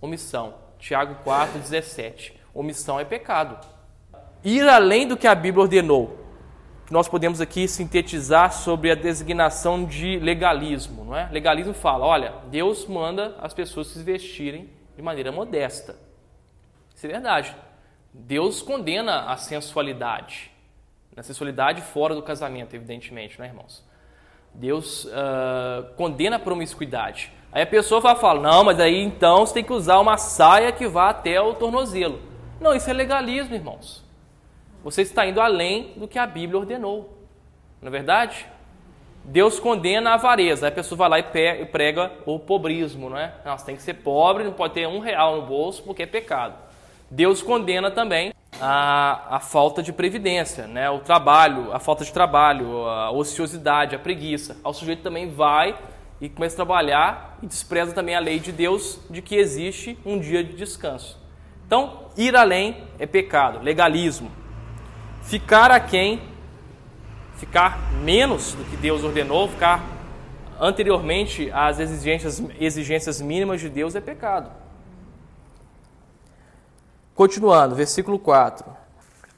omissão. 0.00 0.54
Tiago 0.78 1.16
4,17. 1.24 2.32
Omissão 2.52 2.98
é 2.98 3.04
pecado 3.04 3.58
ir 4.44 4.66
além 4.68 5.06
do 5.06 5.16
que 5.16 5.26
a 5.26 5.34
Bíblia 5.34 5.62
ordenou. 5.62 6.18
Nós 6.90 7.08
podemos 7.08 7.40
aqui 7.40 7.68
sintetizar 7.68 8.52
sobre 8.52 8.90
a 8.90 8.94
designação 8.94 9.84
de 9.84 10.18
legalismo, 10.18 11.04
não 11.04 11.16
é? 11.16 11.28
Legalismo 11.30 11.72
fala, 11.72 12.04
olha, 12.04 12.34
Deus 12.50 12.86
manda 12.86 13.36
as 13.40 13.54
pessoas 13.54 13.88
se 13.88 14.02
vestirem 14.02 14.68
de 15.00 15.04
maneira 15.04 15.32
modesta. 15.32 15.96
Isso 16.94 17.06
é 17.06 17.08
verdade. 17.08 17.56
Deus 18.12 18.60
condena 18.60 19.32
a 19.32 19.36
sensualidade. 19.36 20.50
A 21.16 21.22
sensualidade 21.22 21.80
fora 21.80 22.14
do 22.14 22.22
casamento, 22.22 22.76
evidentemente, 22.76 23.38
não 23.38 23.46
é, 23.46 23.48
irmãos? 23.48 23.82
Deus 24.54 25.06
uh, 25.06 25.94
condena 25.96 26.36
a 26.36 26.38
promiscuidade. 26.38 27.32
Aí 27.50 27.62
a 27.62 27.66
pessoa 27.66 28.00
vai 28.00 28.14
falar, 28.14 28.40
não, 28.40 28.62
mas 28.62 28.78
aí 28.78 29.00
então 29.00 29.46
você 29.46 29.54
tem 29.54 29.64
que 29.64 29.72
usar 29.72 29.98
uma 29.98 30.16
saia 30.16 30.70
que 30.70 30.86
vá 30.86 31.08
até 31.08 31.40
o 31.40 31.54
tornozelo. 31.54 32.20
Não, 32.60 32.74
isso 32.74 32.90
é 32.90 32.92
legalismo, 32.92 33.54
irmãos. 33.54 34.04
Você 34.84 35.02
está 35.02 35.26
indo 35.26 35.40
além 35.40 35.94
do 35.96 36.06
que 36.06 36.18
a 36.18 36.26
Bíblia 36.26 36.58
ordenou. 36.58 37.18
Não 37.80 37.88
é 37.88 37.90
verdade? 37.90 38.46
Deus 39.24 39.60
condena 39.60 40.10
a 40.10 40.14
avareza. 40.14 40.68
A 40.68 40.70
pessoa 40.70 40.98
vai 40.98 41.08
lá 41.08 41.18
e 41.18 41.66
prega 41.66 42.12
o 42.26 42.38
pobrismo, 42.38 43.10
não 43.10 43.18
é? 43.18 43.32
Nossa, 43.44 43.66
tem 43.66 43.76
que 43.76 43.82
ser 43.82 43.94
pobre, 43.94 44.44
não 44.44 44.52
pode 44.52 44.74
ter 44.74 44.86
um 44.86 44.98
real 44.98 45.40
no 45.40 45.46
bolso 45.46 45.82
porque 45.82 46.02
é 46.02 46.06
pecado. 46.06 46.54
Deus 47.10 47.42
condena 47.42 47.90
também 47.90 48.32
a, 48.60 49.36
a 49.36 49.40
falta 49.40 49.82
de 49.82 49.92
previdência, 49.92 50.66
né? 50.66 50.88
o 50.90 51.00
trabalho, 51.00 51.72
a 51.72 51.78
falta 51.78 52.04
de 52.04 52.12
trabalho, 52.12 52.86
a 52.86 53.10
ociosidade, 53.10 53.94
a 53.94 53.98
preguiça. 53.98 54.56
O 54.64 54.72
sujeito 54.72 55.02
também 55.02 55.30
vai 55.30 55.76
e 56.20 56.28
começa 56.28 56.54
a 56.54 56.56
trabalhar 56.56 57.38
e 57.42 57.46
despreza 57.46 57.92
também 57.92 58.14
a 58.14 58.20
lei 58.20 58.38
de 58.38 58.52
Deus 58.52 59.00
de 59.10 59.22
que 59.22 59.36
existe 59.36 59.98
um 60.04 60.18
dia 60.18 60.44
de 60.44 60.54
descanso. 60.54 61.18
Então, 61.66 62.06
ir 62.16 62.36
além 62.36 62.84
é 62.98 63.06
pecado, 63.06 63.62
legalismo 63.62 64.30
ficar 65.22 65.70
aquém, 65.70 66.20
ficar 67.40 67.90
menos 67.94 68.52
do 68.52 68.62
que 68.64 68.76
Deus 68.76 69.02
ordenou, 69.02 69.48
ficar 69.48 69.82
anteriormente 70.60 71.50
às 71.52 71.80
exigências, 71.80 72.42
exigências 72.60 73.18
mínimas 73.22 73.62
de 73.62 73.70
Deus 73.70 73.94
é 73.94 74.00
pecado. 74.00 74.50
Continuando, 77.14 77.74
versículo 77.74 78.18
4. 78.18 78.70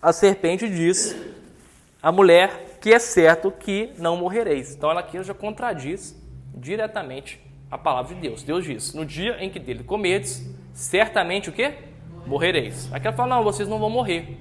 A 0.03 0.13
serpente 0.13 0.69
diz 0.69 1.17
à 2.03 2.11
mulher 2.11 2.79
que 2.81 2.93
é 2.93 2.99
certo 2.99 3.53
que 3.53 3.93
não 3.97 4.17
morrereis. 4.17 4.75
Então 4.75 4.91
ela 4.91 4.99
aqui 4.99 5.23
já 5.23 5.33
contradiz 5.33 6.21
diretamente 6.53 7.41
a 7.71 7.79
palavra 7.79 8.17
de 8.17 8.21
Deus. 8.21 8.43
Deus 8.43 8.65
diz: 8.65 8.95
No 8.95 9.07
dia 9.07 9.37
em 9.39 9.49
que 9.49 9.61
dele 9.61 9.85
comedes, 9.85 10.45
certamente 10.75 11.49
o 11.49 11.53
que? 11.53 11.73
Morrereis. 12.27 12.93
Aqui 12.93 13.07
ela 13.07 13.17
fala: 13.17 13.37
Não, 13.37 13.45
vocês 13.45 13.69
não 13.69 13.79
vão 13.79 13.89
morrer. 13.89 14.41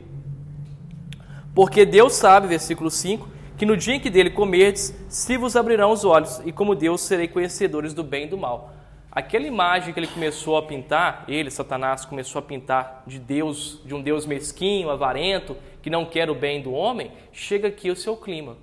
Porque 1.54 1.86
Deus 1.86 2.14
sabe, 2.14 2.48
versículo 2.48 2.90
5, 2.90 3.41
que 3.62 3.66
no 3.68 3.78
dia 3.78 3.94
em 3.94 4.00
que 4.00 4.10
dele 4.10 4.32
comerdes, 4.32 4.92
se 5.08 5.38
vos 5.38 5.56
abrirão 5.56 5.92
os 5.92 6.04
olhos, 6.04 6.42
e 6.44 6.52
como 6.52 6.74
Deus 6.74 7.02
serei 7.02 7.28
conhecedores 7.28 7.94
do 7.94 8.04
bem 8.04 8.24
e 8.24 8.28
do 8.28 8.36
mal. 8.36 8.74
Aquela 9.12 9.46
imagem 9.46 9.94
que 9.94 10.00
ele 10.00 10.08
começou 10.08 10.58
a 10.58 10.64
pintar, 10.64 11.26
ele, 11.28 11.52
Satanás, 11.52 12.04
começou 12.04 12.40
a 12.40 12.42
pintar 12.42 13.04
de 13.06 13.20
Deus, 13.20 13.80
de 13.86 13.94
um 13.94 14.02
Deus 14.02 14.26
mesquinho, 14.26 14.90
avarento, 14.90 15.56
que 15.80 15.92
não 15.92 16.08
quer 16.08 16.28
o 16.28 16.34
bem 16.34 16.60
do 16.60 16.72
homem, 16.72 17.12
chega 17.32 17.68
aqui 17.68 17.88
ao 17.88 17.96
seu 17.96 18.18
clima, 18.18 18.58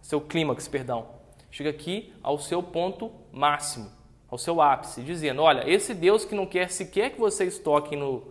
seu 0.00 0.20
clímax, 0.20 0.68
perdão. 0.68 1.08
Chega 1.50 1.70
aqui 1.70 2.12
ao 2.22 2.38
seu 2.38 2.62
ponto 2.62 3.10
máximo, 3.32 3.90
ao 4.30 4.38
seu 4.38 4.62
ápice, 4.62 5.02
dizendo: 5.02 5.42
olha, 5.42 5.68
esse 5.68 5.92
Deus 5.92 6.24
que 6.24 6.36
não 6.36 6.46
quer 6.46 6.70
sequer 6.70 7.10
que 7.10 7.18
vocês 7.18 7.58
toquem 7.58 7.98
no, 7.98 8.22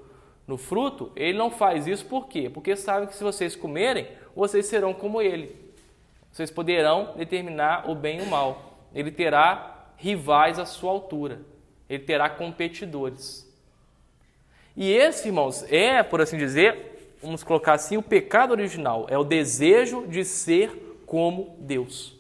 no 0.48 0.58
fruto, 0.58 1.12
ele 1.18 1.38
não 1.38 1.52
faz 1.52 1.86
isso 1.86 2.06
por 2.06 2.30
quê? 2.30 2.50
Porque 2.50 2.78
sabe 2.78 3.08
que 3.08 3.14
se 3.14 3.26
vocês 3.26 3.58
comerem, 3.58 4.08
vocês 4.34 4.68
serão 4.68 4.94
como 4.94 5.22
ele. 5.22 5.67
Vocês 6.32 6.52
poderão 6.52 7.14
determinar 7.18 7.90
o 7.90 7.96
bem 7.96 8.20
e 8.20 8.22
o 8.22 8.28
mal. 8.28 8.88
Ele 8.94 9.12
terá 9.12 9.88
rivais 9.98 10.60
à 10.60 10.66
sua 10.66 10.92
altura. 10.92 11.42
Ele 11.90 12.04
terá 12.04 12.30
competidores. 12.30 13.48
E 14.76 14.92
esse, 14.92 15.30
irmãos, 15.30 15.64
é, 15.72 16.04
por 16.04 16.22
assim 16.22 16.38
dizer, 16.38 17.16
vamos 17.22 17.44
colocar 17.44 17.74
assim, 17.74 17.98
o 17.98 18.04
pecado 18.04 18.52
original. 18.52 19.08
É 19.10 19.18
o 19.18 19.24
desejo 19.24 20.06
de 20.08 20.24
ser 20.24 21.02
como 21.06 21.56
Deus. 21.60 22.16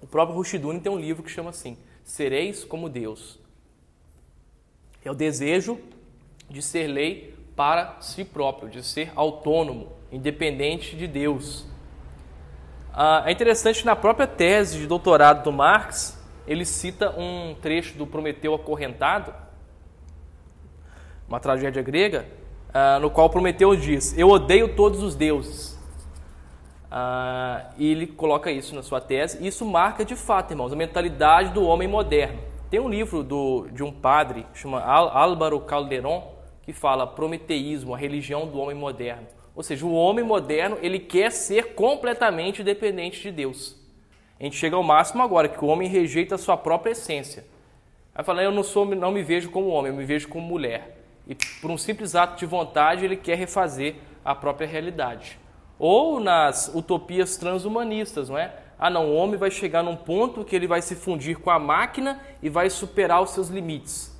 O 0.00 0.06
próprio 0.06 0.36
Rushduni 0.36 0.80
tem 0.80 0.90
um 0.90 0.98
livro 0.98 1.22
que 1.22 1.30
chama 1.30 1.50
assim: 1.50 1.76
Sereis 2.02 2.64
como 2.64 2.88
Deus. 2.88 3.38
É 5.04 5.10
o 5.10 5.14
desejo 5.14 5.78
de 6.48 6.60
ser 6.60 6.86
lei 6.88 7.34
para 7.54 8.00
si 8.00 8.24
próprio, 8.24 8.68
de 8.68 8.82
ser 8.82 9.12
autônomo, 9.14 9.92
independente 10.10 10.96
de 10.96 11.06
Deus. 11.06 11.66
Ah, 12.92 13.22
é 13.26 13.32
interessante 13.32 13.80
que 13.80 13.86
na 13.86 13.94
própria 13.94 14.26
tese 14.26 14.78
de 14.78 14.86
doutorado 14.86 15.44
do 15.44 15.52
Marx, 15.52 16.18
ele 16.46 16.64
cita 16.64 17.10
um 17.16 17.54
trecho 17.60 17.96
do 17.96 18.06
Prometeu 18.06 18.54
acorrentado, 18.54 19.32
uma 21.28 21.38
tragédia 21.38 21.82
grega, 21.82 22.26
ah, 22.74 22.98
no 22.98 23.10
qual 23.10 23.30
Prometeu 23.30 23.74
diz: 23.76 24.16
Eu 24.18 24.28
odeio 24.28 24.74
todos 24.74 25.02
os 25.02 25.14
deuses. 25.14 25.78
Ah, 26.90 27.70
e 27.78 27.86
ele 27.86 28.06
coloca 28.08 28.50
isso 28.50 28.74
na 28.74 28.82
sua 28.82 29.00
tese. 29.00 29.46
Isso 29.46 29.64
marca 29.64 30.04
de 30.04 30.16
fato, 30.16 30.52
irmãos, 30.52 30.72
a 30.72 30.76
mentalidade 30.76 31.52
do 31.52 31.64
homem 31.64 31.86
moderno. 31.86 32.40
Tem 32.68 32.80
um 32.80 32.88
livro 32.88 33.22
do, 33.22 33.68
de 33.72 33.82
um 33.82 33.92
padre, 33.92 34.46
chama 34.54 34.80
Álvaro 34.80 35.60
Calderon, 35.60 36.34
que 36.62 36.72
fala 36.72 37.06
prometeísmo, 37.06 37.94
a 37.94 37.98
religião 37.98 38.46
do 38.46 38.58
homem 38.58 38.76
moderno. 38.76 39.26
Ou 39.54 39.62
seja, 39.62 39.84
o 39.84 39.92
homem 39.92 40.24
moderno 40.24 40.78
ele 40.80 40.98
quer 40.98 41.32
ser 41.32 41.74
completamente 41.74 42.62
dependente 42.62 43.20
de 43.20 43.30
Deus. 43.30 43.76
A 44.38 44.44
gente 44.44 44.56
chega 44.56 44.76
ao 44.76 44.82
máximo 44.82 45.22
agora 45.22 45.48
que 45.48 45.62
o 45.62 45.68
homem 45.68 45.88
rejeita 45.88 46.34
a 46.34 46.38
sua 46.38 46.56
própria 46.56 46.92
essência. 46.92 47.44
Vai 48.14 48.24
falar, 48.24 48.42
eu 48.42 48.52
não 48.52 48.62
sou, 48.62 48.84
não 48.86 49.12
me 49.12 49.22
vejo 49.22 49.50
como 49.50 49.68
homem, 49.68 49.92
eu 49.92 49.96
me 49.96 50.04
vejo 50.04 50.28
como 50.28 50.46
mulher. 50.46 50.98
E 51.26 51.34
por 51.34 51.70
um 51.70 51.78
simples 51.78 52.14
ato 52.14 52.38
de 52.38 52.46
vontade 52.46 53.04
ele 53.04 53.16
quer 53.16 53.36
refazer 53.36 53.96
a 54.24 54.34
própria 54.34 54.66
realidade. 54.66 55.38
Ou 55.78 56.20
nas 56.20 56.70
utopias 56.74 57.36
transhumanistas, 57.36 58.28
não 58.28 58.38
é? 58.38 58.54
Ah, 58.78 58.90
não, 58.90 59.10
o 59.10 59.14
homem 59.14 59.38
vai 59.38 59.50
chegar 59.50 59.82
num 59.82 59.96
ponto 59.96 60.44
que 60.44 60.56
ele 60.56 60.66
vai 60.66 60.80
se 60.80 60.94
fundir 60.94 61.38
com 61.38 61.50
a 61.50 61.58
máquina 61.58 62.20
e 62.42 62.48
vai 62.48 62.70
superar 62.70 63.22
os 63.22 63.30
seus 63.30 63.48
limites. 63.48 64.10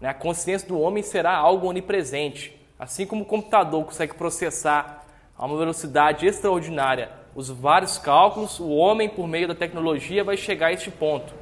Né? 0.00 0.08
A 0.08 0.14
consciência 0.14 0.66
do 0.66 0.80
homem 0.80 1.02
será 1.02 1.36
algo 1.36 1.68
onipresente. 1.68 2.58
Assim 2.80 3.04
como 3.04 3.24
o 3.24 3.26
computador 3.26 3.84
consegue 3.84 4.14
processar 4.14 5.04
a 5.36 5.44
uma 5.44 5.58
velocidade 5.58 6.26
extraordinária 6.26 7.10
os 7.34 7.50
vários 7.50 7.98
cálculos, 7.98 8.58
o 8.58 8.70
homem, 8.70 9.06
por 9.06 9.28
meio 9.28 9.46
da 9.46 9.54
tecnologia, 9.54 10.24
vai 10.24 10.36
chegar 10.36 10.68
a 10.68 10.72
este 10.72 10.90
ponto. 10.90 11.32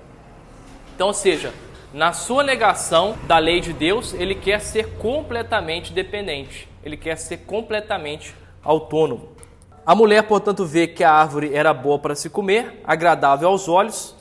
Então, 0.94 1.06
ou 1.06 1.14
seja, 1.14 1.54
na 1.94 2.12
sua 2.12 2.42
negação 2.42 3.16
da 3.28 3.38
lei 3.38 3.60
de 3.60 3.72
Deus, 3.72 4.12
ele 4.14 4.34
quer 4.34 4.60
ser 4.60 4.96
completamente 4.98 5.92
dependente, 5.92 6.68
ele 6.82 6.96
quer 6.96 7.16
ser 7.16 7.38
completamente 7.38 8.34
autônomo. 8.62 9.28
A 9.86 9.94
mulher, 9.94 10.24
portanto, 10.24 10.66
vê 10.66 10.88
que 10.88 11.04
a 11.04 11.12
árvore 11.12 11.54
era 11.54 11.72
boa 11.72 12.00
para 12.00 12.16
se 12.16 12.28
comer, 12.28 12.82
agradável 12.84 13.48
aos 13.48 13.68
olhos 13.68 14.12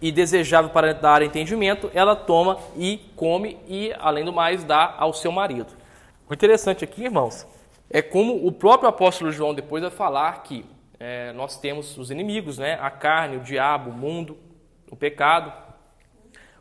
e 0.00 0.10
desejável 0.10 0.70
para 0.70 0.94
dar 0.94 1.20
entendimento, 1.20 1.90
ela 1.92 2.16
toma 2.16 2.58
e 2.76 2.98
come 3.14 3.58
e, 3.68 3.94
além 4.00 4.24
do 4.24 4.32
mais, 4.32 4.64
dá 4.64 4.94
ao 4.98 5.12
seu 5.12 5.30
marido. 5.30 5.75
O 6.28 6.34
interessante 6.34 6.82
aqui, 6.82 7.04
irmãos, 7.04 7.46
é 7.88 8.02
como 8.02 8.44
o 8.44 8.50
próprio 8.50 8.88
apóstolo 8.88 9.30
João 9.30 9.54
depois 9.54 9.80
vai 9.80 9.92
falar 9.92 10.42
que 10.42 10.64
é, 10.98 11.32
nós 11.34 11.56
temos 11.56 11.96
os 11.96 12.10
inimigos, 12.10 12.58
né? 12.58 12.76
A 12.80 12.90
carne, 12.90 13.36
o 13.36 13.40
diabo, 13.40 13.90
o 13.90 13.92
mundo, 13.92 14.36
o 14.90 14.96
pecado. 14.96 15.52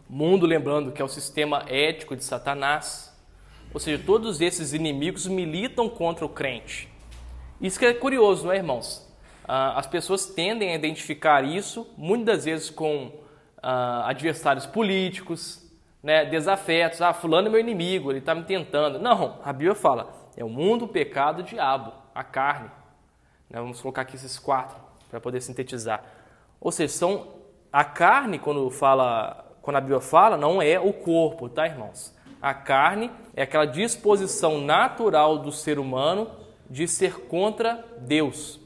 Mundo, 0.08 0.46
lembrando 0.46 0.92
que 0.92 1.02
é 1.02 1.06
o 1.06 1.08
sistema 1.08 1.66
ético 1.68 2.16
de 2.16 2.24
Satanás. 2.24 3.12
Ou 3.74 3.80
seja, 3.80 4.04
todos 4.06 4.40
esses 4.40 4.72
inimigos 4.72 5.26
militam 5.26 5.90
contra 5.90 6.24
o 6.24 6.30
crente. 6.30 6.88
Isso 7.60 7.80
que 7.80 7.88
é 7.88 7.94
curioso, 7.94 8.46
não 8.46 8.54
é, 8.54 8.58
irmãos? 8.58 9.12
Ah, 9.48 9.80
as 9.80 9.88
pessoas 9.88 10.28
tendem 10.28 10.74
a 10.74 10.76
identificar 10.76 11.44
isso, 11.44 11.88
muitas 11.98 12.46
vezes 12.46 12.70
com 12.70 13.12
ah, 13.64 14.08
adversários 14.08 14.68
políticos, 14.68 15.65
né, 16.06 16.24
desafetos. 16.24 17.02
Ah, 17.02 17.14
fulano 17.14 17.48
é 17.48 17.52
meu 17.52 17.60
inimigo, 17.60 18.12
ele 18.12 18.20
está 18.20 18.36
me 18.36 18.44
tentando. 18.44 19.00
Não, 19.00 19.40
a 19.44 19.52
Bíblia 19.52 19.74
fala, 19.74 20.14
é 20.38 20.46
o 20.46 20.50
mundo, 20.50 20.86
o 20.86 20.88
pecado, 20.88 21.40
o 21.40 21.44
diabo, 21.44 21.92
a 22.14 22.24
carne. 22.24 22.70
Né, 23.50 23.60
vamos 23.60 23.82
colocar 23.82 24.04
aqui 24.04 24.16
esses 24.16 24.38
quatro 24.38 24.78
para 25.10 25.20
poder 25.20 25.42
sintetizar. 25.42 26.04
Ou 26.62 26.72
seja, 26.72 26.94
são 26.94 27.28
a 27.74 27.84
carne, 27.84 28.38
quando 28.38 28.70
fala, 28.70 29.52
quando 29.64 29.78
a 29.78 29.82
Bíblia 29.82 30.00
fala, 30.00 30.38
não 30.38 30.62
é 30.62 30.80
o 30.80 30.94
corpo, 30.94 31.50
tá, 31.50 31.66
irmãos? 31.66 32.16
A 32.40 32.54
carne 32.54 33.10
é 33.36 33.42
aquela 33.42 33.66
disposição 33.66 34.62
natural 34.62 35.40
do 35.40 35.52
ser 35.52 35.80
humano 35.80 36.30
de 36.70 36.88
ser 36.88 37.22
contra 37.22 37.84
Deus. 38.02 38.60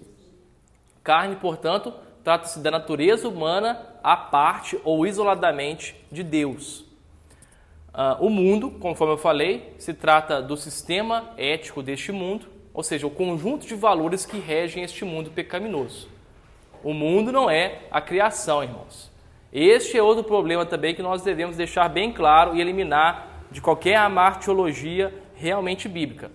Carne, 1.01 1.37
portanto, 1.37 1.93
trata-se 2.21 2.59
da 2.59 2.69
natureza 2.69 3.29
humana 3.29 3.81
à 4.03 4.17
parte 4.17 4.77
ou 4.83 5.07
isoladamente 5.07 5.95
de 6.11 6.21
Deus. 6.21 6.88
Uh, 7.99 8.15
o 8.25 8.29
mundo, 8.29 8.71
conforme 8.71 9.15
eu 9.15 9.17
falei, 9.17 9.73
se 9.77 9.93
trata 9.93 10.41
do 10.41 10.55
sistema 10.55 11.33
ético 11.35 11.83
deste 11.83 12.13
mundo, 12.13 12.47
ou 12.73 12.81
seja, 12.81 13.05
o 13.05 13.11
conjunto 13.11 13.67
de 13.67 13.75
valores 13.75 14.25
que 14.25 14.39
regem 14.39 14.85
este 14.85 15.03
mundo 15.03 15.31
pecaminoso. 15.31 16.07
O 16.81 16.93
mundo 16.93 17.29
não 17.29 17.49
é 17.49 17.81
a 17.91 17.99
criação, 17.99 18.63
irmãos. 18.63 19.11
Este 19.51 19.97
é 19.97 20.01
outro 20.01 20.23
problema 20.23 20.65
também 20.65 20.95
que 20.95 21.01
nós 21.01 21.23
devemos 21.23 21.57
deixar 21.57 21.89
bem 21.89 22.13
claro 22.13 22.55
e 22.55 22.61
eliminar 22.61 23.45
de 23.51 23.59
qualquer 23.59 23.97
amartiologia 23.97 25.13
realmente 25.35 25.89
bíblica. 25.89 26.31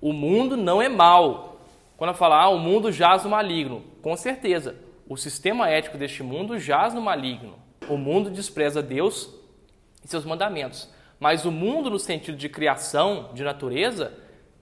O 0.00 0.14
mundo 0.14 0.56
não 0.56 0.80
é 0.80 0.88
mal. 0.88 1.60
Quando 1.98 2.12
eu 2.12 2.16
falar, 2.16 2.44
ah, 2.44 2.48
o 2.48 2.58
mundo 2.58 2.90
jaz 2.90 3.24
no 3.24 3.30
maligno, 3.30 3.82
com 4.00 4.16
certeza, 4.16 4.74
o 5.06 5.18
sistema 5.18 5.68
ético 5.68 5.98
deste 5.98 6.22
mundo 6.22 6.58
jaz 6.58 6.94
no 6.94 7.02
maligno. 7.02 7.56
O 7.90 7.98
mundo 7.98 8.30
despreza 8.30 8.82
Deus 8.82 9.37
e 10.04 10.08
seus 10.08 10.24
mandamentos. 10.24 10.88
Mas 11.18 11.44
o 11.44 11.50
mundo, 11.50 11.90
no 11.90 11.98
sentido 11.98 12.36
de 12.36 12.48
criação, 12.48 13.30
de 13.34 13.42
natureza, 13.42 14.12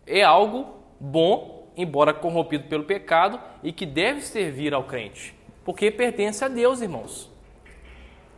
é 0.07 0.23
algo 0.23 0.77
bom, 0.99 1.71
embora 1.77 2.15
corrompido 2.15 2.65
pelo 2.69 2.85
pecado, 2.85 3.39
e 3.63 3.73
que 3.73 3.85
deve 3.85 4.23
servir 4.23 4.73
ao 4.73 4.85
crente. 4.85 5.35
Porque 5.65 5.91
pertence 5.91 6.45
a 6.45 6.49
Deus, 6.49 6.81
irmãos. 6.81 7.31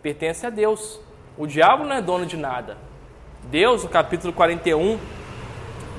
Pertence 0.02 0.46
a 0.46 0.50
Deus. 0.50 1.00
O 1.36 1.46
diabo 1.46 1.84
não 1.84 1.94
é 1.94 2.02
dono 2.02 2.26
de 2.26 2.36
nada. 2.36 2.76
Deus, 3.44 3.84
no 3.84 3.88
capítulo 3.88 4.32
41, 4.32 4.98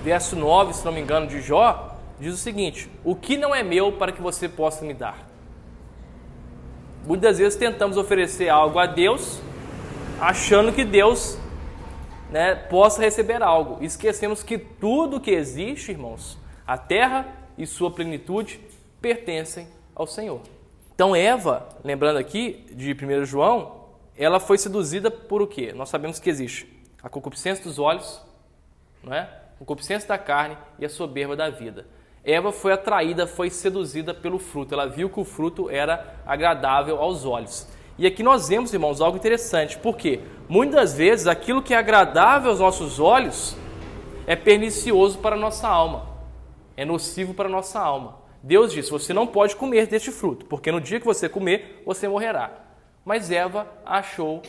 verso 0.03 0.35
9, 0.35 0.73
se 0.73 0.85
não 0.85 0.91
me 0.91 0.99
engano, 0.99 1.27
de 1.27 1.41
Jó, 1.41 1.97
diz 2.19 2.33
o 2.33 2.37
seguinte: 2.37 2.89
O 3.03 3.15
que 3.15 3.37
não 3.37 3.55
é 3.55 3.63
meu 3.63 3.93
para 3.93 4.11
que 4.11 4.21
você 4.21 4.49
possa 4.49 4.83
me 4.83 4.93
dar? 4.93 5.29
Muitas 7.05 7.37
vezes 7.37 7.57
tentamos 7.57 7.95
oferecer 7.95 8.49
algo 8.49 8.77
a 8.77 8.85
Deus, 8.85 9.41
achando 10.19 10.73
que 10.73 10.83
Deus 10.83 11.37
né, 12.29 12.55
possa 12.55 13.01
receber 13.01 13.41
algo. 13.41 13.83
Esquecemos 13.83 14.43
que 14.43 14.57
tudo 14.57 15.19
que 15.19 15.31
existe, 15.31 15.91
irmãos, 15.91 16.37
a 16.65 16.77
terra 16.77 17.27
e 17.57 17.65
sua 17.65 17.91
plenitude, 17.91 18.59
pertencem 19.01 19.67
ao 19.95 20.05
Senhor. 20.05 20.41
Então, 20.93 21.15
Eva, 21.15 21.69
lembrando 21.83 22.17
aqui 22.17 22.65
de 22.71 22.93
1 22.93 23.25
João, 23.25 23.85
ela 24.17 24.39
foi 24.39 24.57
seduzida 24.57 25.09
por 25.09 25.41
o 25.41 25.47
quê? 25.47 25.71
Nós 25.73 25.89
sabemos 25.89 26.19
que 26.19 26.29
existe 26.29 26.67
a 27.01 27.09
concupiscência 27.09 27.63
dos 27.63 27.79
olhos, 27.79 28.21
não 29.01 29.13
é? 29.13 29.29
concupiscência 29.57 30.07
da 30.07 30.17
carne 30.17 30.57
e 30.77 30.85
a 30.85 30.89
soberba 30.89 31.35
da 31.35 31.49
vida. 31.49 31.85
Eva 32.23 32.51
foi 32.51 32.71
atraída, 32.71 33.27
foi 33.27 33.49
seduzida 33.49 34.13
pelo 34.13 34.39
fruto. 34.39 34.73
Ela 34.73 34.87
viu 34.87 35.09
que 35.09 35.19
o 35.19 35.25
fruto 35.25 35.69
era 35.69 36.15
agradável 36.25 37.01
aos 37.01 37.25
olhos. 37.25 37.67
E 37.99 38.07
aqui 38.07 38.23
nós 38.23 38.47
vemos, 38.47 38.73
irmãos, 38.73 39.01
algo 39.01 39.17
interessante, 39.17 39.77
porque 39.77 40.21
muitas 40.47 40.93
vezes 40.93 41.27
aquilo 41.27 41.61
que 41.61 41.73
é 41.73 41.77
agradável 41.77 42.49
aos 42.49 42.59
nossos 42.59 42.99
olhos 42.99 43.55
é 44.25 44.35
pernicioso 44.35 45.19
para 45.19 45.35
a 45.35 45.39
nossa 45.39 45.67
alma, 45.67 46.07
é 46.75 46.83
nocivo 46.83 47.35
para 47.35 47.47
a 47.47 47.51
nossa 47.51 47.79
alma. 47.79 48.17
Deus 48.41 48.71
disse: 48.71 48.89
você 48.89 49.13
não 49.13 49.27
pode 49.27 49.55
comer 49.55 49.85
deste 49.85 50.11
fruto, 50.11 50.45
porque 50.45 50.71
no 50.71 50.81
dia 50.81 50.99
que 50.99 51.05
você 51.05 51.29
comer, 51.29 51.83
você 51.85 52.07
morrerá. 52.07 52.51
Mas 53.05 53.29
Eva 53.29 53.67
achou 53.85 54.41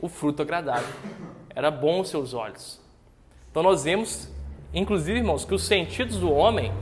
o 0.00 0.08
fruto 0.08 0.42
agradável, 0.42 0.94
era 1.54 1.70
bom 1.70 1.98
aos 1.98 2.10
seus 2.10 2.34
olhos. 2.34 2.78
Então 3.50 3.62
nós 3.62 3.82
vemos 3.82 4.30
Inclusive, 4.72 5.18
irmãos, 5.18 5.44
que 5.44 5.52
os 5.52 5.64
sentidos 5.64 6.18
do 6.18 6.30
homem, 6.32 6.72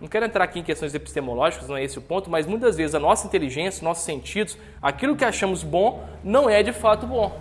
não 0.00 0.08
quero 0.08 0.26
entrar 0.26 0.44
aqui 0.44 0.58
em 0.58 0.62
questões 0.62 0.94
epistemológicas, 0.94 1.68
não 1.68 1.76
é 1.76 1.84
esse 1.84 1.98
o 1.98 2.02
ponto, 2.02 2.28
mas 2.28 2.46
muitas 2.46 2.76
vezes 2.76 2.94
a 2.94 3.00
nossa 3.00 3.26
inteligência, 3.26 3.84
nossos 3.84 4.04
sentidos, 4.04 4.58
aquilo 4.82 5.16
que 5.16 5.24
achamos 5.24 5.62
bom, 5.62 6.06
não 6.22 6.48
é 6.50 6.62
de 6.62 6.72
fato 6.72 7.06
bom. 7.06 7.40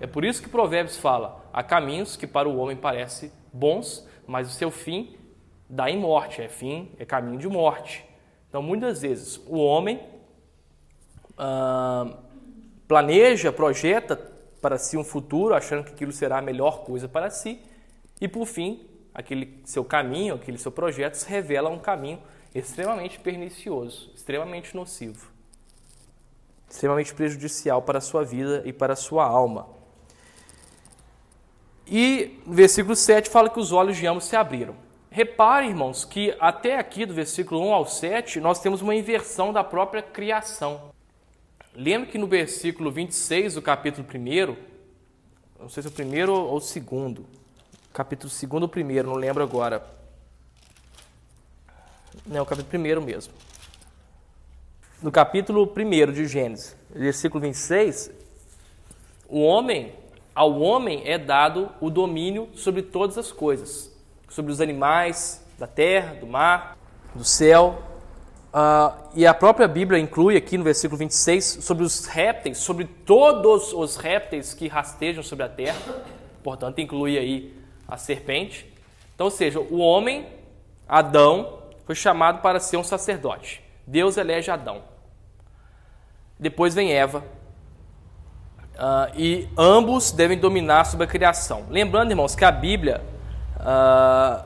É 0.00 0.06
por 0.06 0.24
isso 0.24 0.42
que 0.42 0.48
Provérbios 0.48 0.96
fala: 0.96 1.44
há 1.52 1.62
caminhos 1.62 2.16
que 2.16 2.26
para 2.26 2.48
o 2.48 2.56
homem 2.56 2.76
parecem 2.76 3.30
bons, 3.52 4.06
mas 4.26 4.48
o 4.48 4.52
seu 4.52 4.70
fim 4.70 5.16
dá 5.68 5.90
em 5.90 5.98
morte, 5.98 6.42
é 6.42 6.48
fim, 6.48 6.90
é 6.98 7.04
caminho 7.04 7.38
de 7.38 7.48
morte. 7.48 8.04
Então, 8.48 8.62
muitas 8.62 9.02
vezes, 9.02 9.40
o 9.46 9.58
homem 9.58 10.00
ah, 11.36 12.06
planeja, 12.86 13.52
projeta 13.52 14.16
para 14.60 14.78
si 14.78 14.96
um 14.96 15.04
futuro, 15.04 15.54
achando 15.54 15.84
que 15.84 15.92
aquilo 15.92 16.12
será 16.12 16.38
a 16.38 16.42
melhor 16.42 16.84
coisa 16.84 17.08
para 17.08 17.30
si, 17.30 17.60
e 18.20 18.28
por 18.28 18.46
fim 18.46 18.86
aquele 19.14 19.60
seu 19.64 19.84
caminho, 19.84 20.34
aquele 20.34 20.58
seu 20.58 20.72
projeto 20.72 21.14
se 21.14 21.28
revela 21.28 21.70
um 21.70 21.78
caminho 21.78 22.20
extremamente 22.54 23.18
pernicioso, 23.20 24.10
extremamente 24.14 24.74
nocivo, 24.74 25.30
extremamente 26.68 27.14
prejudicial 27.14 27.82
para 27.82 27.98
a 27.98 28.00
sua 28.00 28.24
vida 28.24 28.62
e 28.64 28.72
para 28.72 28.94
a 28.94 28.96
sua 28.96 29.24
alma. 29.24 29.68
E 31.86 32.40
versículo 32.46 32.96
7 32.96 33.28
fala 33.28 33.50
que 33.50 33.60
os 33.60 33.70
olhos 33.70 33.96
de 33.96 34.06
ambos 34.06 34.24
se 34.24 34.34
abriram. 34.34 34.74
Repare, 35.10 35.68
irmãos, 35.68 36.04
que 36.04 36.34
até 36.40 36.76
aqui 36.76 37.06
do 37.06 37.14
versículo 37.14 37.60
1 37.68 37.72
ao 37.72 37.86
7 37.86 38.40
nós 38.40 38.60
temos 38.60 38.82
uma 38.82 38.94
inversão 38.94 39.52
da 39.52 39.62
própria 39.62 40.02
criação. 40.02 40.90
Lembra 41.74 42.08
que 42.08 42.18
no 42.18 42.26
versículo 42.26 42.90
26 42.90 43.54
do 43.54 43.62
capítulo 43.62 44.06
1, 44.06 44.56
não 45.60 45.68
sei 45.68 45.82
se 45.82 45.88
é 45.88 45.90
o 45.90 45.94
primeiro 45.94 46.32
ou 46.32 46.56
o 46.56 46.60
segundo, 46.60 47.26
capítulo 47.94 48.28
2 48.28 48.52
ou 48.52 48.70
1, 48.76 49.02
não 49.04 49.14
lembro 49.14 49.44
agora. 49.44 49.86
Não, 52.26 52.42
o 52.42 52.46
capítulo 52.46 52.82
1 52.82 53.00
mesmo. 53.00 53.32
No 55.00 55.12
capítulo 55.12 55.62
1 55.62 56.12
de 56.12 56.26
Gênesis, 56.26 56.76
versículo 56.90 57.40
26, 57.42 58.10
o 59.28 59.42
homem, 59.42 59.94
ao 60.34 60.58
homem 60.60 61.02
é 61.04 61.16
dado 61.16 61.70
o 61.80 61.88
domínio 61.88 62.48
sobre 62.54 62.82
todas 62.82 63.16
as 63.16 63.30
coisas, 63.30 63.94
sobre 64.28 64.50
os 64.50 64.60
animais 64.60 65.40
da 65.56 65.68
terra, 65.68 66.14
do 66.14 66.26
mar, 66.26 66.76
do 67.14 67.22
céu. 67.22 67.80
Uh, 68.52 68.92
e 69.14 69.24
a 69.24 69.32
própria 69.32 69.68
Bíblia 69.68 70.00
inclui 70.00 70.36
aqui 70.36 70.58
no 70.58 70.64
versículo 70.64 70.98
26 70.98 71.58
sobre 71.60 71.84
os 71.84 72.06
répteis, 72.06 72.58
sobre 72.58 72.86
todos 72.86 73.72
os 73.72 73.94
répteis 73.94 74.52
que 74.52 74.66
rastejam 74.66 75.22
sobre 75.22 75.44
a 75.44 75.48
terra. 75.48 75.78
Portanto, 76.42 76.80
inclui 76.80 77.16
aí 77.16 77.63
a 77.86 77.96
serpente. 77.96 78.72
Então, 79.14 79.26
ou 79.26 79.30
seja, 79.30 79.60
o 79.60 79.78
homem, 79.78 80.26
Adão, 80.88 81.62
foi 81.86 81.94
chamado 81.94 82.40
para 82.40 82.58
ser 82.58 82.76
um 82.76 82.84
sacerdote. 82.84 83.62
Deus 83.86 84.16
elege 84.16 84.50
Adão. 84.50 84.82
Depois 86.38 86.74
vem 86.74 86.92
Eva. 86.92 87.22
Uh, 88.74 89.16
e 89.16 89.48
ambos 89.56 90.10
devem 90.10 90.38
dominar 90.38 90.84
sobre 90.84 91.04
a 91.04 91.08
criação. 91.08 91.66
Lembrando, 91.68 92.10
irmãos, 92.10 92.34
que 92.34 92.44
a 92.44 92.50
Bíblia, 92.50 93.04
uh, 93.60 94.44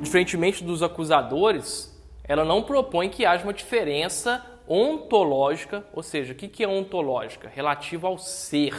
diferentemente 0.00 0.62
dos 0.62 0.82
acusadores, 0.82 1.96
ela 2.24 2.44
não 2.44 2.62
propõe 2.62 3.08
que 3.08 3.24
haja 3.24 3.44
uma 3.44 3.54
diferença 3.54 4.44
ontológica, 4.68 5.84
ou 5.92 6.02
seja, 6.02 6.32
o 6.32 6.36
que 6.36 6.62
é 6.62 6.68
ontológica? 6.68 7.48
Relativa 7.48 8.08
ao 8.08 8.18
ser. 8.18 8.74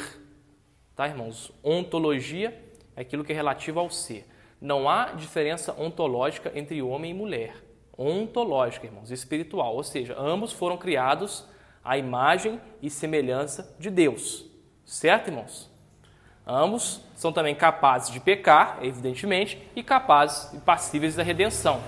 Tá, 0.96 1.08
irmãos? 1.08 1.52
Ontologia 1.64 2.67
é 2.98 3.02
aquilo 3.02 3.24
que 3.24 3.32
é 3.32 3.36
relativo 3.36 3.80
ao 3.80 3.92
ser. 3.92 4.28
Não 4.60 4.90
há 4.90 5.12
diferença 5.12 5.72
ontológica 5.80 6.52
entre 6.56 6.82
homem 6.82 7.12
e 7.12 7.14
mulher. 7.14 7.54
Ontológica, 7.96 8.88
irmãos, 8.88 9.12
espiritual. 9.12 9.76
Ou 9.76 9.84
seja, 9.84 10.20
ambos 10.20 10.52
foram 10.52 10.78
criados 10.78 11.46
à 11.86 11.96
imagem 11.96 12.60
e 12.82 12.90
semelhança 12.90 13.76
de 13.80 13.92
Deus. 13.92 14.46
Certo, 14.84 15.28
irmãos? 15.28 15.72
Ambos 16.46 17.02
são 17.16 17.32
também 17.32 17.54
capazes 17.54 18.10
de 18.10 18.20
pecar, 18.20 18.80
evidentemente, 18.82 19.62
e 19.76 19.84
capazes 19.84 20.54
e 20.54 20.58
passíveis 20.60 21.16
da 21.16 21.22
redenção. 21.22 21.80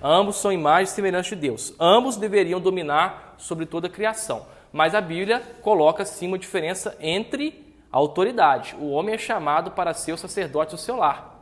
Ambos 0.00 0.36
são 0.36 0.52
imagens 0.52 0.90
semelhantes 0.90 1.30
de 1.30 1.36
Deus. 1.36 1.74
Ambos 1.80 2.16
deveriam 2.16 2.60
dominar 2.60 3.34
sobre 3.38 3.66
toda 3.66 3.88
a 3.88 3.90
criação. 3.90 4.46
Mas 4.72 4.94
a 4.94 5.00
Bíblia 5.00 5.40
coloca 5.62 6.04
sim 6.04 6.28
uma 6.28 6.38
diferença 6.38 6.96
entre 7.00 7.67
autoridade. 7.90 8.76
O 8.78 8.90
homem 8.90 9.14
é 9.14 9.18
chamado 9.18 9.70
para 9.72 9.94
ser 9.94 10.12
o 10.12 10.18
sacerdote 10.18 10.72
do 10.72 10.78
seu 10.78 10.96
lar, 10.96 11.38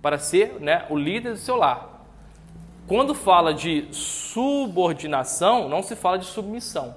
para 0.00 0.18
ser 0.18 0.60
né, 0.60 0.86
o 0.90 0.96
líder 0.96 1.32
do 1.32 1.38
seu 1.38 1.56
lar. 1.56 2.06
Quando 2.86 3.14
fala 3.14 3.54
de 3.54 3.88
subordinação, 3.92 5.68
não 5.68 5.82
se 5.82 5.96
fala 5.96 6.18
de 6.18 6.26
submissão. 6.26 6.94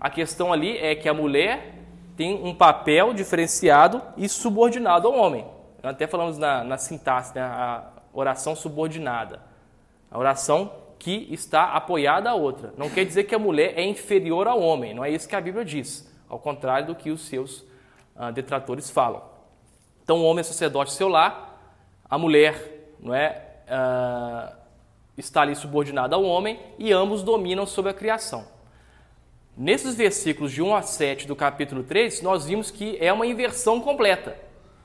A 0.00 0.08
questão 0.08 0.52
ali 0.52 0.78
é 0.78 0.94
que 0.94 1.08
a 1.08 1.14
mulher 1.14 1.74
tem 2.16 2.42
um 2.42 2.54
papel 2.54 3.12
diferenciado 3.12 4.02
e 4.16 4.28
subordinado 4.28 5.06
ao 5.06 5.14
homem. 5.14 5.46
Até 5.82 6.06
falamos 6.06 6.38
na, 6.38 6.64
na 6.64 6.78
sintaxe, 6.78 7.34
né, 7.34 7.42
a 7.42 7.84
oração 8.12 8.56
subordinada. 8.56 9.40
A 10.10 10.18
oração 10.18 10.72
que 10.98 11.28
está 11.30 11.64
apoiada 11.74 12.30
à 12.30 12.34
outra. 12.34 12.72
Não 12.76 12.90
quer 12.90 13.04
dizer 13.04 13.24
que 13.24 13.34
a 13.34 13.38
mulher 13.38 13.74
é 13.76 13.84
inferior 13.84 14.48
ao 14.48 14.60
homem, 14.60 14.94
não 14.94 15.04
é 15.04 15.10
isso 15.10 15.28
que 15.28 15.36
a 15.36 15.40
Bíblia 15.40 15.64
diz. 15.64 16.10
Ao 16.28 16.38
contrário 16.38 16.88
do 16.88 16.94
que 16.94 17.10
os 17.10 17.22
seus 17.26 17.64
uh, 18.18 18.32
detratores 18.32 18.90
falam. 18.90 19.22
Então, 20.02 20.18
o 20.18 20.24
homem 20.24 20.40
é 20.40 20.44
sacerdote 20.44 20.92
seu 20.92 21.08
lar, 21.08 21.60
a 22.08 22.18
mulher 22.18 22.96
não 22.98 23.14
é, 23.14 23.42
uh, 23.68 24.56
está 25.16 25.42
ali 25.42 25.54
subordinada 25.54 26.16
ao 26.16 26.24
homem 26.24 26.58
e 26.78 26.92
ambos 26.92 27.22
dominam 27.22 27.66
sobre 27.66 27.90
a 27.90 27.94
criação. 27.94 28.46
Nesses 29.56 29.94
versículos 29.94 30.52
de 30.52 30.62
1 30.62 30.74
a 30.74 30.82
7 30.82 31.26
do 31.26 31.34
capítulo 31.34 31.82
3, 31.82 32.22
nós 32.22 32.46
vimos 32.46 32.70
que 32.70 32.96
é 33.00 33.12
uma 33.12 33.26
inversão 33.26 33.80
completa. 33.80 34.36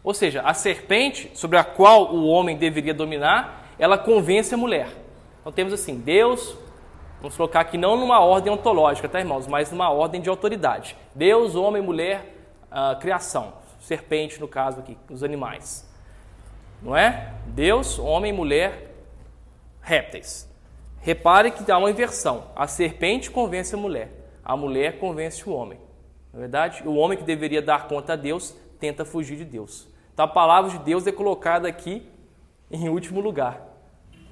Ou 0.03 0.13
seja, 0.13 0.41
a 0.41 0.53
serpente 0.53 1.31
sobre 1.35 1.57
a 1.57 1.63
qual 1.63 2.13
o 2.13 2.25
homem 2.25 2.57
deveria 2.57 2.93
dominar, 2.93 3.75
ela 3.77 3.97
convence 3.97 4.53
a 4.53 4.57
mulher. 4.57 4.89
Então 5.39 5.51
temos 5.51 5.73
assim, 5.73 5.95
Deus, 5.95 6.57
vamos 7.21 7.37
colocar 7.37 7.61
aqui 7.61 7.77
não 7.77 7.95
numa 7.95 8.19
ordem 8.19 8.51
ontológica, 8.51 9.07
tá 9.07 9.19
irmãos, 9.19 9.47
mas 9.47 9.71
numa 9.71 9.89
ordem 9.89 10.19
de 10.19 10.29
autoridade. 10.29 10.97
Deus, 11.13 11.55
homem, 11.55 11.81
mulher, 11.81 12.42
uh, 12.73 12.99
criação. 12.99 13.53
Serpente, 13.79 14.39
no 14.39 14.47
caso 14.47 14.79
aqui, 14.79 14.97
os 15.09 15.23
animais. 15.23 15.87
Não 16.81 16.95
é? 16.95 17.33
Deus, 17.47 17.99
homem, 17.99 18.33
mulher, 18.33 18.93
répteis. 19.81 20.49
Repare 20.99 21.51
que 21.51 21.71
há 21.71 21.77
uma 21.77 21.91
inversão. 21.91 22.47
A 22.55 22.67
serpente 22.67 23.29
convence 23.29 23.75
a 23.75 23.77
mulher 23.77 24.23
a 24.43 24.57
mulher 24.57 24.99
convence 24.99 25.47
o 25.47 25.53
homem. 25.53 25.79
Na 26.33 26.39
é 26.39 26.41
verdade, 26.41 26.83
o 26.85 26.95
homem 26.95 27.17
que 27.17 27.23
deveria 27.23 27.61
dar 27.61 27.87
conta 27.87 28.13
a 28.13 28.15
Deus 28.15 28.55
tenta 28.79 29.05
fugir 29.05 29.37
de 29.37 29.45
Deus. 29.45 29.87
Então 30.13 30.25
a 30.25 30.27
palavra 30.27 30.71
de 30.71 30.79
Deus 30.79 31.07
é 31.07 31.11
colocada 31.11 31.67
aqui 31.67 32.05
em 32.69 32.89
último 32.89 33.21
lugar. 33.21 33.61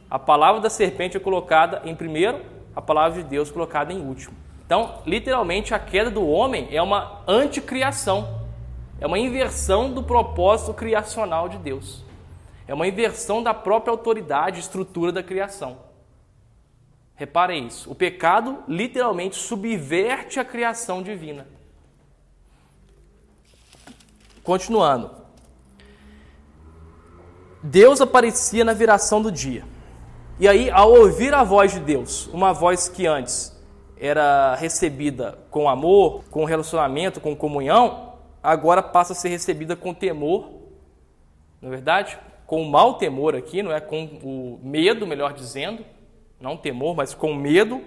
A 0.10 0.20
palavra 0.20 0.60
da 0.60 0.70
serpente 0.70 1.16
é 1.16 1.20
colocada 1.20 1.82
em 1.86 1.96
primeiro, 1.96 2.44
a 2.76 2.82
palavra 2.82 3.24
de 3.24 3.30
Deus 3.30 3.50
colocada 3.50 3.94
em 3.94 4.02
último. 4.02 4.36
Então, 4.72 5.01
literalmente, 5.05 5.74
a 5.74 5.80
queda 5.80 6.09
do 6.09 6.26
homem 6.26 6.69
é 6.72 6.82
uma 6.82 7.24
anticriação, 7.28 8.39
é 9.01 9.05
uma 9.05 9.19
inversão 9.19 9.91
do 9.91 10.01
propósito 10.01 10.74
criacional 10.74 11.49
de 11.49 11.57
Deus, 11.57 12.05
é 12.65 12.74
uma 12.74 12.88
inversão 12.88 13.43
da 13.43 13.53
própria 13.53 13.91
autoridade 13.91 14.55
e 14.55 14.59
estrutura 14.61 15.11
da 15.11 15.22
criação. 15.22 15.80
Reparem 17.15 17.67
isso. 17.67 17.91
O 17.91 17.93
pecado 17.93 18.63
literalmente 18.65 19.36
subverte 19.36 20.39
a 20.39 20.45
criação 20.45 21.03
divina. 21.03 21.45
Continuando. 24.41 25.11
Deus 27.61 27.99
aparecia 27.99 28.63
na 28.63 28.72
viração 28.72 29.22
do 29.22 29.34
dia. 29.34 29.65
E 30.39 30.47
aí, 30.47 30.72
ao 30.72 30.93
ouvir 30.93 31.34
a 31.34 31.43
voz 31.43 31.74
de 31.74 31.82
Deus, 31.82 32.28
uma 32.28 32.53
voz 32.53 32.88
que 32.88 33.05
antes 33.05 33.51
era 34.02 34.56
recebida 34.56 35.38
com 35.52 35.70
amor, 35.70 36.24
com 36.32 36.43
relacionamento, 36.43 37.22
com 37.22 37.36
comunhão, 37.36 38.16
agora 38.41 38.82
passa 38.82 39.14
a 39.14 39.16
ser 39.16 39.30
recebida 39.30 39.76
com 39.76 39.93
temor, 39.93 40.49
não 41.62 41.70
é 41.70 41.72
verdade? 41.72 42.18
Com 42.47 42.64
o 42.64 42.70
mau 42.70 42.95
temor 42.95 43.36
aqui, 43.36 43.62
não 43.62 43.72
é? 43.72 43.80
Com 43.80 44.04
o 44.24 44.60
medo, 44.64 45.06
melhor 45.06 45.34
dizendo 45.34 45.86
não 46.39 46.58
temor, 46.58 46.95
mas 46.95 47.14
com 47.14 47.36
medo, 47.36 47.82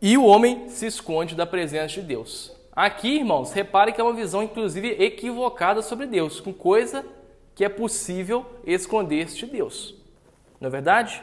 e 0.00 0.18
o 0.18 0.24
homem 0.26 0.68
se 0.68 0.86
esconde 0.86 1.34
da 1.34 1.46
presença 1.46 1.94
de 1.94 2.02
Deus. 2.02 2.54
Aqui, 2.70 3.16
irmãos, 3.16 3.52
repare 3.52 3.92
que 3.92 4.00
é 4.00 4.04
uma 4.04 4.12
visão 4.12 4.42
inclusive 4.42 5.02
equivocada 5.02 5.80
sobre 5.80 6.06
Deus, 6.06 6.38
com 6.38 6.52
coisa 6.52 7.04
que 7.54 7.64
é 7.64 7.68
possível 7.70 8.44
esconder-se 8.66 9.38
de 9.38 9.46
Deus. 9.46 9.94
Não 10.60 10.68
é 10.68 10.70
verdade? 10.70 11.22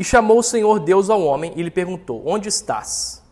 E 0.00 0.04
chamou 0.04 0.38
o 0.38 0.42
Senhor 0.42 0.80
Deus 0.80 1.10
ao 1.10 1.22
homem 1.22 1.52
e 1.56 1.62
lhe 1.62 1.70
perguntou: 1.70 2.22
Onde 2.26 2.48
estás? 2.48 3.22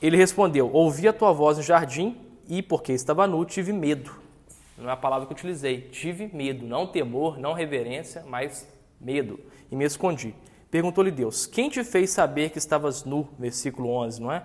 Ele 0.00 0.16
respondeu: 0.16 0.70
Ouvi 0.72 1.06
a 1.06 1.12
tua 1.12 1.30
voz 1.30 1.58
no 1.58 1.62
jardim 1.62 2.16
e, 2.48 2.62
porque 2.62 2.94
estava 2.94 3.26
nu, 3.26 3.44
tive 3.44 3.70
medo. 3.70 4.10
Não 4.78 4.88
é 4.88 4.92
a 4.94 4.96
palavra 4.96 5.26
que 5.26 5.34
utilizei. 5.34 5.82
Tive 5.90 6.30
medo, 6.32 6.64
não 6.64 6.86
temor, 6.86 7.38
não 7.38 7.52
reverência, 7.52 8.24
mas 8.26 8.66
medo, 8.98 9.38
e 9.70 9.76
me 9.76 9.84
escondi. 9.84 10.34
Perguntou-lhe 10.70 11.10
Deus: 11.10 11.44
Quem 11.44 11.68
te 11.68 11.84
fez 11.84 12.08
saber 12.08 12.48
que 12.48 12.56
estavas 12.56 13.04
nu? 13.04 13.28
Versículo 13.38 13.90
11, 13.90 14.22
não 14.22 14.32
é? 14.32 14.42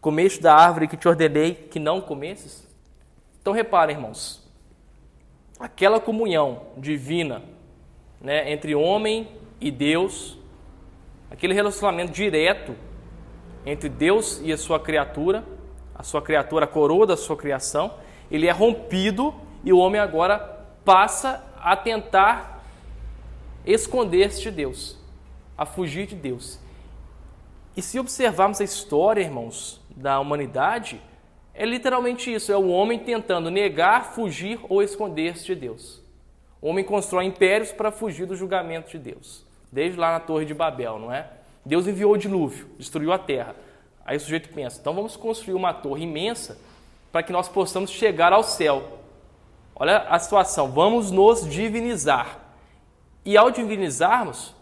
Comeste 0.00 0.42
da 0.42 0.52
árvore 0.52 0.88
que 0.88 0.96
te 0.96 1.06
ordenei 1.06 1.54
que 1.54 1.78
não 1.78 2.00
comesses? 2.00 2.66
Então 3.40 3.52
reparem, 3.52 3.94
irmãos, 3.94 4.44
aquela 5.60 6.00
comunhão 6.00 6.62
divina 6.76 7.44
né, 8.20 8.50
entre 8.50 8.74
homem 8.74 9.38
e 9.60 9.70
Deus, 9.70 10.38
aquele 11.30 11.54
relacionamento 11.54 12.12
direto 12.12 12.74
entre 13.66 13.88
Deus 13.88 14.40
e 14.42 14.52
a 14.52 14.56
sua 14.56 14.80
criatura, 14.80 15.44
a 15.94 16.02
sua 16.02 16.22
criatura, 16.22 16.64
a 16.64 16.68
coroa 16.68 17.06
da 17.06 17.16
sua 17.16 17.36
criação, 17.36 17.94
ele 18.30 18.46
é 18.46 18.52
rompido 18.52 19.34
e 19.62 19.72
o 19.72 19.78
homem 19.78 20.00
agora 20.00 20.38
passa 20.84 21.44
a 21.58 21.76
tentar 21.76 22.64
esconder-se 23.66 24.40
de 24.40 24.50
Deus, 24.50 24.98
a 25.56 25.66
fugir 25.66 26.06
de 26.06 26.14
Deus. 26.14 26.58
E 27.76 27.82
se 27.82 27.98
observarmos 27.98 28.60
a 28.60 28.64
história, 28.64 29.20
irmãos, 29.20 29.80
da 29.94 30.18
humanidade, 30.18 31.00
é 31.54 31.64
literalmente 31.66 32.32
isso: 32.32 32.50
é 32.50 32.56
o 32.56 32.68
homem 32.68 32.98
tentando 32.98 33.50
negar, 33.50 34.12
fugir 34.14 34.58
ou 34.68 34.82
esconder-se 34.82 35.44
de 35.44 35.54
Deus. 35.54 36.02
O 36.60 36.68
homem 36.68 36.84
constrói 36.84 37.24
impérios 37.24 37.72
para 37.72 37.90
fugir 37.90 38.26
do 38.26 38.36
julgamento 38.36 38.90
de 38.90 38.98
Deus, 38.98 39.46
desde 39.70 39.98
lá 39.98 40.12
na 40.12 40.20
Torre 40.20 40.44
de 40.44 40.54
Babel, 40.54 40.98
não 40.98 41.12
é? 41.12 41.26
Deus 41.64 41.86
enviou 41.86 42.12
o 42.12 42.18
dilúvio, 42.18 42.68
destruiu 42.78 43.12
a 43.12 43.18
terra. 43.18 43.54
Aí 44.04 44.16
o 44.16 44.20
sujeito 44.20 44.48
pensa: 44.48 44.78
então 44.80 44.94
vamos 44.94 45.16
construir 45.16 45.54
uma 45.54 45.72
torre 45.72 46.02
imensa 46.04 46.58
para 47.12 47.22
que 47.22 47.32
nós 47.32 47.48
possamos 47.48 47.90
chegar 47.90 48.32
ao 48.32 48.42
céu. 48.42 48.98
Olha 49.74 49.98
a 50.08 50.18
situação, 50.18 50.70
vamos 50.70 51.10
nos 51.10 51.48
divinizar. 51.48 52.38
E 53.24 53.36
ao 53.36 53.50
divinizarmos, 53.50 54.54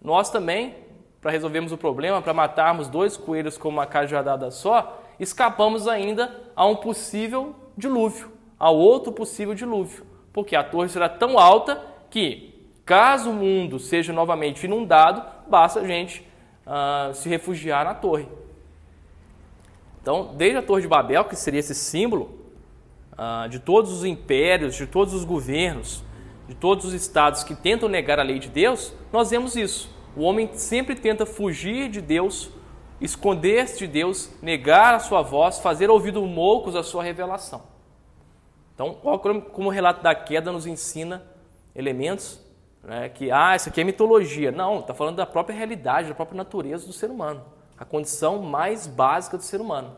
nós 0.00 0.30
também, 0.30 0.74
para 1.20 1.30
resolvermos 1.30 1.72
o 1.72 1.78
problema, 1.78 2.20
para 2.20 2.34
matarmos 2.34 2.88
dois 2.88 3.16
coelhos 3.16 3.56
com 3.56 3.68
uma 3.68 3.86
cajadada 3.86 4.50
só, 4.50 5.02
escapamos 5.18 5.88
ainda 5.88 6.34
a 6.54 6.66
um 6.66 6.76
possível 6.76 7.54
dilúvio, 7.76 8.32
ao 8.58 8.76
outro 8.76 9.12
possível 9.12 9.54
dilúvio, 9.54 10.06
porque 10.32 10.54
a 10.54 10.62
torre 10.64 10.88
será 10.88 11.08
tão 11.08 11.38
alta 11.38 11.82
que, 12.10 12.53
caso 12.84 13.30
o 13.30 13.34
mundo 13.34 13.78
seja 13.78 14.12
novamente 14.12 14.64
inundado, 14.64 15.22
basta 15.48 15.80
a 15.80 15.86
gente 15.86 16.26
uh, 16.66 17.14
se 17.14 17.28
refugiar 17.28 17.84
na 17.84 17.94
torre. 17.94 18.28
Então, 20.02 20.34
desde 20.36 20.58
a 20.58 20.62
Torre 20.62 20.82
de 20.82 20.88
Babel, 20.88 21.24
que 21.24 21.34
seria 21.34 21.60
esse 21.60 21.74
símbolo 21.74 22.38
uh, 23.12 23.48
de 23.48 23.58
todos 23.58 23.90
os 23.90 24.04
impérios, 24.04 24.76
de 24.76 24.86
todos 24.86 25.14
os 25.14 25.24
governos, 25.24 26.04
de 26.46 26.54
todos 26.54 26.84
os 26.84 26.92
estados 26.92 27.42
que 27.42 27.54
tentam 27.54 27.88
negar 27.88 28.20
a 28.20 28.22
lei 28.22 28.38
de 28.38 28.50
Deus, 28.50 28.92
nós 29.10 29.30
vemos 29.30 29.56
isso. 29.56 29.88
O 30.14 30.22
homem 30.22 30.50
sempre 30.52 30.94
tenta 30.94 31.24
fugir 31.24 31.88
de 31.88 32.02
Deus, 32.02 32.50
esconder-se 33.00 33.78
de 33.78 33.86
Deus, 33.86 34.30
negar 34.42 34.94
a 34.94 34.98
sua 34.98 35.22
voz, 35.22 35.58
fazer 35.58 35.88
ouvido 35.88 36.20
moucos 36.26 36.76
a 36.76 36.82
sua 36.82 37.02
revelação. 37.02 37.62
Então, 38.74 38.94
como 39.52 39.68
o 39.68 39.72
relato 39.72 40.02
da 40.02 40.14
queda 40.14 40.52
nos 40.52 40.66
ensina 40.66 41.24
elementos 41.74 42.43
né, 42.84 43.08
que, 43.08 43.30
ah, 43.30 43.56
isso 43.56 43.68
aqui 43.68 43.80
é 43.80 43.84
mitologia. 43.84 44.52
Não, 44.52 44.80
está 44.80 44.94
falando 44.94 45.16
da 45.16 45.26
própria 45.26 45.56
realidade, 45.56 46.08
da 46.08 46.14
própria 46.14 46.36
natureza 46.36 46.86
do 46.86 46.92
ser 46.92 47.10
humano, 47.10 47.42
a 47.78 47.84
condição 47.84 48.42
mais 48.42 48.86
básica 48.86 49.36
do 49.36 49.42
ser 49.42 49.60
humano. 49.60 49.96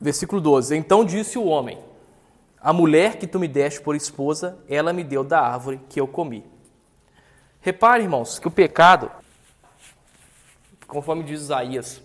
Versículo 0.00 0.40
12: 0.40 0.76
Então 0.76 1.04
disse 1.04 1.38
o 1.38 1.44
homem: 1.44 1.78
A 2.60 2.72
mulher 2.72 3.16
que 3.18 3.26
tu 3.26 3.38
me 3.38 3.48
deste 3.48 3.80
por 3.80 3.94
esposa, 3.94 4.58
ela 4.68 4.92
me 4.92 5.04
deu 5.04 5.22
da 5.22 5.40
árvore 5.40 5.80
que 5.88 6.00
eu 6.00 6.06
comi. 6.06 6.44
Repare, 7.60 8.02
irmãos, 8.02 8.40
que 8.40 8.48
o 8.48 8.50
pecado, 8.50 9.10
conforme 10.88 11.22
diz 11.22 11.42
Isaías, 11.42 12.02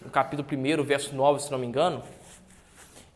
no 0.00 0.10
capítulo 0.10 0.46
1, 0.48 0.84
verso 0.84 1.14
9, 1.14 1.40
se 1.40 1.50
não 1.50 1.58
me 1.58 1.66
engano, 1.66 2.02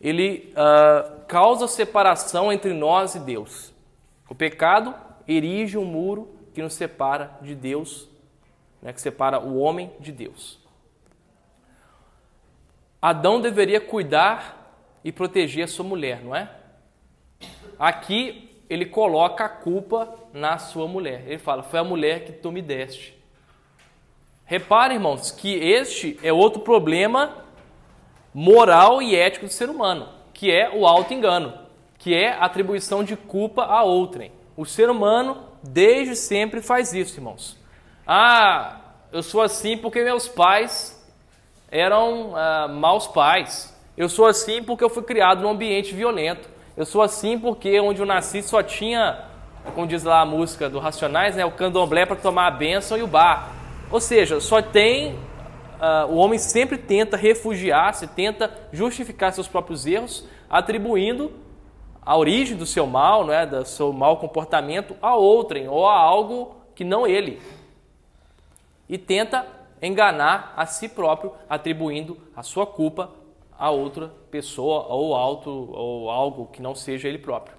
ele 0.06 0.52
uh, 0.52 1.24
causa 1.26 1.66
separação 1.66 2.52
entre 2.52 2.72
nós 2.72 3.16
e 3.16 3.18
Deus. 3.18 3.74
O 4.30 4.36
pecado 4.36 4.94
erige 5.26 5.76
um 5.76 5.84
muro 5.84 6.32
que 6.54 6.62
nos 6.62 6.74
separa 6.74 7.36
de 7.42 7.56
Deus, 7.56 8.08
né, 8.80 8.92
que 8.92 9.00
separa 9.00 9.40
o 9.40 9.58
homem 9.58 9.90
de 9.98 10.12
Deus. 10.12 10.60
Adão 13.02 13.40
deveria 13.40 13.80
cuidar 13.80 14.72
e 15.02 15.10
proteger 15.10 15.64
a 15.64 15.68
sua 15.68 15.84
mulher, 15.84 16.22
não 16.22 16.36
é? 16.36 16.50
Aqui 17.76 18.62
ele 18.70 18.86
coloca 18.86 19.44
a 19.44 19.48
culpa 19.48 20.16
na 20.32 20.56
sua 20.56 20.86
mulher. 20.86 21.24
Ele 21.26 21.38
fala: 21.38 21.64
Foi 21.64 21.80
a 21.80 21.84
mulher 21.84 22.24
que 22.24 22.32
tu 22.32 22.52
me 22.52 22.62
deste. 22.62 23.12
Repare, 24.44 24.94
irmãos, 24.94 25.32
que 25.32 25.52
este 25.52 26.16
é 26.22 26.32
outro 26.32 26.60
problema 26.60 27.44
moral 28.38 29.00
e 29.00 29.16
ético 29.16 29.46
do 29.46 29.50
ser 29.50 29.70
humano, 29.70 30.10
que 30.34 30.52
é 30.52 30.70
o 30.70 30.86
auto-engano, 30.86 31.54
que 31.96 32.14
é 32.14 32.32
a 32.32 32.44
atribuição 32.44 33.02
de 33.02 33.16
culpa 33.16 33.64
a 33.64 33.82
outrem. 33.82 34.30
O 34.54 34.66
ser 34.66 34.90
humano 34.90 35.38
desde 35.62 36.14
sempre 36.14 36.60
faz 36.60 36.92
isso, 36.92 37.16
irmãos. 37.16 37.56
Ah, 38.06 38.76
eu 39.10 39.22
sou 39.22 39.40
assim 39.40 39.78
porque 39.78 40.04
meus 40.04 40.28
pais 40.28 41.02
eram 41.70 42.36
ah, 42.36 42.68
maus 42.68 43.06
pais. 43.06 43.74
Eu 43.96 44.06
sou 44.06 44.26
assim 44.26 44.62
porque 44.62 44.84
eu 44.84 44.90
fui 44.90 45.02
criado 45.02 45.40
num 45.40 45.48
ambiente 45.48 45.94
violento. 45.94 46.46
Eu 46.76 46.84
sou 46.84 47.00
assim 47.00 47.38
porque 47.38 47.80
onde 47.80 48.02
eu 48.02 48.06
nasci 48.06 48.42
só 48.42 48.62
tinha, 48.62 49.18
como 49.74 49.86
diz 49.86 50.04
lá 50.04 50.20
a 50.20 50.26
música 50.26 50.68
do 50.68 50.78
Racionais, 50.78 51.36
né, 51.36 51.46
o 51.46 51.52
candomblé 51.52 52.04
para 52.04 52.16
tomar 52.16 52.48
a 52.48 52.50
bênção 52.50 52.98
e 52.98 53.02
o 53.02 53.06
bar. 53.06 53.50
Ou 53.90 53.98
seja, 53.98 54.42
só 54.42 54.60
tem. 54.60 55.18
Uh, 55.76 56.12
o 56.12 56.16
homem 56.16 56.38
sempre 56.38 56.78
tenta 56.78 57.16
refugiar-se, 57.16 58.06
tenta 58.06 58.50
justificar 58.72 59.32
seus 59.32 59.46
próprios 59.46 59.86
erros, 59.86 60.26
atribuindo 60.48 61.32
a 62.00 62.16
origem 62.16 62.56
do 62.56 62.64
seu 62.64 62.86
mal, 62.86 63.26
né, 63.26 63.44
do 63.44 63.64
seu 63.64 63.92
mau 63.92 64.16
comportamento 64.18 64.96
a 65.02 65.14
outrem 65.16 65.68
ou 65.68 65.86
a 65.86 65.98
algo 65.98 66.56
que 66.74 66.84
não 66.84 67.06
ele. 67.06 67.42
E 68.88 68.96
tenta 68.96 69.46
enganar 69.82 70.54
a 70.56 70.64
si 70.64 70.88
próprio, 70.88 71.32
atribuindo 71.48 72.16
a 72.34 72.42
sua 72.42 72.66
culpa 72.66 73.10
a 73.58 73.70
outra 73.70 74.08
pessoa 74.30 74.86
ou, 74.88 75.14
alto, 75.14 75.50
ou 75.50 76.10
algo 76.10 76.46
que 76.46 76.62
não 76.62 76.74
seja 76.74 77.08
ele 77.08 77.18
próprio. 77.18 77.56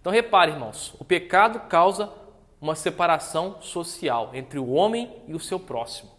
Então 0.00 0.12
repare, 0.12 0.52
irmãos, 0.52 0.94
o 0.98 1.04
pecado 1.04 1.60
causa 1.68 2.12
uma 2.60 2.74
separação 2.74 3.60
social 3.60 4.30
entre 4.32 4.58
o 4.58 4.70
homem 4.70 5.10
e 5.26 5.34
o 5.34 5.40
seu 5.40 5.58
próximo. 5.58 6.17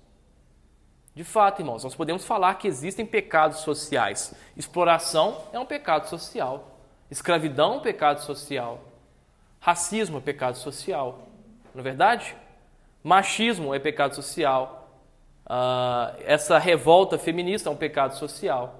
De 1.19 1.25
fato, 1.25 1.61
irmãos, 1.61 1.83
nós 1.83 1.95
podemos 1.95 2.23
falar 2.23 2.53
que 2.53 2.65
existem 2.65 3.05
pecados 3.05 3.59
sociais. 3.59 4.33
Exploração 4.55 5.37
é 5.51 5.59
um 5.59 5.65
pecado 5.65 6.07
social. 6.07 6.77
Escravidão 7.11 7.73
é 7.73 7.75
um 7.75 7.79
pecado 7.81 8.21
social. 8.21 8.79
Racismo 9.59 10.19
é 10.19 10.21
pecado 10.21 10.55
social. 10.55 11.27
Não 11.75 11.81
é 11.81 11.83
verdade? 11.83 12.37
Machismo 13.03 13.75
é 13.75 13.79
pecado 13.79 14.15
social. 14.15 14.89
Uh, 15.45 16.15
essa 16.25 16.57
revolta 16.57 17.17
feminista 17.17 17.67
é 17.67 17.71
um 17.73 17.75
pecado 17.75 18.15
social. 18.15 18.79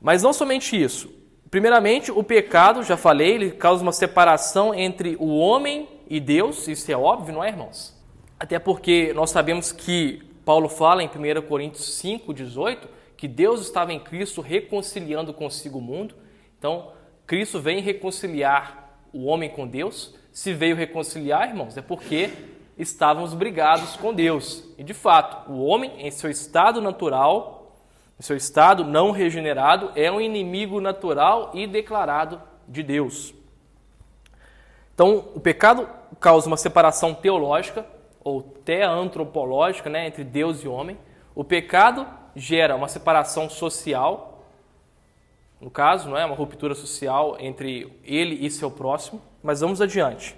Mas 0.00 0.22
não 0.22 0.32
somente 0.32 0.82
isso. 0.82 1.12
Primeiramente, 1.50 2.10
o 2.10 2.24
pecado, 2.24 2.82
já 2.82 2.96
falei, 2.96 3.34
ele 3.34 3.50
causa 3.50 3.82
uma 3.82 3.92
separação 3.92 4.74
entre 4.74 5.14
o 5.20 5.36
homem 5.36 5.86
e 6.08 6.18
Deus, 6.18 6.66
isso 6.68 6.90
é 6.90 6.96
óbvio, 6.96 7.34
não 7.34 7.44
é, 7.44 7.48
irmãos? 7.48 7.94
Até 8.38 8.58
porque 8.58 9.12
nós 9.12 9.28
sabemos 9.28 9.72
que 9.72 10.29
Paulo 10.50 10.68
fala 10.68 11.00
em 11.00 11.06
1 11.06 11.42
Coríntios 11.42 11.94
5, 11.94 12.34
18, 12.34 12.88
que 13.16 13.28
Deus 13.28 13.60
estava 13.60 13.92
em 13.92 14.00
Cristo 14.00 14.40
reconciliando 14.40 15.32
consigo 15.32 15.78
o 15.78 15.80
mundo. 15.80 16.16
Então, 16.58 16.90
Cristo 17.24 17.60
vem 17.60 17.80
reconciliar 17.80 18.98
o 19.12 19.26
homem 19.26 19.48
com 19.48 19.64
Deus. 19.64 20.12
Se 20.32 20.52
veio 20.52 20.74
reconciliar, 20.74 21.50
irmãos, 21.50 21.76
é 21.76 21.80
porque 21.80 22.30
estávamos 22.76 23.32
brigados 23.32 23.94
com 23.94 24.12
Deus. 24.12 24.64
E 24.76 24.82
de 24.82 24.92
fato, 24.92 25.52
o 25.52 25.64
homem, 25.64 26.04
em 26.04 26.10
seu 26.10 26.28
estado 26.28 26.80
natural, 26.80 27.76
em 28.18 28.22
seu 28.24 28.36
estado 28.36 28.82
não 28.82 29.12
regenerado, 29.12 29.92
é 29.94 30.10
um 30.10 30.20
inimigo 30.20 30.80
natural 30.80 31.52
e 31.54 31.64
declarado 31.64 32.42
de 32.66 32.82
Deus. 32.82 33.32
Então, 34.92 35.28
o 35.32 35.38
pecado 35.38 35.88
causa 36.18 36.48
uma 36.48 36.56
separação 36.56 37.14
teológica 37.14 37.86
ou 38.22 38.42
teantropológica 38.42 39.88
né, 39.88 40.06
entre 40.06 40.24
Deus 40.24 40.62
e 40.62 40.68
homem. 40.68 40.98
O 41.34 41.44
pecado 41.44 42.06
gera 42.34 42.76
uma 42.76 42.88
separação 42.88 43.48
social, 43.48 44.44
no 45.60 45.70
caso, 45.70 46.08
não 46.08 46.16
é 46.16 46.24
uma 46.24 46.34
ruptura 46.34 46.74
social 46.74 47.36
entre 47.38 47.92
ele 48.04 48.44
e 48.44 48.50
seu 48.50 48.70
próximo. 48.70 49.20
Mas 49.42 49.60
vamos 49.60 49.80
adiante 49.80 50.36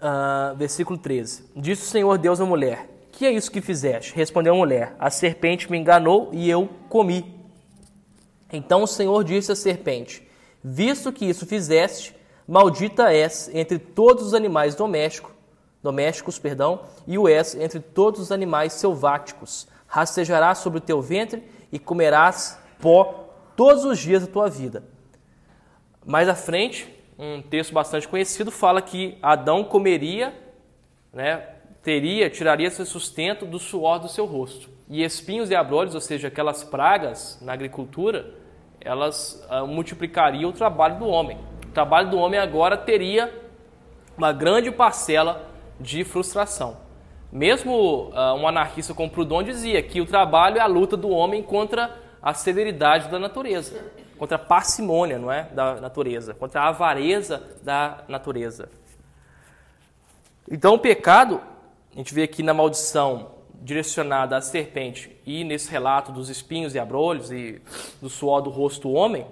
uh, 0.00 0.56
versículo 0.56 0.98
13. 0.98 1.44
Disse 1.54 1.82
o 1.82 1.86
Senhor 1.86 2.18
Deus 2.18 2.40
à 2.40 2.44
mulher: 2.44 2.88
Que 3.12 3.26
é 3.26 3.32
isso 3.32 3.50
que 3.50 3.60
fizeste? 3.60 4.14
Respondeu 4.14 4.54
a 4.54 4.56
mulher: 4.56 4.94
A 4.98 5.10
serpente 5.10 5.70
me 5.70 5.78
enganou 5.78 6.30
e 6.32 6.48
eu 6.48 6.68
comi. 6.88 7.38
Então 8.52 8.82
o 8.82 8.86
Senhor 8.86 9.22
disse 9.22 9.52
à 9.52 9.56
serpente: 9.56 10.26
Visto 10.62 11.12
que 11.12 11.24
isso 11.24 11.46
fizeste, 11.46 12.14
maldita 12.48 13.12
és 13.12 13.50
entre 13.54 13.78
todos 13.78 14.26
os 14.26 14.34
animais 14.34 14.74
domésticos, 14.74 15.32
domésticos, 15.82 16.38
perdão, 16.38 16.80
e 17.06 17.18
o 17.18 17.28
és 17.28 17.54
entre 17.54 17.80
todos 17.80 18.20
os 18.20 18.32
animais 18.32 18.72
selváticos. 18.74 19.66
Rastejarás 19.86 20.58
sobre 20.58 20.78
o 20.78 20.82
teu 20.82 21.00
ventre 21.00 21.42
e 21.72 21.78
comerás 21.78 22.58
pó 22.80 23.28
todos 23.56 23.84
os 23.84 23.98
dias 23.98 24.26
da 24.26 24.32
tua 24.32 24.48
vida. 24.48 24.84
Mais 26.04 26.28
à 26.28 26.34
frente, 26.34 26.88
um 27.18 27.42
texto 27.42 27.72
bastante 27.72 28.08
conhecido, 28.08 28.50
fala 28.50 28.80
que 28.80 29.18
Adão 29.20 29.64
comeria, 29.64 30.34
né, 31.12 31.46
teria, 31.82 32.30
tiraria 32.30 32.70
seu 32.70 32.86
sustento 32.86 33.44
do 33.44 33.58
suor 33.58 33.98
do 33.98 34.08
seu 34.08 34.24
rosto. 34.24 34.70
E 34.88 35.04
espinhos 35.04 35.50
e 35.50 35.54
abrolhos, 35.54 35.94
ou 35.94 36.00
seja, 36.00 36.28
aquelas 36.28 36.64
pragas 36.64 37.38
na 37.42 37.52
agricultura, 37.52 38.34
elas 38.80 39.46
uh, 39.50 39.66
multiplicariam 39.66 40.50
o 40.50 40.52
trabalho 40.52 40.98
do 40.98 41.06
homem. 41.06 41.38
O 41.66 41.72
trabalho 41.72 42.10
do 42.10 42.18
homem 42.18 42.40
agora 42.40 42.76
teria 42.76 43.32
uma 44.16 44.32
grande 44.32 44.70
parcela 44.70 45.49
de 45.80 46.04
frustração. 46.04 46.76
Mesmo 47.32 48.10
uh, 48.10 48.34
um 48.36 48.46
anarquista 48.46 48.92
como 48.92 49.10
Proudhon 49.10 49.42
dizia 49.42 49.82
que 49.82 50.00
o 50.00 50.06
trabalho 50.06 50.58
é 50.58 50.60
a 50.60 50.66
luta 50.66 50.96
do 50.96 51.08
homem 51.08 51.42
contra 51.42 51.96
a 52.22 52.34
severidade 52.34 53.08
da 53.08 53.18
natureza 53.18 53.80
contra 54.20 54.36
a 54.36 54.38
parcimônia 54.38 55.18
não 55.18 55.32
é, 55.32 55.44
da 55.44 55.80
natureza, 55.80 56.34
contra 56.34 56.60
a 56.60 56.68
avareza 56.68 57.42
da 57.62 58.04
natureza. 58.06 58.68
Então, 60.50 60.74
o 60.74 60.78
pecado, 60.78 61.40
a 61.94 61.96
gente 61.96 62.12
vê 62.12 62.24
aqui 62.24 62.42
na 62.42 62.52
maldição 62.52 63.30
direcionada 63.62 64.36
à 64.36 64.42
serpente 64.42 65.18
e 65.24 65.42
nesse 65.42 65.70
relato 65.70 66.12
dos 66.12 66.28
espinhos 66.28 66.74
e 66.74 66.78
abrolhos 66.78 67.32
e 67.32 67.62
do 67.98 68.10
suor 68.10 68.42
do 68.42 68.50
rosto 68.50 68.88
do 68.88 68.94
homem 68.94 69.26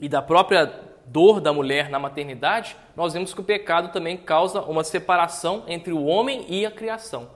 e 0.00 0.08
da 0.08 0.22
própria 0.22 0.72
dor 1.12 1.40
da 1.40 1.52
mulher 1.52 1.90
na 1.90 1.98
maternidade, 1.98 2.74
nós 2.96 3.12
vemos 3.12 3.34
que 3.34 3.40
o 3.40 3.44
pecado 3.44 3.92
também 3.92 4.16
causa 4.16 4.62
uma 4.62 4.82
separação 4.82 5.64
entre 5.68 5.92
o 5.92 6.04
homem 6.04 6.46
e 6.48 6.64
a 6.64 6.70
criação. 6.70 7.28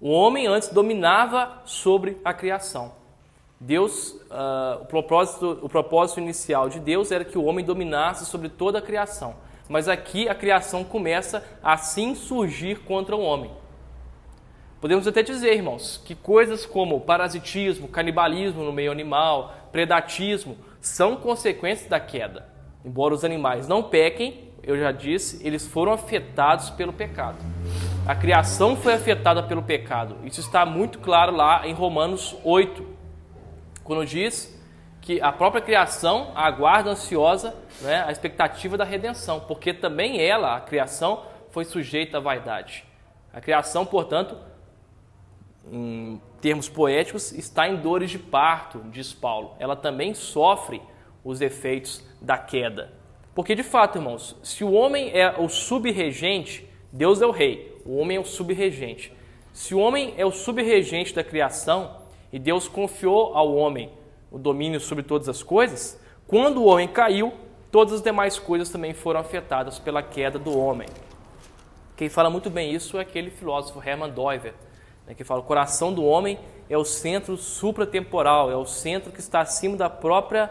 O 0.00 0.10
homem 0.10 0.46
antes 0.46 0.68
dominava 0.68 1.60
sobre 1.64 2.16
a 2.24 2.32
criação. 2.32 2.92
Deus, 3.60 4.12
uh, 4.30 4.82
o, 4.82 4.86
propósito, 4.86 5.58
o 5.60 5.68
propósito 5.68 6.20
inicial 6.20 6.68
de 6.68 6.78
Deus 6.78 7.10
era 7.10 7.24
que 7.24 7.36
o 7.36 7.44
homem 7.44 7.64
dominasse 7.64 8.24
sobre 8.24 8.48
toda 8.48 8.78
a 8.78 8.82
criação. 8.82 9.34
Mas 9.68 9.88
aqui 9.88 10.28
a 10.28 10.34
criação 10.34 10.84
começa 10.84 11.44
a 11.60 11.72
assim 11.72 12.14
surgir 12.14 12.78
contra 12.84 13.16
o 13.16 13.20
homem. 13.20 13.50
Podemos 14.80 15.08
até 15.08 15.24
dizer, 15.24 15.54
irmãos, 15.54 16.00
que 16.04 16.14
coisas 16.14 16.64
como 16.64 17.00
parasitismo, 17.00 17.88
canibalismo 17.88 18.62
no 18.62 18.72
meio 18.72 18.92
animal, 18.92 19.52
predatismo, 19.72 20.56
são 20.80 21.16
consequências 21.16 21.88
da 21.88 21.98
queda. 21.98 22.57
Embora 22.88 23.12
os 23.12 23.22
animais 23.22 23.68
não 23.68 23.82
pequem, 23.82 24.50
eu 24.62 24.74
já 24.78 24.90
disse, 24.90 25.46
eles 25.46 25.66
foram 25.66 25.92
afetados 25.92 26.70
pelo 26.70 26.90
pecado. 26.90 27.36
A 28.06 28.14
criação 28.14 28.74
foi 28.74 28.94
afetada 28.94 29.42
pelo 29.42 29.62
pecado. 29.62 30.16
Isso 30.24 30.40
está 30.40 30.64
muito 30.64 30.98
claro 30.98 31.36
lá 31.36 31.68
em 31.68 31.74
Romanos 31.74 32.34
8, 32.42 32.82
quando 33.84 34.06
diz 34.06 34.58
que 35.02 35.20
a 35.20 35.30
própria 35.30 35.60
criação 35.60 36.32
aguarda 36.34 36.88
ansiosa 36.88 37.54
né, 37.82 38.04
a 38.06 38.10
expectativa 38.10 38.78
da 38.78 38.84
redenção, 38.84 39.40
porque 39.40 39.74
também 39.74 40.22
ela, 40.22 40.56
a 40.56 40.60
criação, 40.62 41.26
foi 41.50 41.66
sujeita 41.66 42.16
à 42.16 42.20
vaidade. 42.20 42.86
A 43.34 43.40
criação, 43.42 43.84
portanto, 43.84 44.34
em 45.70 46.18
termos 46.40 46.70
poéticos, 46.70 47.32
está 47.32 47.68
em 47.68 47.76
dores 47.76 48.10
de 48.10 48.18
parto, 48.18 48.82
diz 48.90 49.12
Paulo. 49.12 49.54
Ela 49.58 49.76
também 49.76 50.14
sofre 50.14 50.80
os 51.24 51.40
efeitos 51.40 52.04
da 52.20 52.38
queda. 52.38 52.92
Porque, 53.34 53.54
de 53.54 53.62
fato, 53.62 53.98
irmãos, 53.98 54.36
se 54.42 54.64
o 54.64 54.72
homem 54.72 55.10
é 55.12 55.34
o 55.38 55.48
subregente, 55.48 56.68
Deus 56.92 57.22
é 57.22 57.26
o 57.26 57.30
rei, 57.30 57.80
o 57.84 57.96
homem 57.96 58.16
é 58.16 58.20
o 58.20 58.24
subregente. 58.24 59.12
Se 59.52 59.74
o 59.74 59.78
homem 59.78 60.14
é 60.16 60.24
o 60.24 60.30
subregente 60.30 61.14
da 61.14 61.24
criação 61.24 61.96
e 62.32 62.38
Deus 62.38 62.68
confiou 62.68 63.36
ao 63.36 63.54
homem 63.54 63.90
o 64.30 64.38
domínio 64.38 64.80
sobre 64.80 65.02
todas 65.02 65.28
as 65.28 65.42
coisas, 65.42 66.00
quando 66.26 66.62
o 66.62 66.66
homem 66.66 66.88
caiu, 66.88 67.32
todas 67.70 67.94
as 67.94 68.02
demais 68.02 68.38
coisas 68.38 68.70
também 68.70 68.92
foram 68.92 69.20
afetadas 69.20 69.78
pela 69.78 70.02
queda 70.02 70.38
do 70.38 70.56
homem. 70.56 70.88
Quem 71.96 72.08
fala 72.08 72.30
muito 72.30 72.48
bem 72.48 72.72
isso 72.72 72.98
é 72.98 73.00
aquele 73.00 73.30
filósofo 73.30 73.82
Hermann 73.84 74.12
Doiver, 74.12 74.54
né, 75.06 75.14
que 75.14 75.24
fala: 75.24 75.40
o 75.40 75.44
coração 75.44 75.92
do 75.92 76.04
homem 76.04 76.38
é 76.70 76.78
o 76.78 76.84
centro 76.84 77.36
supratemporal, 77.36 78.50
é 78.50 78.56
o 78.56 78.64
centro 78.64 79.10
que 79.10 79.20
está 79.20 79.40
acima 79.40 79.76
da 79.76 79.90
própria, 79.90 80.50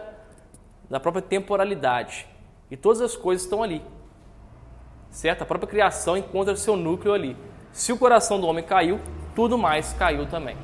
da 0.88 0.98
própria 0.98 1.22
temporalidade. 1.22 2.26
E 2.70 2.76
todas 2.76 3.00
as 3.00 3.16
coisas 3.16 3.44
estão 3.44 3.62
ali. 3.62 3.82
Certo? 5.10 5.42
A 5.42 5.46
própria 5.46 5.68
criação 5.68 6.16
encontra 6.16 6.54
seu 6.56 6.76
núcleo 6.76 7.14
ali. 7.14 7.36
Se 7.72 7.92
o 7.92 7.98
coração 7.98 8.40
do 8.40 8.46
homem 8.46 8.64
caiu, 8.64 9.00
tudo 9.34 9.56
mais 9.56 9.92
caiu 9.92 10.26
também. 10.26 10.56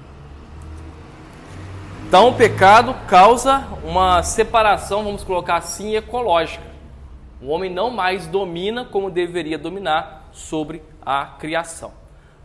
Então, 2.06 2.28
o 2.28 2.34
pecado 2.34 2.94
causa 3.08 3.66
uma 3.82 4.22
separação, 4.22 5.02
vamos 5.02 5.24
colocar 5.24 5.56
assim, 5.56 5.96
ecológica. 5.96 6.64
O 7.42 7.48
homem 7.48 7.70
não 7.70 7.90
mais 7.90 8.26
domina 8.26 8.84
como 8.84 9.10
deveria 9.10 9.58
dominar 9.58 10.28
sobre 10.32 10.82
a 11.04 11.26
criação. 11.26 11.92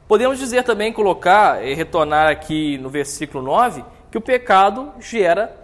Podemos 0.07 0.39
dizer 0.39 0.63
também, 0.63 0.91
colocar 0.91 1.63
e 1.63 1.73
retornar 1.73 2.31
aqui 2.31 2.77
no 2.79 2.89
versículo 2.89 3.43
9, 3.43 3.85
que 4.09 4.17
o 4.17 4.21
pecado 4.21 4.91
gera 4.99 5.55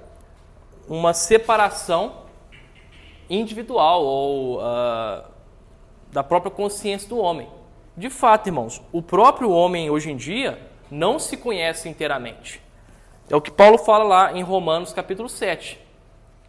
uma 0.87 1.13
separação 1.13 2.25
individual 3.29 4.03
ou 4.03 4.59
uh, 4.59 5.23
da 6.11 6.23
própria 6.23 6.51
consciência 6.51 7.09
do 7.09 7.17
homem. 7.17 7.47
De 7.97 8.09
fato, 8.09 8.47
irmãos, 8.47 8.81
o 8.91 9.01
próprio 9.01 9.49
homem 9.49 9.89
hoje 9.89 10.11
em 10.11 10.17
dia 10.17 10.59
não 10.91 11.17
se 11.17 11.37
conhece 11.37 11.89
inteiramente. 11.89 12.61
É 13.29 13.35
o 13.35 13.41
que 13.41 13.49
Paulo 13.49 13.77
fala 13.77 14.03
lá 14.03 14.33
em 14.37 14.43
Romanos 14.43 14.93
capítulo 14.93 15.27
7, 15.27 15.79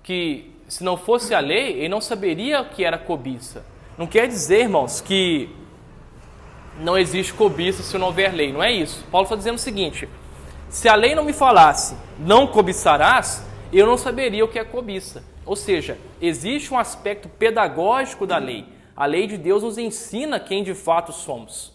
que 0.02 0.52
se 0.68 0.84
não 0.84 0.96
fosse 0.96 1.34
a 1.34 1.40
lei, 1.40 1.72
ele 1.78 1.88
não 1.88 2.00
saberia 2.00 2.60
o 2.60 2.66
que 2.66 2.84
era 2.84 2.98
cobiça. 2.98 3.64
Não 3.96 4.06
quer 4.06 4.26
dizer, 4.28 4.60
irmãos, 4.62 5.00
que 5.00 5.48
não 6.80 6.98
existe 6.98 7.32
cobiça 7.32 7.82
se 7.82 7.96
não 7.96 8.08
houver 8.08 8.34
lei. 8.34 8.52
Não 8.52 8.62
é 8.62 8.70
isso. 8.70 9.04
Paulo 9.10 9.24
está 9.24 9.36
dizendo 9.36 9.54
o 9.54 9.58
seguinte: 9.58 10.08
se 10.68 10.88
a 10.88 10.94
lei 10.94 11.14
não 11.14 11.24
me 11.24 11.32
falasse, 11.32 11.96
não 12.18 12.46
cobiçarás, 12.46 13.42
eu 13.72 13.86
não 13.86 13.96
saberia 13.96 14.44
o 14.44 14.48
que 14.48 14.58
é 14.58 14.64
cobiça. 14.64 15.24
Ou 15.44 15.56
seja, 15.56 15.98
existe 16.20 16.72
um 16.72 16.78
aspecto 16.78 17.28
pedagógico 17.28 18.26
da 18.26 18.38
lei. 18.38 18.66
A 18.96 19.06
lei 19.06 19.26
de 19.26 19.36
Deus 19.36 19.62
nos 19.62 19.78
ensina 19.78 20.40
quem 20.40 20.62
de 20.62 20.74
fato 20.74 21.12
somos. 21.12 21.74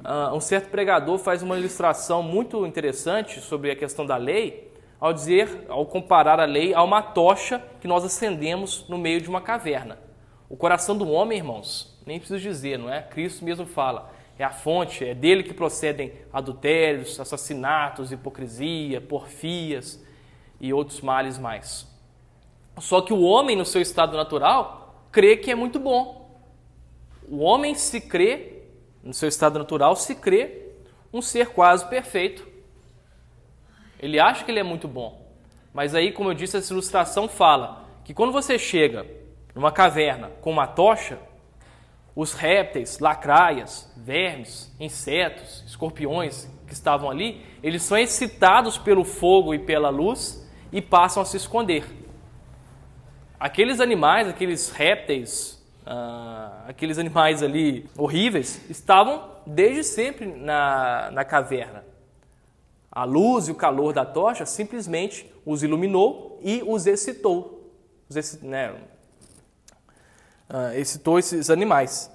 Uh, 0.00 0.34
um 0.34 0.40
certo 0.40 0.68
pregador 0.70 1.18
faz 1.18 1.42
uma 1.42 1.58
ilustração 1.58 2.22
muito 2.22 2.66
interessante 2.66 3.40
sobre 3.40 3.70
a 3.70 3.76
questão 3.76 4.04
da 4.04 4.16
lei, 4.16 4.70
ao 5.00 5.12
dizer, 5.12 5.66
ao 5.68 5.86
comparar 5.86 6.38
a 6.40 6.44
lei 6.44 6.74
a 6.74 6.82
uma 6.82 7.02
tocha 7.02 7.62
que 7.80 7.88
nós 7.88 8.04
acendemos 8.04 8.86
no 8.88 8.98
meio 8.98 9.20
de 9.20 9.28
uma 9.28 9.40
caverna. 9.40 9.98
O 10.48 10.56
coração 10.56 10.96
do 10.96 11.08
homem, 11.08 11.38
irmãos, 11.38 11.98
nem 12.06 12.18
preciso 12.18 12.40
dizer, 12.40 12.78
não 12.78 12.92
é? 12.92 13.02
Cristo 13.02 13.44
mesmo 13.44 13.66
fala. 13.66 14.12
É 14.38 14.44
a 14.44 14.50
fonte, 14.50 15.04
é 15.04 15.14
dele 15.14 15.42
que 15.42 15.54
procedem 15.54 16.12
adultérios, 16.32 17.18
assassinatos, 17.18 18.12
hipocrisia, 18.12 19.00
porfias 19.00 20.03
e 20.60 20.72
outros 20.72 21.00
males 21.00 21.38
mais. 21.38 21.86
Só 22.78 23.00
que 23.00 23.12
o 23.12 23.22
homem, 23.22 23.56
no 23.56 23.64
seu 23.64 23.80
estado 23.80 24.16
natural, 24.16 25.06
crê 25.12 25.36
que 25.36 25.50
é 25.50 25.54
muito 25.54 25.78
bom. 25.78 26.38
O 27.28 27.38
homem 27.38 27.74
se 27.74 28.00
crê, 28.00 28.62
no 29.02 29.14
seu 29.14 29.28
estado 29.28 29.58
natural, 29.58 29.94
se 29.96 30.14
crê 30.14 30.72
um 31.12 31.22
ser 31.22 31.50
quase 31.50 31.86
perfeito. 31.88 32.46
Ele 34.00 34.18
acha 34.18 34.44
que 34.44 34.50
ele 34.50 34.60
é 34.60 34.64
muito 34.64 34.88
bom. 34.88 35.24
Mas 35.72 35.94
aí, 35.94 36.12
como 36.12 36.30
eu 36.30 36.34
disse, 36.34 36.56
essa 36.56 36.72
ilustração 36.72 37.28
fala 37.28 37.84
que 38.04 38.12
quando 38.12 38.32
você 38.32 38.58
chega 38.58 39.06
numa 39.54 39.70
caverna 39.70 40.30
com 40.40 40.50
uma 40.50 40.66
tocha, 40.66 41.18
os 42.14 42.32
répteis, 42.32 42.98
lacraias, 42.98 43.92
vermes, 43.96 44.74
insetos, 44.78 45.64
escorpiões 45.66 46.48
que 46.66 46.72
estavam 46.72 47.10
ali, 47.10 47.44
eles 47.62 47.82
são 47.82 47.96
excitados 47.96 48.78
pelo 48.78 49.04
fogo 49.04 49.54
e 49.54 49.58
pela 49.58 49.88
luz 49.90 50.43
e 50.74 50.82
passam 50.82 51.22
a 51.22 51.24
se 51.24 51.36
esconder. 51.36 51.86
Aqueles 53.38 53.78
animais, 53.80 54.26
aqueles 54.26 54.70
répteis, 54.70 55.64
uh, 55.86 56.68
aqueles 56.68 56.98
animais 56.98 57.44
ali 57.44 57.88
horríveis, 57.96 58.68
estavam 58.68 59.22
desde 59.46 59.84
sempre 59.84 60.26
na, 60.26 61.12
na 61.12 61.24
caverna. 61.24 61.84
A 62.90 63.04
luz 63.04 63.46
e 63.46 63.52
o 63.52 63.54
calor 63.54 63.92
da 63.92 64.04
tocha 64.04 64.44
simplesmente 64.44 65.32
os 65.46 65.62
iluminou 65.62 66.40
e 66.42 66.60
os 66.66 66.88
excitou. 66.88 67.72
Os, 68.08 68.42
né, 68.42 68.74
uh, 70.50 70.76
excitou 70.76 71.20
esses 71.20 71.50
animais. 71.50 72.10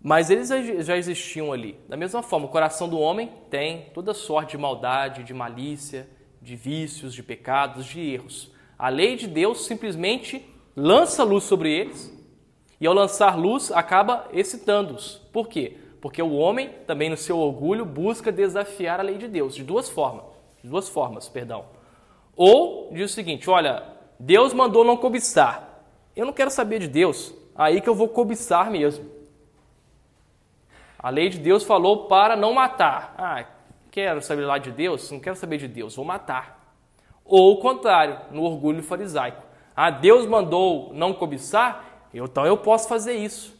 Mas 0.00 0.30
eles 0.30 0.48
já 0.86 0.96
existiam 0.96 1.52
ali. 1.52 1.76
Da 1.88 1.96
mesma 1.96 2.22
forma, 2.22 2.46
o 2.46 2.50
coração 2.50 2.88
do 2.88 3.00
homem 3.00 3.32
tem 3.50 3.90
toda 3.92 4.14
sorte 4.14 4.52
de 4.52 4.58
maldade, 4.58 5.24
de 5.24 5.34
malícia, 5.34 6.08
de 6.40 6.56
vícios, 6.56 7.14
de 7.14 7.22
pecados, 7.22 7.86
de 7.86 8.00
erros. 8.00 8.52
A 8.78 8.88
lei 8.88 9.16
de 9.16 9.26
Deus 9.26 9.66
simplesmente 9.66 10.44
lança 10.76 11.24
luz 11.24 11.44
sobre 11.44 11.72
eles 11.72 12.16
e, 12.80 12.86
ao 12.86 12.94
lançar 12.94 13.38
luz, 13.38 13.72
acaba 13.72 14.28
excitando-os. 14.32 15.20
Por 15.32 15.48
quê? 15.48 15.76
Porque 16.00 16.22
o 16.22 16.34
homem, 16.34 16.70
também 16.86 17.10
no 17.10 17.16
seu 17.16 17.38
orgulho, 17.38 17.84
busca 17.84 18.30
desafiar 18.30 19.00
a 19.00 19.02
lei 19.02 19.18
de 19.18 19.26
Deus 19.26 19.54
de 19.54 19.64
duas 19.64 19.88
formas. 19.88 20.24
De 20.62 20.68
duas 20.68 20.88
formas, 20.88 21.28
perdão. 21.28 21.66
Ou 22.36 22.90
diz 22.92 23.10
o 23.10 23.14
seguinte: 23.14 23.50
olha, 23.50 23.82
Deus 24.18 24.52
mandou 24.52 24.84
não 24.84 24.96
cobiçar. 24.96 25.82
Eu 26.14 26.26
não 26.26 26.32
quero 26.32 26.50
saber 26.50 26.78
de 26.78 26.88
Deus, 26.88 27.34
aí 27.54 27.80
que 27.80 27.88
eu 27.88 27.94
vou 27.94 28.08
cobiçar 28.08 28.70
mesmo. 28.70 29.08
A 30.98 31.10
lei 31.10 31.28
de 31.28 31.38
Deus 31.38 31.62
falou 31.62 32.06
para 32.06 32.36
não 32.36 32.52
matar. 32.52 33.14
Ah, 33.16 33.44
quero 33.98 34.22
saber 34.22 34.42
lá 34.42 34.58
de 34.58 34.70
Deus? 34.70 35.10
Não 35.10 35.18
quero 35.18 35.34
saber 35.34 35.58
de 35.58 35.66
Deus, 35.66 35.96
vou 35.96 36.04
matar. 36.04 36.72
Ou 37.24 37.54
o 37.54 37.56
contrário, 37.56 38.16
no 38.30 38.44
orgulho 38.44 38.80
farisaico. 38.80 39.42
Ah, 39.74 39.90
Deus 39.90 40.24
mandou 40.24 40.92
não 40.94 41.12
cobiçar, 41.12 42.06
então 42.14 42.46
eu 42.46 42.56
posso 42.56 42.88
fazer 42.88 43.14
isso, 43.14 43.56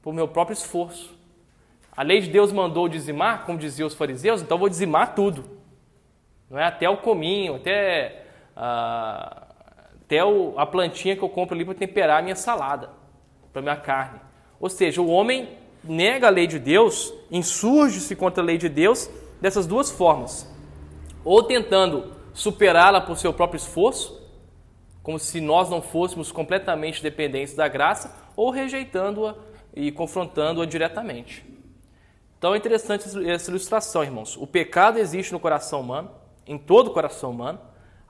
por 0.00 0.14
meu 0.14 0.28
próprio 0.28 0.54
esforço. 0.54 1.12
A 1.96 2.04
lei 2.04 2.20
de 2.20 2.30
Deus 2.30 2.52
mandou 2.52 2.88
dizimar, 2.88 3.44
como 3.44 3.58
diziam 3.58 3.88
os 3.88 3.94
fariseus, 3.94 4.40
então 4.40 4.56
vou 4.56 4.68
dizimar 4.68 5.16
tudo. 5.16 5.44
Não 6.48 6.60
é 6.60 6.64
até 6.64 6.88
o 6.88 6.98
cominho, 6.98 7.56
até 7.56 8.24
ah, 8.56 9.48
até 10.04 10.24
o, 10.24 10.54
a 10.56 10.64
plantinha 10.64 11.16
que 11.16 11.22
eu 11.22 11.28
compro 11.28 11.56
ali 11.56 11.64
para 11.64 11.74
temperar 11.74 12.20
a 12.20 12.22
minha 12.22 12.36
salada, 12.36 12.90
para 13.52 13.60
minha 13.60 13.76
carne. 13.76 14.20
Ou 14.60 14.68
seja, 14.68 15.02
o 15.02 15.08
homem 15.08 15.48
nega 15.82 16.28
a 16.28 16.30
lei 16.30 16.46
de 16.46 16.60
Deus, 16.60 17.12
insurge-se 17.32 18.14
contra 18.14 18.44
a 18.44 18.46
lei 18.46 18.58
de 18.58 18.68
Deus 18.68 19.10
dessas 19.42 19.66
duas 19.66 19.90
formas. 19.90 20.48
Ou 21.24 21.42
tentando 21.42 22.12
superá-la 22.32 23.00
por 23.00 23.18
seu 23.18 23.34
próprio 23.34 23.58
esforço, 23.58 24.22
como 25.02 25.18
se 25.18 25.40
nós 25.40 25.68
não 25.68 25.82
fôssemos 25.82 26.30
completamente 26.30 27.02
dependentes 27.02 27.54
da 27.54 27.66
graça, 27.66 28.14
ou 28.36 28.50
rejeitando-a 28.50 29.34
e 29.74 29.90
confrontando-a 29.90 30.64
diretamente. 30.64 31.44
Então 32.38 32.54
é 32.54 32.58
interessante 32.58 33.04
essa 33.28 33.50
ilustração, 33.50 34.04
irmãos. 34.04 34.36
O 34.36 34.46
pecado 34.46 34.98
existe 34.98 35.32
no 35.32 35.40
coração 35.40 35.80
humano, 35.80 36.10
em 36.46 36.56
todo 36.56 36.88
o 36.88 36.92
coração 36.92 37.30
humano. 37.32 37.58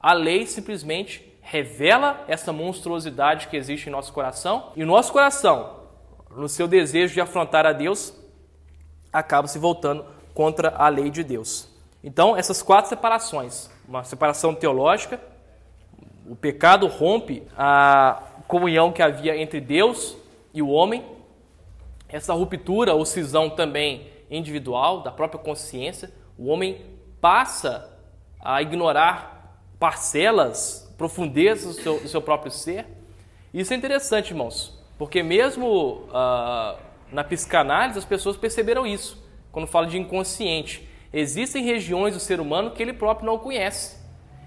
A 0.00 0.12
lei 0.12 0.46
simplesmente 0.46 1.38
revela 1.40 2.24
essa 2.28 2.52
monstruosidade 2.52 3.48
que 3.48 3.56
existe 3.56 3.88
em 3.88 3.92
nosso 3.92 4.12
coração 4.12 4.70
e 4.76 4.82
o 4.82 4.86
nosso 4.86 5.12
coração, 5.12 5.80
no 6.36 6.48
seu 6.48 6.68
desejo 6.68 7.14
de 7.14 7.20
afrontar 7.20 7.66
a 7.66 7.72
Deus, 7.72 8.14
acaba 9.12 9.48
se 9.48 9.58
voltando 9.58 10.04
contra 10.34 10.74
a 10.76 10.88
lei 10.88 11.10
de 11.10 11.22
Deus. 11.22 11.68
Então, 12.02 12.36
essas 12.36 12.62
quatro 12.62 12.88
separações, 12.88 13.70
uma 13.86 14.02
separação 14.02 14.54
teológica, 14.54 15.20
o 16.26 16.34
pecado 16.34 16.86
rompe 16.86 17.42
a 17.56 18.22
comunhão 18.48 18.92
que 18.92 19.02
havia 19.02 19.36
entre 19.36 19.60
Deus 19.60 20.16
e 20.52 20.60
o 20.60 20.68
homem, 20.68 21.04
essa 22.08 22.32
ruptura 22.32 22.94
ou 22.94 23.04
cisão 23.06 23.48
também 23.50 24.08
individual, 24.30 25.02
da 25.02 25.10
própria 25.10 25.40
consciência, 25.40 26.12
o 26.38 26.48
homem 26.48 26.84
passa 27.20 27.90
a 28.40 28.60
ignorar 28.60 29.58
parcelas 29.78 30.92
profundezas 30.98 31.76
do 31.76 31.82
seu, 31.82 32.00
do 32.00 32.08
seu 32.08 32.22
próprio 32.22 32.50
ser. 32.50 32.86
Isso 33.52 33.72
é 33.72 33.76
interessante, 33.76 34.30
irmãos, 34.30 34.78
porque 34.98 35.22
mesmo 35.22 36.06
uh, 36.08 36.78
na 37.10 37.22
psicanálise 37.24 37.98
as 37.98 38.04
pessoas 38.04 38.36
perceberam 38.36 38.86
isso, 38.86 39.21
quando 39.52 39.66
fala 39.66 39.86
de 39.86 39.98
inconsciente. 39.98 40.88
Existem 41.12 41.62
regiões 41.62 42.14
do 42.14 42.20
ser 42.20 42.40
humano 42.40 42.70
que 42.70 42.82
ele 42.82 42.94
próprio 42.94 43.26
não 43.26 43.38
conhece. 43.38 44.00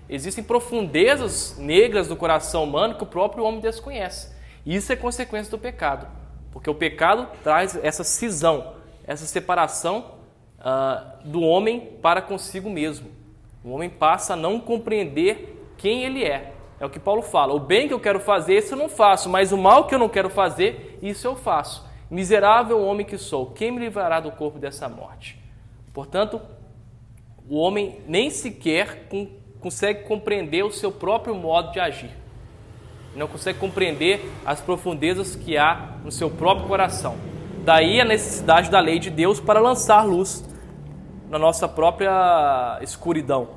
Existem 0.10 0.44
profundezas 0.44 1.56
negras 1.58 2.08
do 2.08 2.16
coração 2.16 2.64
humano 2.64 2.96
que 2.96 3.04
o 3.04 3.08
próprio 3.08 3.44
homem 3.44 3.62
desconhece. 3.62 4.34
Isso 4.66 4.92
é 4.92 4.96
consequência 4.96 5.52
do 5.52 5.60
pecado, 5.60 6.08
porque 6.52 6.70
o 6.70 6.76
pecado 6.76 7.28
traz 7.44 7.78
essa 7.84 8.04
cisão, 8.04 8.74
essa 9.06 9.26
separação 9.26 10.16
uh, 10.60 11.28
do 11.28 11.42
homem 11.42 11.98
para 12.02 12.22
consigo 12.22 12.70
mesmo. 12.70 13.10
O 13.64 13.72
homem 13.72 13.90
passa 13.90 14.34
a 14.34 14.36
não 14.36 14.60
compreender 14.60 15.72
quem 15.78 16.04
ele 16.04 16.24
é. 16.24 16.54
É 16.80 16.86
o 16.86 16.90
que 16.90 17.00
Paulo 17.00 17.22
fala: 17.22 17.54
o 17.54 17.60
bem 17.60 17.88
que 17.88 17.94
eu 17.94 18.00
quero 18.00 18.20
fazer, 18.20 18.58
isso 18.58 18.74
eu 18.74 18.78
não 18.78 18.90
faço, 18.90 19.30
mas 19.30 19.52
o 19.52 19.58
mal 19.58 19.86
que 19.86 19.96
eu 19.96 20.00
não 20.00 20.10
quero 20.10 20.30
fazer, 20.30 21.00
isso 21.02 21.28
eu 21.28 21.36
faço. 21.36 21.86
Miserável 22.10 22.82
homem 22.84 23.06
que 23.06 23.18
sou, 23.18 23.48
quem 23.48 23.72
me 23.72 23.80
livrará 23.80 24.20
do 24.20 24.32
corpo 24.32 24.60
dessa 24.60 24.88
morte? 24.88 25.40
Portanto, 25.94 26.40
o 27.50 27.58
homem 27.58 28.00
nem 28.08 28.30
sequer 28.30 29.08
consegue 29.60 30.04
compreender 30.04 30.64
o 30.64 30.72
seu 30.72 30.92
próprio 30.92 31.34
modo 31.34 31.72
de 31.72 31.80
agir. 31.80 32.12
Não 33.16 33.28
consegue 33.28 33.58
compreender 33.58 34.30
as 34.46 34.62
profundezas 34.62 35.36
que 35.36 35.58
há 35.58 35.94
no 36.04 36.12
seu 36.12 36.30
próprio 36.30 36.68
coração. 36.68 37.16
Daí 37.64 38.00
a 38.00 38.06
necessidade 38.06 38.70
da 38.70 38.80
lei 38.80 39.00
de 39.00 39.10
Deus 39.10 39.40
para 39.40 39.60
lançar 39.60 40.04
luz 40.04 40.44
na 41.30 41.40
nossa 41.40 41.68
própria 41.68 42.78
escuridão. 42.82 43.50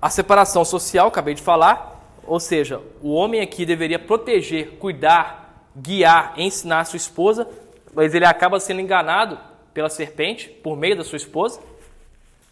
A 0.00 0.10
separação 0.10 0.64
social, 0.64 1.08
acabei 1.08 1.34
de 1.34 1.42
falar, 1.42 2.14
ou 2.24 2.38
seja, 2.38 2.80
o 3.02 3.12
homem 3.12 3.40
aqui 3.40 3.64
deveria 3.64 3.98
proteger, 3.98 4.76
cuidar, 4.78 5.45
guiar, 5.76 6.34
ensinar 6.36 6.80
a 6.80 6.84
sua 6.84 6.96
esposa, 6.96 7.48
mas 7.94 8.14
ele 8.14 8.24
acaba 8.24 8.58
sendo 8.58 8.80
enganado 8.80 9.38
pela 9.74 9.88
serpente 9.88 10.48
por 10.48 10.76
meio 10.76 10.96
da 10.96 11.04
sua 11.04 11.16
esposa. 11.16 11.60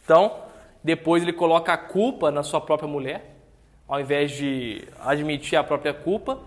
Então, 0.04 0.32
depois 0.82 1.22
ele 1.22 1.32
coloca 1.32 1.72
a 1.72 1.78
culpa 1.78 2.30
na 2.30 2.42
sua 2.42 2.60
própria 2.60 2.88
mulher, 2.88 3.34
ao 3.88 4.00
invés 4.00 4.32
de 4.32 4.86
admitir 5.00 5.56
a 5.56 5.64
própria 5.64 5.94
culpa, 5.94 6.38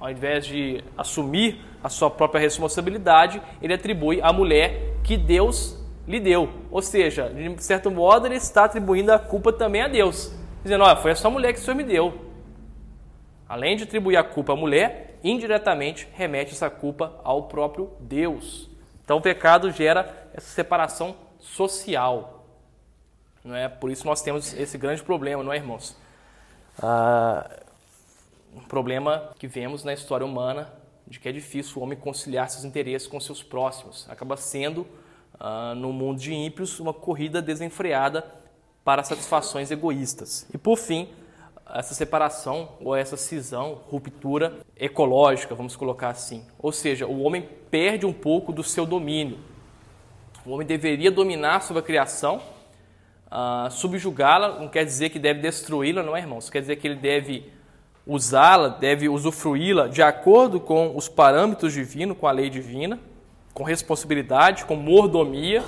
ao 0.00 0.10
invés 0.10 0.46
de 0.46 0.82
assumir 0.96 1.58
a 1.82 1.88
sua 1.88 2.10
própria 2.10 2.40
responsabilidade, 2.40 3.40
ele 3.62 3.74
atribui 3.74 4.20
à 4.20 4.32
mulher 4.32 4.94
que 5.02 5.16
Deus 5.16 5.78
lhe 6.06 6.20
deu. 6.20 6.48
Ou 6.70 6.82
seja, 6.82 7.28
de 7.28 7.62
certo 7.64 7.90
modo, 7.90 8.26
ele 8.26 8.36
está 8.36 8.64
atribuindo 8.64 9.12
a 9.12 9.18
culpa 9.18 9.52
também 9.52 9.82
a 9.82 9.88
Deus, 9.88 10.34
dizendo: 10.62 10.84
Olha, 10.84 10.96
foi 10.96 11.12
a 11.12 11.16
sua 11.16 11.30
mulher 11.30 11.52
que 11.52 11.58
o 11.58 11.62
Senhor 11.62 11.76
me 11.76 11.84
deu. 11.84 12.25
Além 13.48 13.76
de 13.76 13.84
atribuir 13.84 14.16
a 14.16 14.24
culpa 14.24 14.52
à 14.52 14.56
mulher, 14.56 15.18
indiretamente 15.22 16.08
remete 16.12 16.52
essa 16.52 16.68
culpa 16.68 17.18
ao 17.22 17.44
próprio 17.44 17.92
Deus. 18.00 18.68
Então, 19.04 19.18
o 19.18 19.20
pecado 19.22 19.70
gera 19.70 20.28
essa 20.34 20.48
separação 20.48 21.16
social. 21.38 22.44
Não 23.44 23.54
é? 23.54 23.68
Por 23.68 23.90
isso 23.90 24.04
nós 24.04 24.20
temos 24.22 24.52
esse 24.54 24.76
grande 24.76 25.02
problema, 25.02 25.42
não 25.42 25.52
é, 25.52 25.56
irmãos? 25.56 25.96
Ah, 26.82 27.48
um 28.54 28.62
problema 28.62 29.30
que 29.38 29.46
vemos 29.46 29.84
na 29.84 29.92
história 29.92 30.26
humana 30.26 30.72
de 31.06 31.20
que 31.20 31.28
é 31.28 31.32
difícil 31.32 31.78
o 31.78 31.84
homem 31.84 31.96
conciliar 31.96 32.50
seus 32.50 32.64
interesses 32.64 33.06
com 33.06 33.20
seus 33.20 33.42
próximos. 33.42 34.06
Acaba 34.10 34.36
sendo 34.36 34.80
uh, 35.34 35.74
no 35.76 35.92
mundo 35.92 36.18
de 36.18 36.34
ímpios, 36.34 36.80
uma 36.80 36.92
corrida 36.92 37.40
desenfreada 37.40 38.24
para 38.84 39.04
satisfações 39.04 39.70
egoístas. 39.70 40.46
E 40.52 40.58
por 40.58 40.76
fim, 40.76 41.08
essa 41.74 41.94
separação 41.94 42.70
ou 42.80 42.94
essa 42.94 43.16
cisão, 43.16 43.80
ruptura 43.88 44.58
ecológica, 44.76 45.54
vamos 45.54 45.76
colocar 45.76 46.08
assim. 46.08 46.44
Ou 46.58 46.72
seja, 46.72 47.06
o 47.06 47.22
homem 47.22 47.48
perde 47.70 48.06
um 48.06 48.12
pouco 48.12 48.52
do 48.52 48.62
seu 48.62 48.86
domínio. 48.86 49.38
O 50.44 50.50
homem 50.50 50.66
deveria 50.66 51.10
dominar 51.10 51.60
sobre 51.62 51.80
a 51.80 51.82
criação, 51.82 52.40
uh, 53.26 53.70
subjugá-la, 53.70 54.60
não 54.60 54.68
quer 54.68 54.84
dizer 54.84 55.10
que 55.10 55.18
deve 55.18 55.40
destruí-la, 55.40 56.02
não 56.02 56.16
é, 56.16 56.20
irmãos? 56.20 56.48
Quer 56.48 56.60
dizer 56.60 56.76
que 56.76 56.86
ele 56.86 56.96
deve 56.96 57.50
usá-la, 58.06 58.68
deve 58.68 59.08
usufruí-la 59.08 59.88
de 59.88 60.02
acordo 60.02 60.60
com 60.60 60.96
os 60.96 61.08
parâmetros 61.08 61.72
divinos, 61.72 62.16
com 62.16 62.26
a 62.26 62.32
lei 62.32 62.48
divina 62.48 63.00
com 63.56 63.64
responsabilidade, 63.64 64.66
com 64.66 64.76
mordomia 64.76 65.64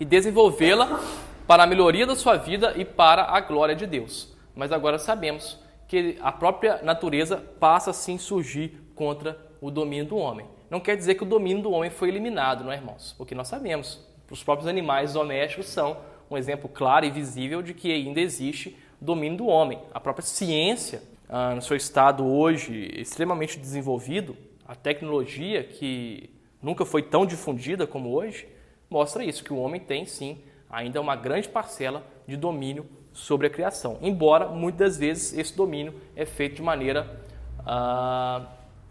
e 0.00 0.04
desenvolvê-la 0.04 1.00
para 1.46 1.62
a 1.62 1.66
melhoria 1.66 2.04
da 2.04 2.16
sua 2.16 2.36
vida 2.36 2.74
e 2.76 2.84
para 2.84 3.26
a 3.32 3.40
glória 3.40 3.76
de 3.76 3.86
Deus. 3.86 4.36
Mas 4.60 4.72
agora 4.72 4.98
sabemos 4.98 5.58
que 5.88 6.18
a 6.20 6.30
própria 6.30 6.82
natureza 6.82 7.38
passa 7.58 7.92
a 7.92 7.94
surgir 7.94 8.78
contra 8.94 9.40
o 9.58 9.70
domínio 9.70 10.04
do 10.04 10.18
homem. 10.18 10.44
Não 10.68 10.78
quer 10.78 10.98
dizer 10.98 11.14
que 11.14 11.22
o 11.22 11.26
domínio 11.26 11.62
do 11.62 11.70
homem 11.70 11.88
foi 11.88 12.10
eliminado, 12.10 12.62
não 12.62 12.70
é, 12.70 12.74
irmãos? 12.74 13.14
Porque 13.16 13.34
nós 13.34 13.48
sabemos, 13.48 14.06
os 14.30 14.44
próprios 14.44 14.68
animais 14.68 15.14
domésticos 15.14 15.64
são 15.64 15.96
um 16.30 16.36
exemplo 16.36 16.68
claro 16.68 17.06
e 17.06 17.10
visível 17.10 17.62
de 17.62 17.72
que 17.72 17.90
ainda 17.90 18.20
existe 18.20 18.76
domínio 19.00 19.38
do 19.38 19.46
homem. 19.46 19.80
A 19.94 19.98
própria 19.98 20.26
ciência, 20.26 21.02
ah, 21.26 21.54
no 21.54 21.62
seu 21.62 21.74
estado 21.74 22.26
hoje 22.26 22.90
extremamente 23.00 23.58
desenvolvido, 23.58 24.36
a 24.68 24.74
tecnologia 24.74 25.64
que 25.64 26.28
nunca 26.60 26.84
foi 26.84 27.02
tão 27.02 27.24
difundida 27.24 27.86
como 27.86 28.12
hoje, 28.12 28.46
mostra 28.90 29.24
isso, 29.24 29.42
que 29.42 29.54
o 29.54 29.56
homem 29.56 29.80
tem 29.80 30.04
sim 30.04 30.42
ainda 30.68 31.00
uma 31.00 31.16
grande 31.16 31.48
parcela 31.48 32.06
de 32.26 32.36
domínio 32.36 32.99
sobre 33.20 33.46
a 33.46 33.50
criação. 33.50 33.98
Embora 34.00 34.48
muitas 34.48 34.96
vezes 34.96 35.36
esse 35.36 35.56
domínio 35.56 35.94
é 36.16 36.24
feito 36.24 36.56
de 36.56 36.62
maneira 36.62 37.20
ah, 37.66 38.46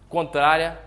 contrária 0.07 0.79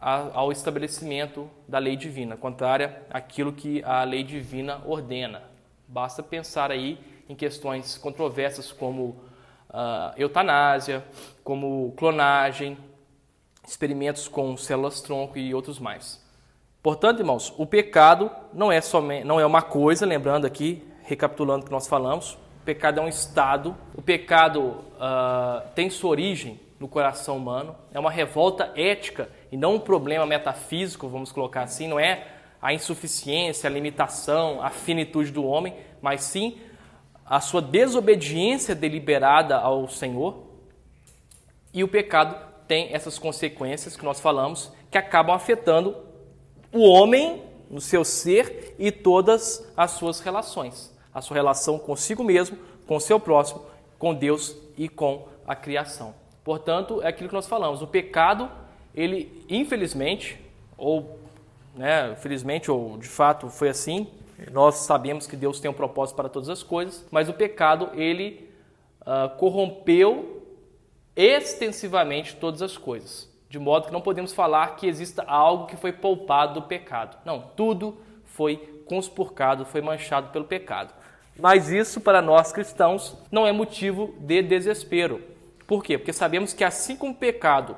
ao 0.00 0.52
estabelecimento 0.52 1.50
da 1.66 1.78
lei 1.78 1.96
divina, 1.96 2.36
contrária 2.36 3.02
àquilo 3.10 3.52
que 3.52 3.82
a 3.82 4.04
lei 4.04 4.22
divina 4.22 4.80
ordena. 4.86 5.42
Basta 5.88 6.22
pensar 6.22 6.70
aí 6.70 7.00
em 7.28 7.34
questões 7.34 7.98
controversas 7.98 8.70
como 8.70 9.16
uh, 9.70 10.12
eutanásia, 10.16 11.04
como 11.42 11.92
clonagem, 11.96 12.78
experimentos 13.66 14.28
com 14.28 14.56
células-tronco 14.56 15.36
e 15.36 15.52
outros 15.52 15.80
mais. 15.80 16.24
Portanto, 16.80 17.18
irmãos, 17.18 17.52
o 17.58 17.66
pecado 17.66 18.30
não 18.52 18.70
é 18.70 18.80
somente, 18.80 19.24
não 19.24 19.40
é 19.40 19.44
uma 19.44 19.62
coisa, 19.62 20.06
lembrando 20.06 20.46
aqui, 20.46 20.86
recapitulando 21.02 21.64
o 21.64 21.66
que 21.66 21.72
nós 21.72 21.88
falamos, 21.88 22.38
pecado 22.68 23.00
é 23.00 23.02
um 23.02 23.08
estado, 23.08 23.74
o 23.94 24.02
pecado 24.02 24.60
uh, 24.60 25.66
tem 25.74 25.88
sua 25.88 26.10
origem 26.10 26.60
no 26.78 26.86
coração 26.86 27.38
humano, 27.38 27.74
é 27.94 27.98
uma 27.98 28.10
revolta 28.10 28.70
ética 28.76 29.30
e 29.50 29.56
não 29.56 29.76
um 29.76 29.80
problema 29.80 30.26
metafísico, 30.26 31.08
vamos 31.08 31.32
colocar 31.32 31.62
assim, 31.62 31.88
não 31.88 31.98
é 31.98 32.26
a 32.60 32.74
insuficiência, 32.74 33.70
a 33.70 33.72
limitação, 33.72 34.62
a 34.62 34.68
finitude 34.68 35.30
do 35.30 35.46
homem, 35.46 35.74
mas 36.02 36.20
sim 36.24 36.58
a 37.24 37.40
sua 37.40 37.62
desobediência 37.62 38.74
deliberada 38.74 39.56
ao 39.56 39.88
Senhor. 39.88 40.36
E 41.72 41.82
o 41.82 41.88
pecado 41.88 42.36
tem 42.66 42.92
essas 42.92 43.18
consequências 43.18 43.96
que 43.96 44.04
nós 44.04 44.20
falamos, 44.20 44.70
que 44.90 44.98
acabam 44.98 45.34
afetando 45.34 45.96
o 46.70 46.86
homem 46.86 47.42
no 47.70 47.80
seu 47.80 48.04
ser 48.04 48.74
e 48.78 48.92
todas 48.92 49.66
as 49.74 49.92
suas 49.92 50.20
relações. 50.20 50.97
A 51.18 51.20
sua 51.20 51.34
relação 51.34 51.80
consigo 51.80 52.22
mesmo, 52.22 52.56
com 52.86 53.00
seu 53.00 53.18
próximo, 53.18 53.62
com 53.98 54.14
Deus 54.14 54.56
e 54.76 54.88
com 54.88 55.26
a 55.44 55.56
criação. 55.56 56.14
Portanto, 56.44 57.02
é 57.02 57.08
aquilo 57.08 57.28
que 57.28 57.34
nós 57.34 57.48
falamos. 57.48 57.82
O 57.82 57.88
pecado, 57.88 58.48
ele 58.94 59.44
infelizmente, 59.48 60.40
ou 60.76 61.18
né, 61.74 62.14
felizmente, 62.20 62.70
ou 62.70 62.96
de 62.98 63.08
fato 63.08 63.48
foi 63.48 63.68
assim, 63.68 64.06
nós 64.52 64.76
sabemos 64.76 65.26
que 65.26 65.34
Deus 65.34 65.58
tem 65.58 65.68
um 65.68 65.74
propósito 65.74 66.14
para 66.14 66.28
todas 66.28 66.48
as 66.48 66.62
coisas, 66.62 67.04
mas 67.10 67.28
o 67.28 67.32
pecado, 67.32 67.90
ele 67.94 68.48
uh, 69.00 69.36
corrompeu 69.38 70.46
extensivamente 71.16 72.36
todas 72.36 72.62
as 72.62 72.76
coisas, 72.76 73.28
de 73.50 73.58
modo 73.58 73.86
que 73.86 73.92
não 73.92 74.00
podemos 74.00 74.32
falar 74.32 74.76
que 74.76 74.86
exista 74.86 75.24
algo 75.24 75.66
que 75.66 75.76
foi 75.76 75.90
poupado 75.90 76.60
do 76.60 76.62
pecado. 76.62 77.16
Não, 77.24 77.40
tudo 77.56 77.98
foi 78.24 78.56
conspurcado, 78.86 79.64
foi 79.64 79.80
manchado 79.80 80.30
pelo 80.30 80.44
pecado. 80.44 80.94
Mas 81.38 81.70
isso 81.70 82.00
para 82.00 82.20
nós 82.20 82.50
cristãos 82.50 83.16
não 83.30 83.46
é 83.46 83.52
motivo 83.52 84.14
de 84.18 84.42
desespero. 84.42 85.22
Por 85.66 85.84
quê? 85.84 85.96
Porque 85.96 86.12
sabemos 86.12 86.52
que 86.52 86.64
assim 86.64 86.96
como 86.96 87.12
o 87.12 87.16
pecado 87.16 87.76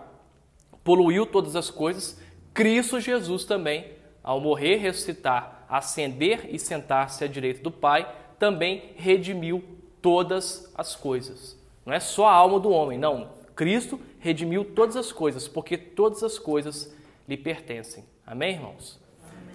poluiu 0.82 1.26
todas 1.26 1.54
as 1.54 1.70
coisas, 1.70 2.18
Cristo 2.54 2.98
Jesus 2.98 3.44
também, 3.44 3.92
ao 4.22 4.40
morrer, 4.40 4.76
ressuscitar, 4.76 5.66
ascender 5.68 6.48
e 6.48 6.58
sentar-se 6.58 7.22
à 7.22 7.26
direita 7.26 7.62
do 7.62 7.70
Pai, 7.70 8.10
também 8.38 8.92
redimiu 8.96 9.62
todas 10.00 10.72
as 10.74 10.96
coisas. 10.96 11.58
Não 11.84 11.92
é 11.92 12.00
só 12.00 12.26
a 12.26 12.32
alma 12.32 12.58
do 12.58 12.70
homem, 12.70 12.98
não. 12.98 13.28
Cristo 13.54 14.00
redimiu 14.20 14.64
todas 14.64 14.96
as 14.96 15.12
coisas, 15.12 15.46
porque 15.46 15.76
todas 15.76 16.22
as 16.22 16.38
coisas 16.38 16.94
lhe 17.28 17.36
pertencem. 17.36 18.04
Amém, 18.26 18.54
irmãos? 18.54 18.98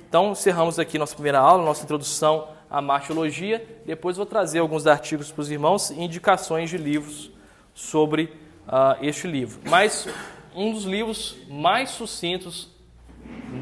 Então, 0.07 0.31
encerramos 0.31 0.77
aqui 0.77 0.99
nossa 0.99 1.15
primeira 1.15 1.39
aula, 1.39 1.63
nossa 1.63 1.83
introdução 1.83 2.54
à 2.75 2.81
martiologia. 2.81 3.65
Depois 3.85 4.17
vou 4.17 4.25
trazer 4.25 4.59
alguns 4.59 4.85
artigos 4.85 5.31
para 5.31 5.41
os 5.41 5.49
irmãos 5.49 5.91
e 5.91 6.01
indicações 6.01 6.69
de 6.69 6.77
livros 6.77 7.31
sobre 7.73 8.23
uh, 8.67 9.01
este 9.01 9.27
livro. 9.27 9.61
Mas 9.69 10.05
um 10.53 10.73
dos 10.73 10.83
livros 10.83 11.37
mais 11.47 11.91
sucintos, 11.91 12.69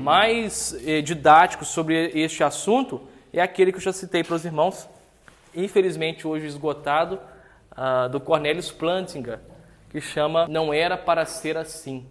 mais 0.02 0.76
eh, 0.86 1.02
didáticos 1.02 1.68
sobre 1.68 2.12
este 2.16 2.44
assunto 2.44 3.02
é 3.32 3.40
aquele 3.40 3.72
que 3.72 3.78
eu 3.78 3.82
já 3.82 3.94
citei 3.94 4.24
para 4.24 4.36
os 4.36 4.46
irmãos, 4.46 4.90
infelizmente 5.56 6.28
hoje 6.28 6.48
esgotado, 6.48 7.20
uh, 7.72 8.10
do 8.10 8.20
Cornelius 8.20 8.72
Plantinga, 8.72 9.42
que 9.90 10.02
chama 10.02 10.48
Não 10.48 10.74
Era 10.74 10.98
Para 10.98 11.26
Ser 11.26 11.56
Assim. 11.56 12.06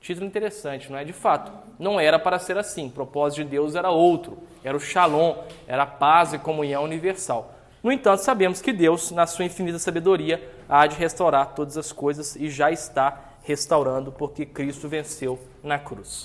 Título 0.00 0.26
interessante, 0.26 0.90
não 0.90 0.98
é? 0.98 1.04
De 1.04 1.12
fato, 1.12 1.52
não 1.78 2.00
era 2.00 2.18
para 2.18 2.38
ser 2.38 2.56
assim. 2.56 2.86
O 2.86 2.90
propósito 2.90 3.44
de 3.44 3.50
Deus 3.50 3.74
era 3.74 3.90
outro. 3.90 4.38
Era 4.64 4.76
o 4.76 4.80
shalom, 4.80 5.36
era 5.66 5.82
a 5.82 5.86
paz 5.86 6.32
e 6.32 6.38
comunhão 6.38 6.84
universal. 6.84 7.54
No 7.82 7.92
entanto, 7.92 8.20
sabemos 8.20 8.60
que 8.60 8.72
Deus, 8.72 9.10
na 9.10 9.26
sua 9.26 9.44
infinita 9.44 9.78
sabedoria, 9.78 10.42
há 10.68 10.86
de 10.86 10.96
restaurar 10.96 11.54
todas 11.54 11.76
as 11.76 11.92
coisas 11.92 12.36
e 12.36 12.48
já 12.50 12.70
está 12.70 13.30
restaurando, 13.42 14.12
porque 14.12 14.44
Cristo 14.44 14.88
venceu 14.88 15.38
na 15.62 15.78
cruz. 15.78 16.18